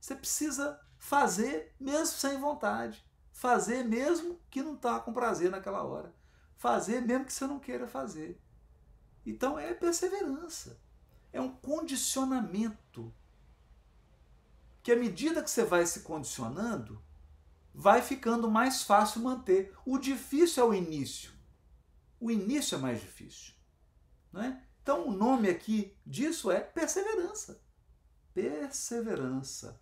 Você 0.00 0.14
precisa 0.14 0.80
fazer 0.96 1.74
mesmo 1.80 2.16
sem 2.16 2.40
vontade. 2.40 3.07
Fazer 3.38 3.84
mesmo 3.84 4.40
que 4.50 4.62
não 4.62 4.74
está 4.74 4.98
com 4.98 5.12
prazer 5.12 5.50
naquela 5.50 5.84
hora. 5.84 6.12
Fazer 6.56 7.00
mesmo 7.00 7.24
que 7.24 7.32
você 7.32 7.46
não 7.46 7.60
queira 7.60 7.86
fazer. 7.86 8.40
Então 9.24 9.58
é 9.58 9.72
perseverança. 9.72 10.80
É 11.32 11.40
um 11.40 11.54
condicionamento. 11.54 13.14
Que 14.82 14.92
à 14.92 14.96
medida 14.96 15.42
que 15.42 15.50
você 15.50 15.64
vai 15.64 15.86
se 15.86 16.00
condicionando, 16.00 17.00
vai 17.72 18.02
ficando 18.02 18.50
mais 18.50 18.82
fácil 18.82 19.22
manter. 19.22 19.72
O 19.86 19.98
difícil 19.98 20.64
é 20.64 20.66
o 20.66 20.74
início. 20.74 21.30
O 22.18 22.30
início 22.30 22.74
é 22.74 22.78
mais 22.78 23.00
difícil. 23.00 23.54
Não 24.32 24.42
é? 24.42 24.62
Então 24.82 25.06
o 25.06 25.12
nome 25.12 25.48
aqui 25.48 25.96
disso 26.04 26.50
é 26.50 26.58
perseverança 26.60 27.60
perseverança. 28.38 29.80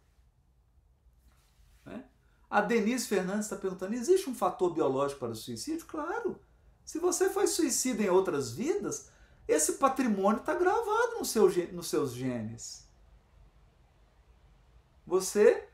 Né? 1.84 2.08
A 2.48 2.60
Denise 2.60 3.06
Fernandes 3.06 3.46
está 3.46 3.56
perguntando: 3.56 3.94
existe 3.94 4.30
um 4.30 4.34
fator 4.34 4.72
biológico 4.72 5.20
para 5.20 5.32
o 5.32 5.36
suicídio? 5.36 5.86
Claro. 5.86 6.40
Se 6.84 6.98
você 6.98 7.28
foi 7.28 7.46
suicida 7.48 8.02
em 8.02 8.08
outras 8.08 8.52
vidas, 8.52 9.10
esse 9.48 9.74
patrimônio 9.74 10.40
está 10.40 10.54
gravado 10.54 11.18
no 11.18 11.24
seu, 11.24 11.48
nos 11.72 11.88
seus 11.88 12.12
genes. 12.12 12.86
Você 15.06 15.68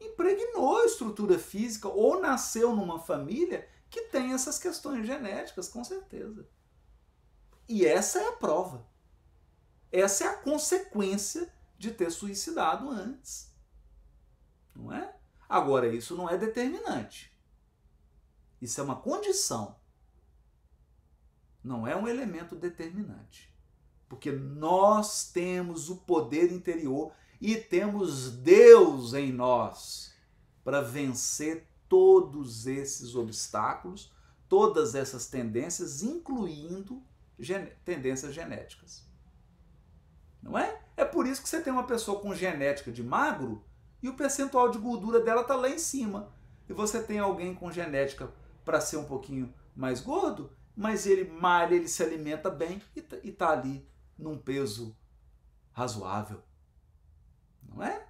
impregnou 0.00 0.78
a 0.78 0.84
estrutura 0.84 1.38
física 1.38 1.88
ou 1.88 2.20
nasceu 2.20 2.74
numa 2.74 3.00
família 3.00 3.68
que 3.90 4.02
tem 4.02 4.32
essas 4.32 4.58
questões 4.58 5.06
genéticas, 5.06 5.68
com 5.68 5.82
certeza. 5.82 6.46
E 7.68 7.84
essa 7.84 8.20
é 8.20 8.28
a 8.28 8.32
prova. 8.32 8.86
Essa 9.90 10.24
é 10.24 10.26
a 10.28 10.36
consequência 10.36 11.52
de 11.78 11.90
ter 11.90 12.10
suicidado 12.10 12.88
antes. 12.90 13.50
Não 14.74 14.92
é? 14.92 15.15
Agora, 15.48 15.86
isso 15.94 16.16
não 16.16 16.28
é 16.28 16.36
determinante. 16.36 17.32
Isso 18.60 18.80
é 18.80 18.84
uma 18.84 18.96
condição. 18.96 19.76
Não 21.62 21.86
é 21.86 21.94
um 21.96 22.08
elemento 22.08 22.56
determinante. 22.56 23.52
Porque 24.08 24.30
nós 24.30 25.30
temos 25.30 25.90
o 25.90 25.96
poder 25.96 26.52
interior 26.52 27.12
e 27.40 27.56
temos 27.56 28.30
Deus 28.30 29.14
em 29.14 29.32
nós 29.32 30.14
para 30.64 30.80
vencer 30.80 31.66
todos 31.88 32.66
esses 32.66 33.14
obstáculos, 33.14 34.12
todas 34.48 34.94
essas 34.94 35.28
tendências, 35.28 36.02
incluindo 36.02 37.02
tendências 37.84 38.34
genéticas. 38.34 39.06
Não 40.42 40.58
é? 40.58 40.80
É 40.96 41.04
por 41.04 41.26
isso 41.26 41.42
que 41.42 41.48
você 41.48 41.60
tem 41.60 41.72
uma 41.72 41.86
pessoa 41.86 42.20
com 42.20 42.34
genética 42.34 42.90
de 42.90 43.02
magro 43.02 43.62
e 44.02 44.08
o 44.08 44.16
percentual 44.16 44.70
de 44.70 44.78
gordura 44.78 45.20
dela 45.20 45.42
está 45.42 45.56
lá 45.56 45.68
em 45.68 45.78
cima. 45.78 46.32
E 46.68 46.72
você 46.72 47.02
tem 47.02 47.18
alguém 47.18 47.54
com 47.54 47.70
genética 47.70 48.32
para 48.64 48.80
ser 48.80 48.96
um 48.96 49.04
pouquinho 49.04 49.52
mais 49.74 50.00
gordo, 50.00 50.50
mas 50.74 51.06
ele 51.06 51.30
malha, 51.30 51.74
ele 51.74 51.88
se 51.88 52.02
alimenta 52.02 52.50
bem 52.50 52.82
e 52.94 53.28
está 53.28 53.50
ali 53.50 53.88
num 54.18 54.36
peso 54.36 54.96
razoável. 55.72 56.42
Não 57.62 57.82
é? 57.82 58.08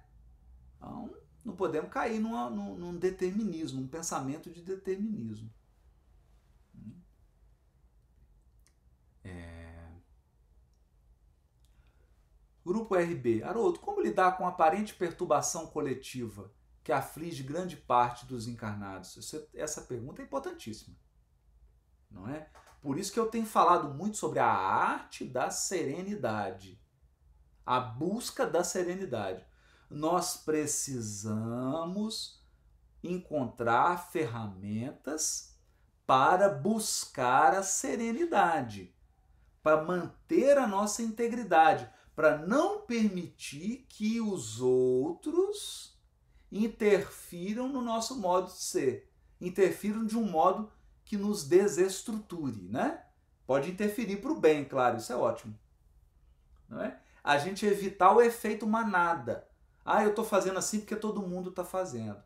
Então, 0.75 1.13
não 1.43 1.55
podemos 1.55 1.89
cair 1.89 2.19
numa, 2.19 2.49
num, 2.49 2.75
num 2.75 2.97
determinismo, 2.97 3.81
um 3.81 3.87
pensamento 3.87 4.49
de 4.49 4.61
determinismo. 4.61 5.49
Grupo 12.67 12.95
RB. 12.95 13.41
Haroldo, 13.43 13.79
como 13.79 14.01
lidar 14.01 14.35
com 14.37 14.45
a 14.45 14.49
aparente 14.49 14.93
perturbação 14.93 15.67
coletiva 15.67 16.51
que 16.83 16.91
aflige 16.91 17.41
grande 17.41 17.77
parte 17.77 18.25
dos 18.25 18.45
encarnados? 18.45 19.33
Essa 19.53 19.83
pergunta 19.83 20.21
é 20.21 20.25
importantíssima. 20.25 20.93
Não 22.11 22.27
é? 22.27 22.49
Por 22.81 22.99
isso 22.99 23.13
que 23.13 23.19
eu 23.19 23.27
tenho 23.27 23.45
falado 23.45 23.93
muito 23.93 24.17
sobre 24.17 24.39
a 24.39 24.51
arte 24.51 25.23
da 25.23 25.49
serenidade. 25.49 26.77
A 27.65 27.79
busca 27.79 28.45
da 28.45 28.65
serenidade. 28.65 29.47
Nós 29.89 30.35
precisamos 30.35 31.15
encontrar 33.01 34.09
ferramentas 34.11 35.57
para 36.05 36.49
buscar 36.49 37.55
a 37.55 37.63
serenidade, 37.63 38.93
para 39.63 39.85
manter 39.85 40.57
a 40.57 40.67
nossa 40.67 41.01
integridade 41.01 41.95
para 42.17 42.35
não 42.35 42.81
permitir 42.81 43.85
que 43.87 44.19
os 44.19 44.59
outros 44.59 45.95
interfiram 46.51 47.67
no 47.67 47.79
nosso 47.79 48.15
modo 48.15 48.47
de 48.47 48.57
ser, 48.57 49.07
interfiram 49.39 50.03
de 50.03 50.17
um 50.17 50.27
modo 50.27 50.71
que 51.05 51.15
nos 51.15 51.43
desestruture, 51.43 52.59
né? 52.71 53.05
Pode 53.45 53.69
interferir 53.69 54.17
para 54.17 54.31
o 54.31 54.39
bem, 54.39 54.65
claro, 54.65 54.97
isso 54.97 55.13
é 55.13 55.15
ótimo. 55.15 55.55
Não 56.67 56.81
é? 56.81 56.99
A 57.23 57.37
gente 57.37 57.67
evitar 57.67 58.11
o 58.11 58.21
efeito 58.21 58.65
manada. 58.65 59.47
Ah, 59.85 60.03
eu 60.03 60.09
estou 60.09 60.25
fazendo 60.25 60.57
assim 60.57 60.79
porque 60.79 60.95
todo 60.95 61.21
mundo 61.21 61.51
está 61.51 61.63
fazendo. 61.63 62.17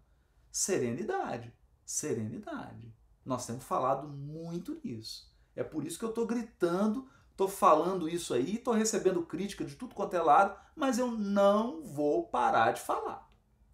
Serenidade, 0.49 1.53
serenidade. 1.83 2.95
Nós 3.25 3.45
temos 3.45 3.65
falado 3.65 4.07
muito 4.07 4.79
nisso. 4.81 5.29
É 5.53 5.65
por 5.65 5.85
isso 5.85 5.99
que 5.99 6.05
eu 6.05 6.09
estou 6.11 6.25
gritando 6.25 7.09
Estou 7.41 7.57
falando 7.57 8.07
isso 8.07 8.35
aí, 8.35 8.57
estou 8.57 8.71
recebendo 8.71 9.25
crítica 9.25 9.65
de 9.65 9.75
tudo 9.75 9.95
quanto 9.95 10.15
é 10.15 10.21
lado, 10.21 10.55
mas 10.75 10.99
eu 10.99 11.09
não 11.09 11.81
vou 11.81 12.27
parar 12.27 12.71
de 12.71 12.81
falar. 12.81 13.27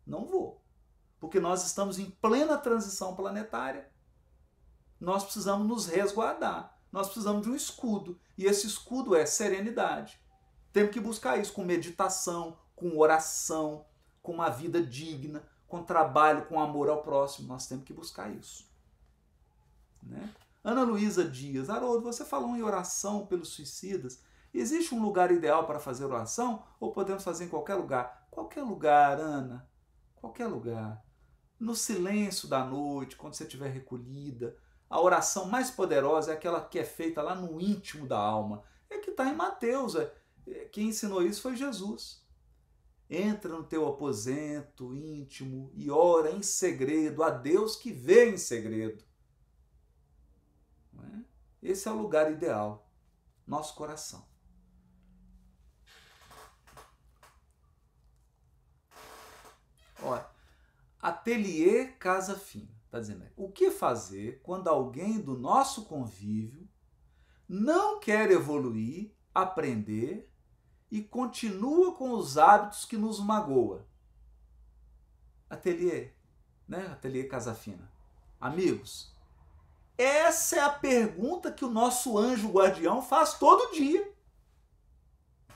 Não 0.05 0.25
vou. 0.25 0.63
Porque 1.19 1.37
nós 1.37 1.65
estamos 1.65 1.99
em 1.99 2.09
plena 2.09 2.57
transição 2.57 3.13
planetária. 3.13 3.91
Nós 4.97 5.25
precisamos 5.25 5.67
nos 5.67 5.85
resguardar. 5.85 6.79
Nós 6.93 7.07
precisamos 7.07 7.43
de 7.43 7.49
um 7.49 7.55
escudo. 7.55 8.17
E 8.37 8.45
esse 8.45 8.65
escudo 8.65 9.13
é 9.13 9.25
serenidade. 9.25 10.17
Temos 10.71 10.93
que 10.93 11.01
buscar 11.01 11.37
isso 11.37 11.51
com 11.51 11.65
meditação, 11.65 12.57
com 12.73 12.97
oração, 12.97 13.85
com 14.23 14.31
uma 14.31 14.49
vida 14.49 14.81
digna, 14.81 15.43
com 15.67 15.83
trabalho, 15.83 16.45
com 16.45 16.57
amor 16.57 16.87
ao 16.87 17.03
próximo. 17.03 17.49
Nós 17.49 17.67
temos 17.67 17.83
que 17.83 17.91
buscar 17.91 18.33
isso. 18.33 18.65
Né? 20.01 20.33
Ana 20.67 20.83
Luísa 20.83 21.23
Dias, 21.23 21.69
Haroldo, 21.69 22.03
você 22.03 22.25
falou 22.25 22.53
em 22.53 22.61
oração 22.61 23.25
pelos 23.25 23.47
suicidas. 23.53 24.21
Existe 24.53 24.93
um 24.93 25.01
lugar 25.01 25.31
ideal 25.31 25.65
para 25.65 25.79
fazer 25.79 26.03
oração 26.03 26.61
ou 26.77 26.91
podemos 26.91 27.23
fazer 27.23 27.45
em 27.45 27.47
qualquer 27.47 27.75
lugar? 27.75 28.27
Qualquer 28.29 28.63
lugar, 28.63 29.17
Ana. 29.17 29.65
Qualquer 30.13 30.47
lugar. 30.47 31.01
No 31.57 31.73
silêncio 31.73 32.49
da 32.49 32.65
noite, 32.65 33.15
quando 33.15 33.33
você 33.33 33.45
estiver 33.45 33.69
recolhida. 33.69 34.57
A 34.89 34.99
oração 34.99 35.45
mais 35.45 35.71
poderosa 35.71 36.31
é 36.31 36.33
aquela 36.33 36.59
que 36.59 36.77
é 36.77 36.83
feita 36.83 37.21
lá 37.21 37.33
no 37.33 37.61
íntimo 37.61 38.05
da 38.05 38.19
alma. 38.19 38.61
É 38.89 38.97
que 38.97 39.11
está 39.11 39.25
em 39.25 39.35
Mateus. 39.37 39.95
É, 39.95 40.13
é, 40.45 40.65
quem 40.65 40.89
ensinou 40.89 41.23
isso 41.23 41.43
foi 41.43 41.55
Jesus. 41.55 42.21
Entra 43.09 43.55
no 43.55 43.63
teu 43.63 43.87
aposento 43.87 44.93
íntimo 44.93 45.71
e 45.73 45.89
ora 45.89 46.29
em 46.29 46.43
segredo 46.43 47.23
a 47.23 47.29
Deus 47.29 47.77
que 47.77 47.93
vê 47.93 48.29
em 48.29 48.37
segredo. 48.37 49.06
É? 51.03 51.25
Esse 51.61 51.87
é 51.87 51.91
o 51.91 51.97
lugar 51.97 52.31
ideal, 52.31 52.89
nosso 53.45 53.75
coração. 53.75 54.27
Olha, 60.01 60.27
Atelier 61.01 61.97
Casa 61.97 62.37
Fina. 62.37 62.77
Está 62.85 62.99
dizendo 62.99 63.23
aí, 63.23 63.31
o 63.35 63.51
que 63.51 63.69
fazer 63.69 64.41
quando 64.41 64.69
alguém 64.69 65.19
do 65.19 65.37
nosso 65.37 65.85
convívio 65.85 66.67
não 67.47 67.99
quer 67.99 68.31
evoluir, 68.31 69.13
aprender 69.33 70.31
e 70.89 71.01
continua 71.01 71.93
com 71.95 72.11
os 72.11 72.37
hábitos 72.37 72.85
que 72.85 72.95
nos 72.95 73.19
magoa? 73.19 73.85
Atelier, 75.49 76.15
né? 76.67 76.87
Atelier 76.87 77.27
Casa 77.27 77.53
Fina. 77.53 77.91
Amigos, 78.39 79.16
essa 79.97 80.57
é 80.57 80.59
a 80.59 80.69
pergunta 80.69 81.51
que 81.51 81.65
o 81.65 81.69
nosso 81.69 82.17
anjo 82.17 82.51
guardião 82.51 83.01
faz 83.01 83.33
todo 83.33 83.73
dia. 83.73 84.13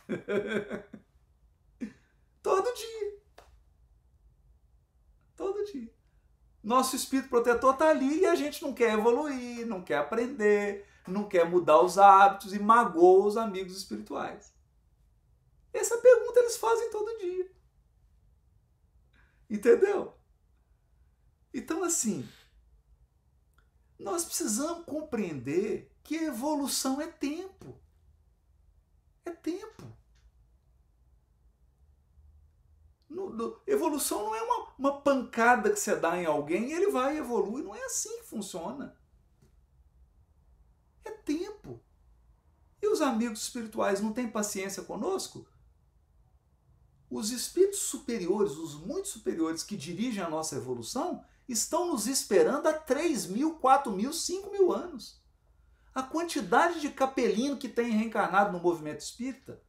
todo 2.41 2.73
dia. 2.73 3.21
Todo 5.37 5.63
dia. 5.65 5.93
Nosso 6.63 6.95
espírito 6.95 7.29
protetor 7.29 7.73
está 7.73 7.89
ali 7.89 8.21
e 8.21 8.25
a 8.25 8.35
gente 8.35 8.61
não 8.61 8.73
quer 8.73 8.93
evoluir, 8.93 9.65
não 9.65 9.83
quer 9.83 9.97
aprender, 9.97 10.87
não 11.07 11.27
quer 11.27 11.49
mudar 11.49 11.81
os 11.81 11.97
hábitos 11.97 12.53
e 12.53 12.59
magoa 12.59 13.27
os 13.27 13.37
amigos 13.37 13.77
espirituais. 13.77 14.53
Essa 15.73 15.97
pergunta 15.97 16.39
eles 16.39 16.57
fazem 16.57 16.89
todo 16.91 17.17
dia. 17.17 17.51
Entendeu? 19.49 20.13
Então, 21.53 21.83
assim, 21.83 22.27
nós 24.01 24.25
precisamos 24.25 24.85
compreender 24.85 25.91
que 26.03 26.15
evolução 26.15 26.99
é 26.99 27.07
tempo. 27.07 27.79
É 29.23 29.31
tempo. 29.31 29.85
No, 33.09 33.61
evolução 33.67 34.23
não 34.23 34.35
é 34.35 34.41
uma, 34.41 34.67
uma 34.79 35.01
pancada 35.01 35.69
que 35.69 35.79
você 35.79 35.95
dá 35.95 36.17
em 36.17 36.25
alguém 36.25 36.69
e 36.69 36.73
ele 36.73 36.89
vai 36.89 37.17
evoluir. 37.17 37.63
Não 37.63 37.75
é 37.75 37.83
assim 37.85 38.17
que 38.17 38.25
funciona. 38.25 38.95
É 41.03 41.11
tempo. 41.11 41.79
E 42.81 42.87
os 42.87 43.01
amigos 43.01 43.43
espirituais 43.43 44.01
não 44.01 44.13
têm 44.13 44.29
paciência 44.29 44.81
conosco? 44.83 45.45
Os 47.09 47.29
espíritos 47.29 47.79
superiores, 47.79 48.53
os 48.53 48.73
muito 48.73 49.09
superiores 49.09 49.63
que 49.63 49.75
dirigem 49.75 50.23
a 50.23 50.29
nossa 50.29 50.55
evolução, 50.55 51.23
estão 51.47 51.87
nos 51.87 52.07
esperando 52.07 52.67
há 52.67 52.73
3 52.73 53.27
mil, 53.27 53.55
4 53.55 53.91
mil, 53.91 54.13
5 54.13 54.51
mil 54.51 54.71
anos. 54.71 55.21
A 55.93 56.01
quantidade 56.01 56.79
de 56.79 56.89
capelino 56.89 57.57
que 57.57 57.67
tem 57.67 57.91
reencarnado 57.91 58.51
no 58.51 58.59
movimento 58.59 59.01
espírita, 59.01 59.61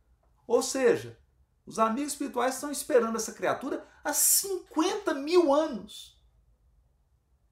ou 0.47 0.63
seja, 0.63 1.19
os 1.67 1.79
amigos 1.79 2.13
espirituais 2.13 2.55
estão 2.55 2.71
esperando 2.71 3.17
essa 3.17 3.33
criatura 3.33 3.87
há 4.05 4.13
50 4.13 5.15
mil 5.15 5.53
anos. 5.53 6.21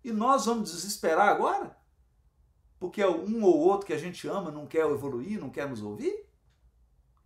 E 0.03 0.13
nós 0.13 0.47
vamos 0.47 0.73
desesperar 0.73 1.29
agora? 1.29 1.77
Porque 2.79 3.05
um 3.05 3.45
ou 3.45 3.59
outro 3.59 3.87
que 3.87 3.93
a 3.93 3.99
gente 3.99 4.27
ama 4.27 4.51
não 4.51 4.67
quer 4.67 4.89
evoluir, 4.89 5.39
não 5.39 5.51
quer 5.51 5.69
nos 5.69 5.83
ouvir? 5.83 6.27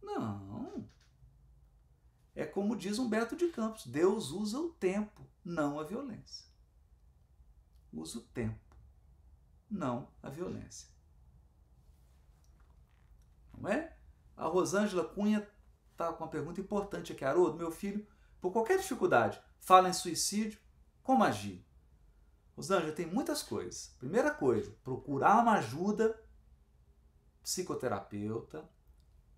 Não. 0.02 0.88
É 2.34 2.44
como 2.44 2.74
diz 2.76 2.98
Humberto 2.98 3.36
de 3.36 3.48
Campos: 3.48 3.86
Deus 3.86 4.32
usa 4.32 4.58
o 4.58 4.70
tempo, 4.70 5.22
não 5.44 5.78
a 5.78 5.84
violência. 5.84 6.44
Usa 7.94 8.18
o 8.18 8.22
tempo, 8.22 8.76
não 9.70 10.08
a 10.20 10.28
violência. 10.28 10.88
Não 13.56 13.70
é? 13.70 13.96
A 14.36 14.46
Rosângela 14.46 15.04
Cunha 15.04 15.48
está 15.92 16.12
com 16.12 16.24
uma 16.24 16.30
pergunta 16.30 16.60
importante 16.60 17.12
aqui. 17.12 17.24
Haroldo, 17.24 17.56
meu 17.56 17.70
filho, 17.70 18.04
por 18.40 18.52
qualquer 18.52 18.78
dificuldade, 18.78 19.40
fala 19.60 19.88
em 19.88 19.92
suicídio, 19.92 20.58
como 21.02 21.22
agir? 21.22 21.64
Rosângela, 22.56 22.92
tem 22.92 23.06
muitas 23.06 23.42
coisas. 23.42 23.94
Primeira 23.98 24.32
coisa, 24.32 24.76
procurar 24.82 25.40
uma 25.40 25.58
ajuda 25.58 26.20
psicoterapeuta, 27.42 28.68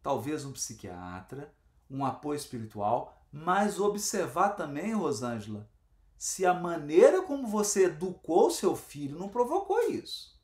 talvez 0.03 0.45
um 0.45 0.53
psiquiatra, 0.53 1.55
um 1.91 2.05
apoio 2.05 2.37
espiritual, 2.37 3.15
mas 3.31 3.79
observar 3.79 4.51
também, 4.51 4.95
Rosângela, 4.95 5.69
se 6.17 6.47
a 6.47 6.55
maneira 6.55 7.23
como 7.23 7.47
você 7.47 7.85
educou 7.85 8.51
seu 8.51 8.75
filho 8.75 9.19
não 9.19 9.29
provocou 9.29 9.91
isso. 9.91 10.37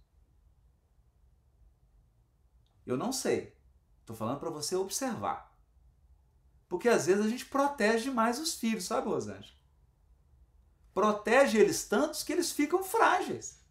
Eu 2.86 2.96
não 2.96 3.12
sei. 3.12 3.56
Estou 4.00 4.14
falando 4.14 4.40
para 4.40 4.50
você 4.50 4.74
observar. 4.76 5.56
Porque 6.68 6.88
às 6.88 7.06
vezes 7.06 7.24
a 7.24 7.28
gente 7.28 7.46
protege 7.46 8.04
demais 8.04 8.38
os 8.38 8.54
filhos, 8.54 8.84
sabe, 8.84 9.08
Rosângela? 9.08 9.56
Protege 10.92 11.58
eles 11.58 11.86
tantos 11.88 12.22
que 12.22 12.32
eles 12.32 12.52
ficam 12.52 12.82
frágeis. 12.82 13.62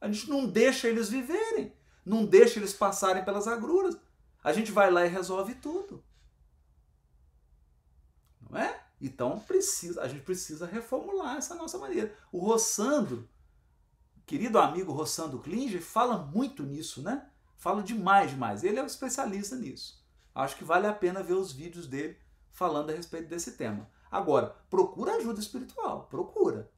A 0.00 0.10
gente 0.10 0.28
não 0.28 0.48
deixa 0.48 0.88
eles 0.88 1.08
viverem, 1.08 1.72
não 2.04 2.24
deixa 2.24 2.58
eles 2.58 2.72
passarem 2.72 3.24
pelas 3.24 3.46
agruras. 3.46 3.96
A 4.42 4.52
gente 4.52 4.72
vai 4.72 4.90
lá 4.90 5.04
e 5.04 5.08
resolve 5.08 5.54
tudo. 5.56 6.02
Não 8.40 8.58
é? 8.58 8.79
Então 9.00 9.40
precisa, 9.40 10.02
a 10.02 10.08
gente 10.08 10.22
precisa 10.22 10.66
reformular 10.66 11.36
essa 11.36 11.54
nossa 11.54 11.78
maneira. 11.78 12.14
O 12.30 12.38
Rossandro, 12.38 13.28
querido 14.26 14.58
amigo 14.58 14.92
Rossandro 14.92 15.38
Klinger, 15.38 15.82
fala 15.82 16.18
muito 16.18 16.62
nisso, 16.62 17.02
né? 17.02 17.26
Fala 17.56 17.82
demais, 17.82 18.30
demais. 18.30 18.62
Ele 18.62 18.78
é 18.78 18.82
um 18.82 18.86
especialista 18.86 19.56
nisso. 19.56 20.04
Acho 20.34 20.56
que 20.56 20.64
vale 20.64 20.86
a 20.86 20.92
pena 20.92 21.22
ver 21.22 21.34
os 21.34 21.52
vídeos 21.52 21.86
dele 21.86 22.16
falando 22.52 22.90
a 22.90 22.94
respeito 22.94 23.28
desse 23.28 23.52
tema. 23.52 23.88
Agora, 24.10 24.56
procura 24.68 25.16
ajuda 25.16 25.40
espiritual, 25.40 26.06
procura. 26.10 26.70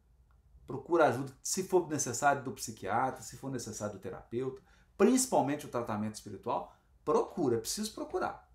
Procura 0.67 1.09
ajuda, 1.09 1.33
se 1.43 1.65
for 1.65 1.89
necessário, 1.89 2.45
do 2.45 2.53
psiquiatra, 2.53 3.21
se 3.21 3.37
for 3.37 3.51
necessário 3.51 3.95
do 3.95 4.01
terapeuta, 4.01 4.63
principalmente 4.97 5.67
o 5.67 5.69
tratamento 5.69 6.15
espiritual, 6.15 6.75
procura, 7.05 7.57
é 7.57 7.61
preciso 7.61 7.93
procurar. 7.93 8.49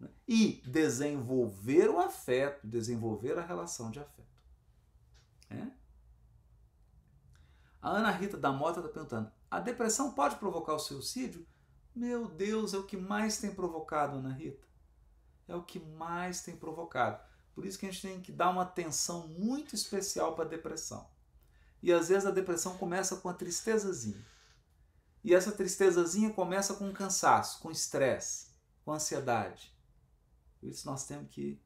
Né? 0.00 0.08
E 0.26 0.62
desenvolver 0.66 1.88
o 1.88 1.98
afeto, 1.98 2.66
desenvolver 2.66 3.38
a 3.38 3.44
relação 3.44 3.90
de 3.90 4.00
afeto. 4.00 4.26
É? 5.50 5.66
A 7.80 7.90
Ana 7.90 8.10
Rita 8.10 8.36
da 8.36 8.50
Mota 8.50 8.80
está 8.80 8.92
perguntando: 8.92 9.30
a 9.50 9.60
depressão 9.60 10.12
pode 10.12 10.36
provocar 10.36 10.74
o 10.74 10.78
suicídio? 10.78 11.46
Meu 11.94 12.28
Deus, 12.28 12.74
é 12.74 12.78
o 12.78 12.84
que 12.84 12.96
mais 12.96 13.38
tem 13.38 13.54
provocado, 13.54 14.18
Ana 14.18 14.32
Rita. 14.32 14.66
É 15.48 15.54
o 15.54 15.62
que 15.62 15.78
mais 15.78 16.42
tem 16.42 16.56
provocado. 16.56 17.24
Por 17.54 17.64
isso 17.64 17.78
que 17.78 17.86
a 17.86 17.90
gente 17.90 18.02
tem 18.02 18.20
que 18.20 18.32
dar 18.32 18.50
uma 18.50 18.62
atenção 18.62 19.28
muito 19.28 19.74
especial 19.74 20.34
para 20.34 20.44
a 20.44 20.48
depressão. 20.48 21.08
E 21.82 21.92
às 21.92 22.08
vezes 22.08 22.26
a 22.26 22.30
depressão 22.30 22.76
começa 22.76 23.16
com 23.16 23.28
a 23.28 23.34
tristezazinha. 23.34 24.22
E 25.22 25.34
essa 25.34 25.52
tristezazinha 25.52 26.32
começa 26.32 26.74
com 26.74 26.92
cansaço, 26.92 27.60
com 27.60 27.70
estresse, 27.70 28.48
com 28.84 28.92
ansiedade. 28.92 29.75
Por 30.66 30.72
isso 30.72 30.84
nós 30.84 31.06
temos 31.06 31.30
que 31.30 31.62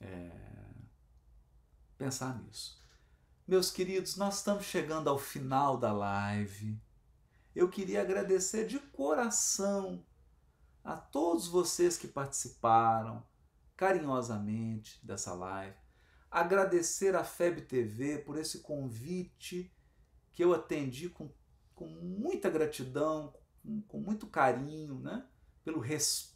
é, 0.00 0.32
pensar 1.98 2.40
nisso. 2.40 2.82
Meus 3.46 3.70
queridos, 3.70 4.16
nós 4.16 4.38
estamos 4.38 4.64
chegando 4.64 5.10
ao 5.10 5.18
final 5.18 5.76
da 5.76 5.92
live 5.92 6.80
eu 7.54 7.68
queria 7.68 8.00
agradecer 8.00 8.66
de 8.66 8.78
coração 8.78 10.02
a 10.82 10.96
todos 10.96 11.46
vocês 11.46 11.98
que 11.98 12.08
participaram 12.08 13.22
carinhosamente 13.76 15.04
dessa 15.04 15.34
live. 15.34 15.76
Agradecer 16.30 17.14
a 17.14 17.22
FEB 17.22 17.60
TV 17.62 18.18
por 18.18 18.38
esse 18.38 18.60
convite 18.60 19.70
que 20.32 20.42
eu 20.42 20.54
atendi 20.54 21.10
com, 21.10 21.30
com 21.74 21.86
muita 21.86 22.48
gratidão, 22.48 23.36
com, 23.62 23.82
com 23.82 23.98
muito 24.00 24.26
carinho, 24.26 24.98
né? 25.00 25.28
pelo 25.62 25.80
respeito 25.80 26.29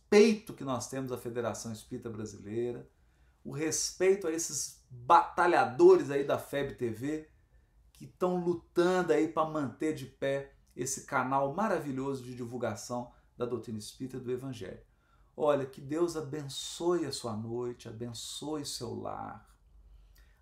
que 0.55 0.65
nós 0.65 0.89
temos 0.89 1.11
à 1.11 1.19
Federação 1.19 1.73
Espírita 1.73 2.09
Brasileira, 2.09 2.89
o 3.45 3.51
respeito 3.51 4.27
a 4.29 4.31
esses 4.31 4.85
batalhadores 4.89 6.11
aí 6.11 6.25
da 6.25 6.39
FEB 6.39 6.75
TV 6.75 7.29
que 7.93 8.05
estão 8.05 8.37
lutando 8.37 9.13
aí 9.13 9.27
para 9.27 9.49
manter 9.49 9.95
de 9.95 10.07
pé 10.07 10.53
esse 10.77 11.05
canal 11.05 11.53
maravilhoso 11.53 12.23
de 12.23 12.35
divulgação 12.35 13.13
da 13.37 13.45
doutrina 13.45 13.79
espírita 13.79 14.21
do 14.21 14.31
Evangelho. 14.31 14.83
Olha, 15.37 15.67
que 15.67 15.81
Deus 15.81 16.17
abençoe 16.17 17.07
a 17.07 17.13
sua 17.13 17.37
noite, 17.37 17.89
abençoe 17.89 18.65
seu 18.65 18.95
lar, 18.95 19.49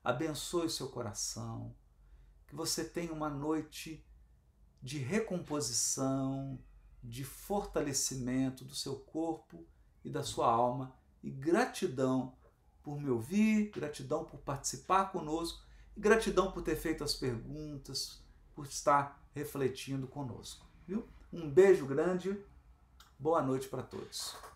abençoe 0.04 0.68
seu 0.68 0.88
coração, 0.88 1.74
que 2.46 2.54
você 2.54 2.84
tenha 2.84 3.12
uma 3.12 3.30
noite 3.30 4.04
de 4.82 4.98
recomposição, 4.98 6.58
de 7.02 7.24
fortalecimento 7.24 8.64
do 8.64 8.74
seu 8.74 8.96
corpo 8.96 9.66
e 10.04 10.10
da 10.10 10.22
sua 10.22 10.50
alma 10.50 10.94
e 11.22 11.30
gratidão 11.30 12.36
por 12.82 13.00
me 13.00 13.10
ouvir, 13.10 13.70
gratidão 13.70 14.24
por 14.24 14.38
participar 14.40 15.12
conosco 15.12 15.62
gratidão 15.96 16.50
por 16.50 16.62
ter 16.62 16.76
feito 16.76 17.04
as 17.04 17.14
perguntas, 17.14 18.22
por 18.54 18.66
estar 18.66 19.22
refletindo 19.32 20.06
conosco. 20.06 20.66
Viu? 20.86 21.06
Um 21.32 21.50
beijo 21.50 21.86
grande, 21.86 22.38
boa 23.18 23.42
noite 23.42 23.68
para 23.68 23.82
todos. 23.82 24.51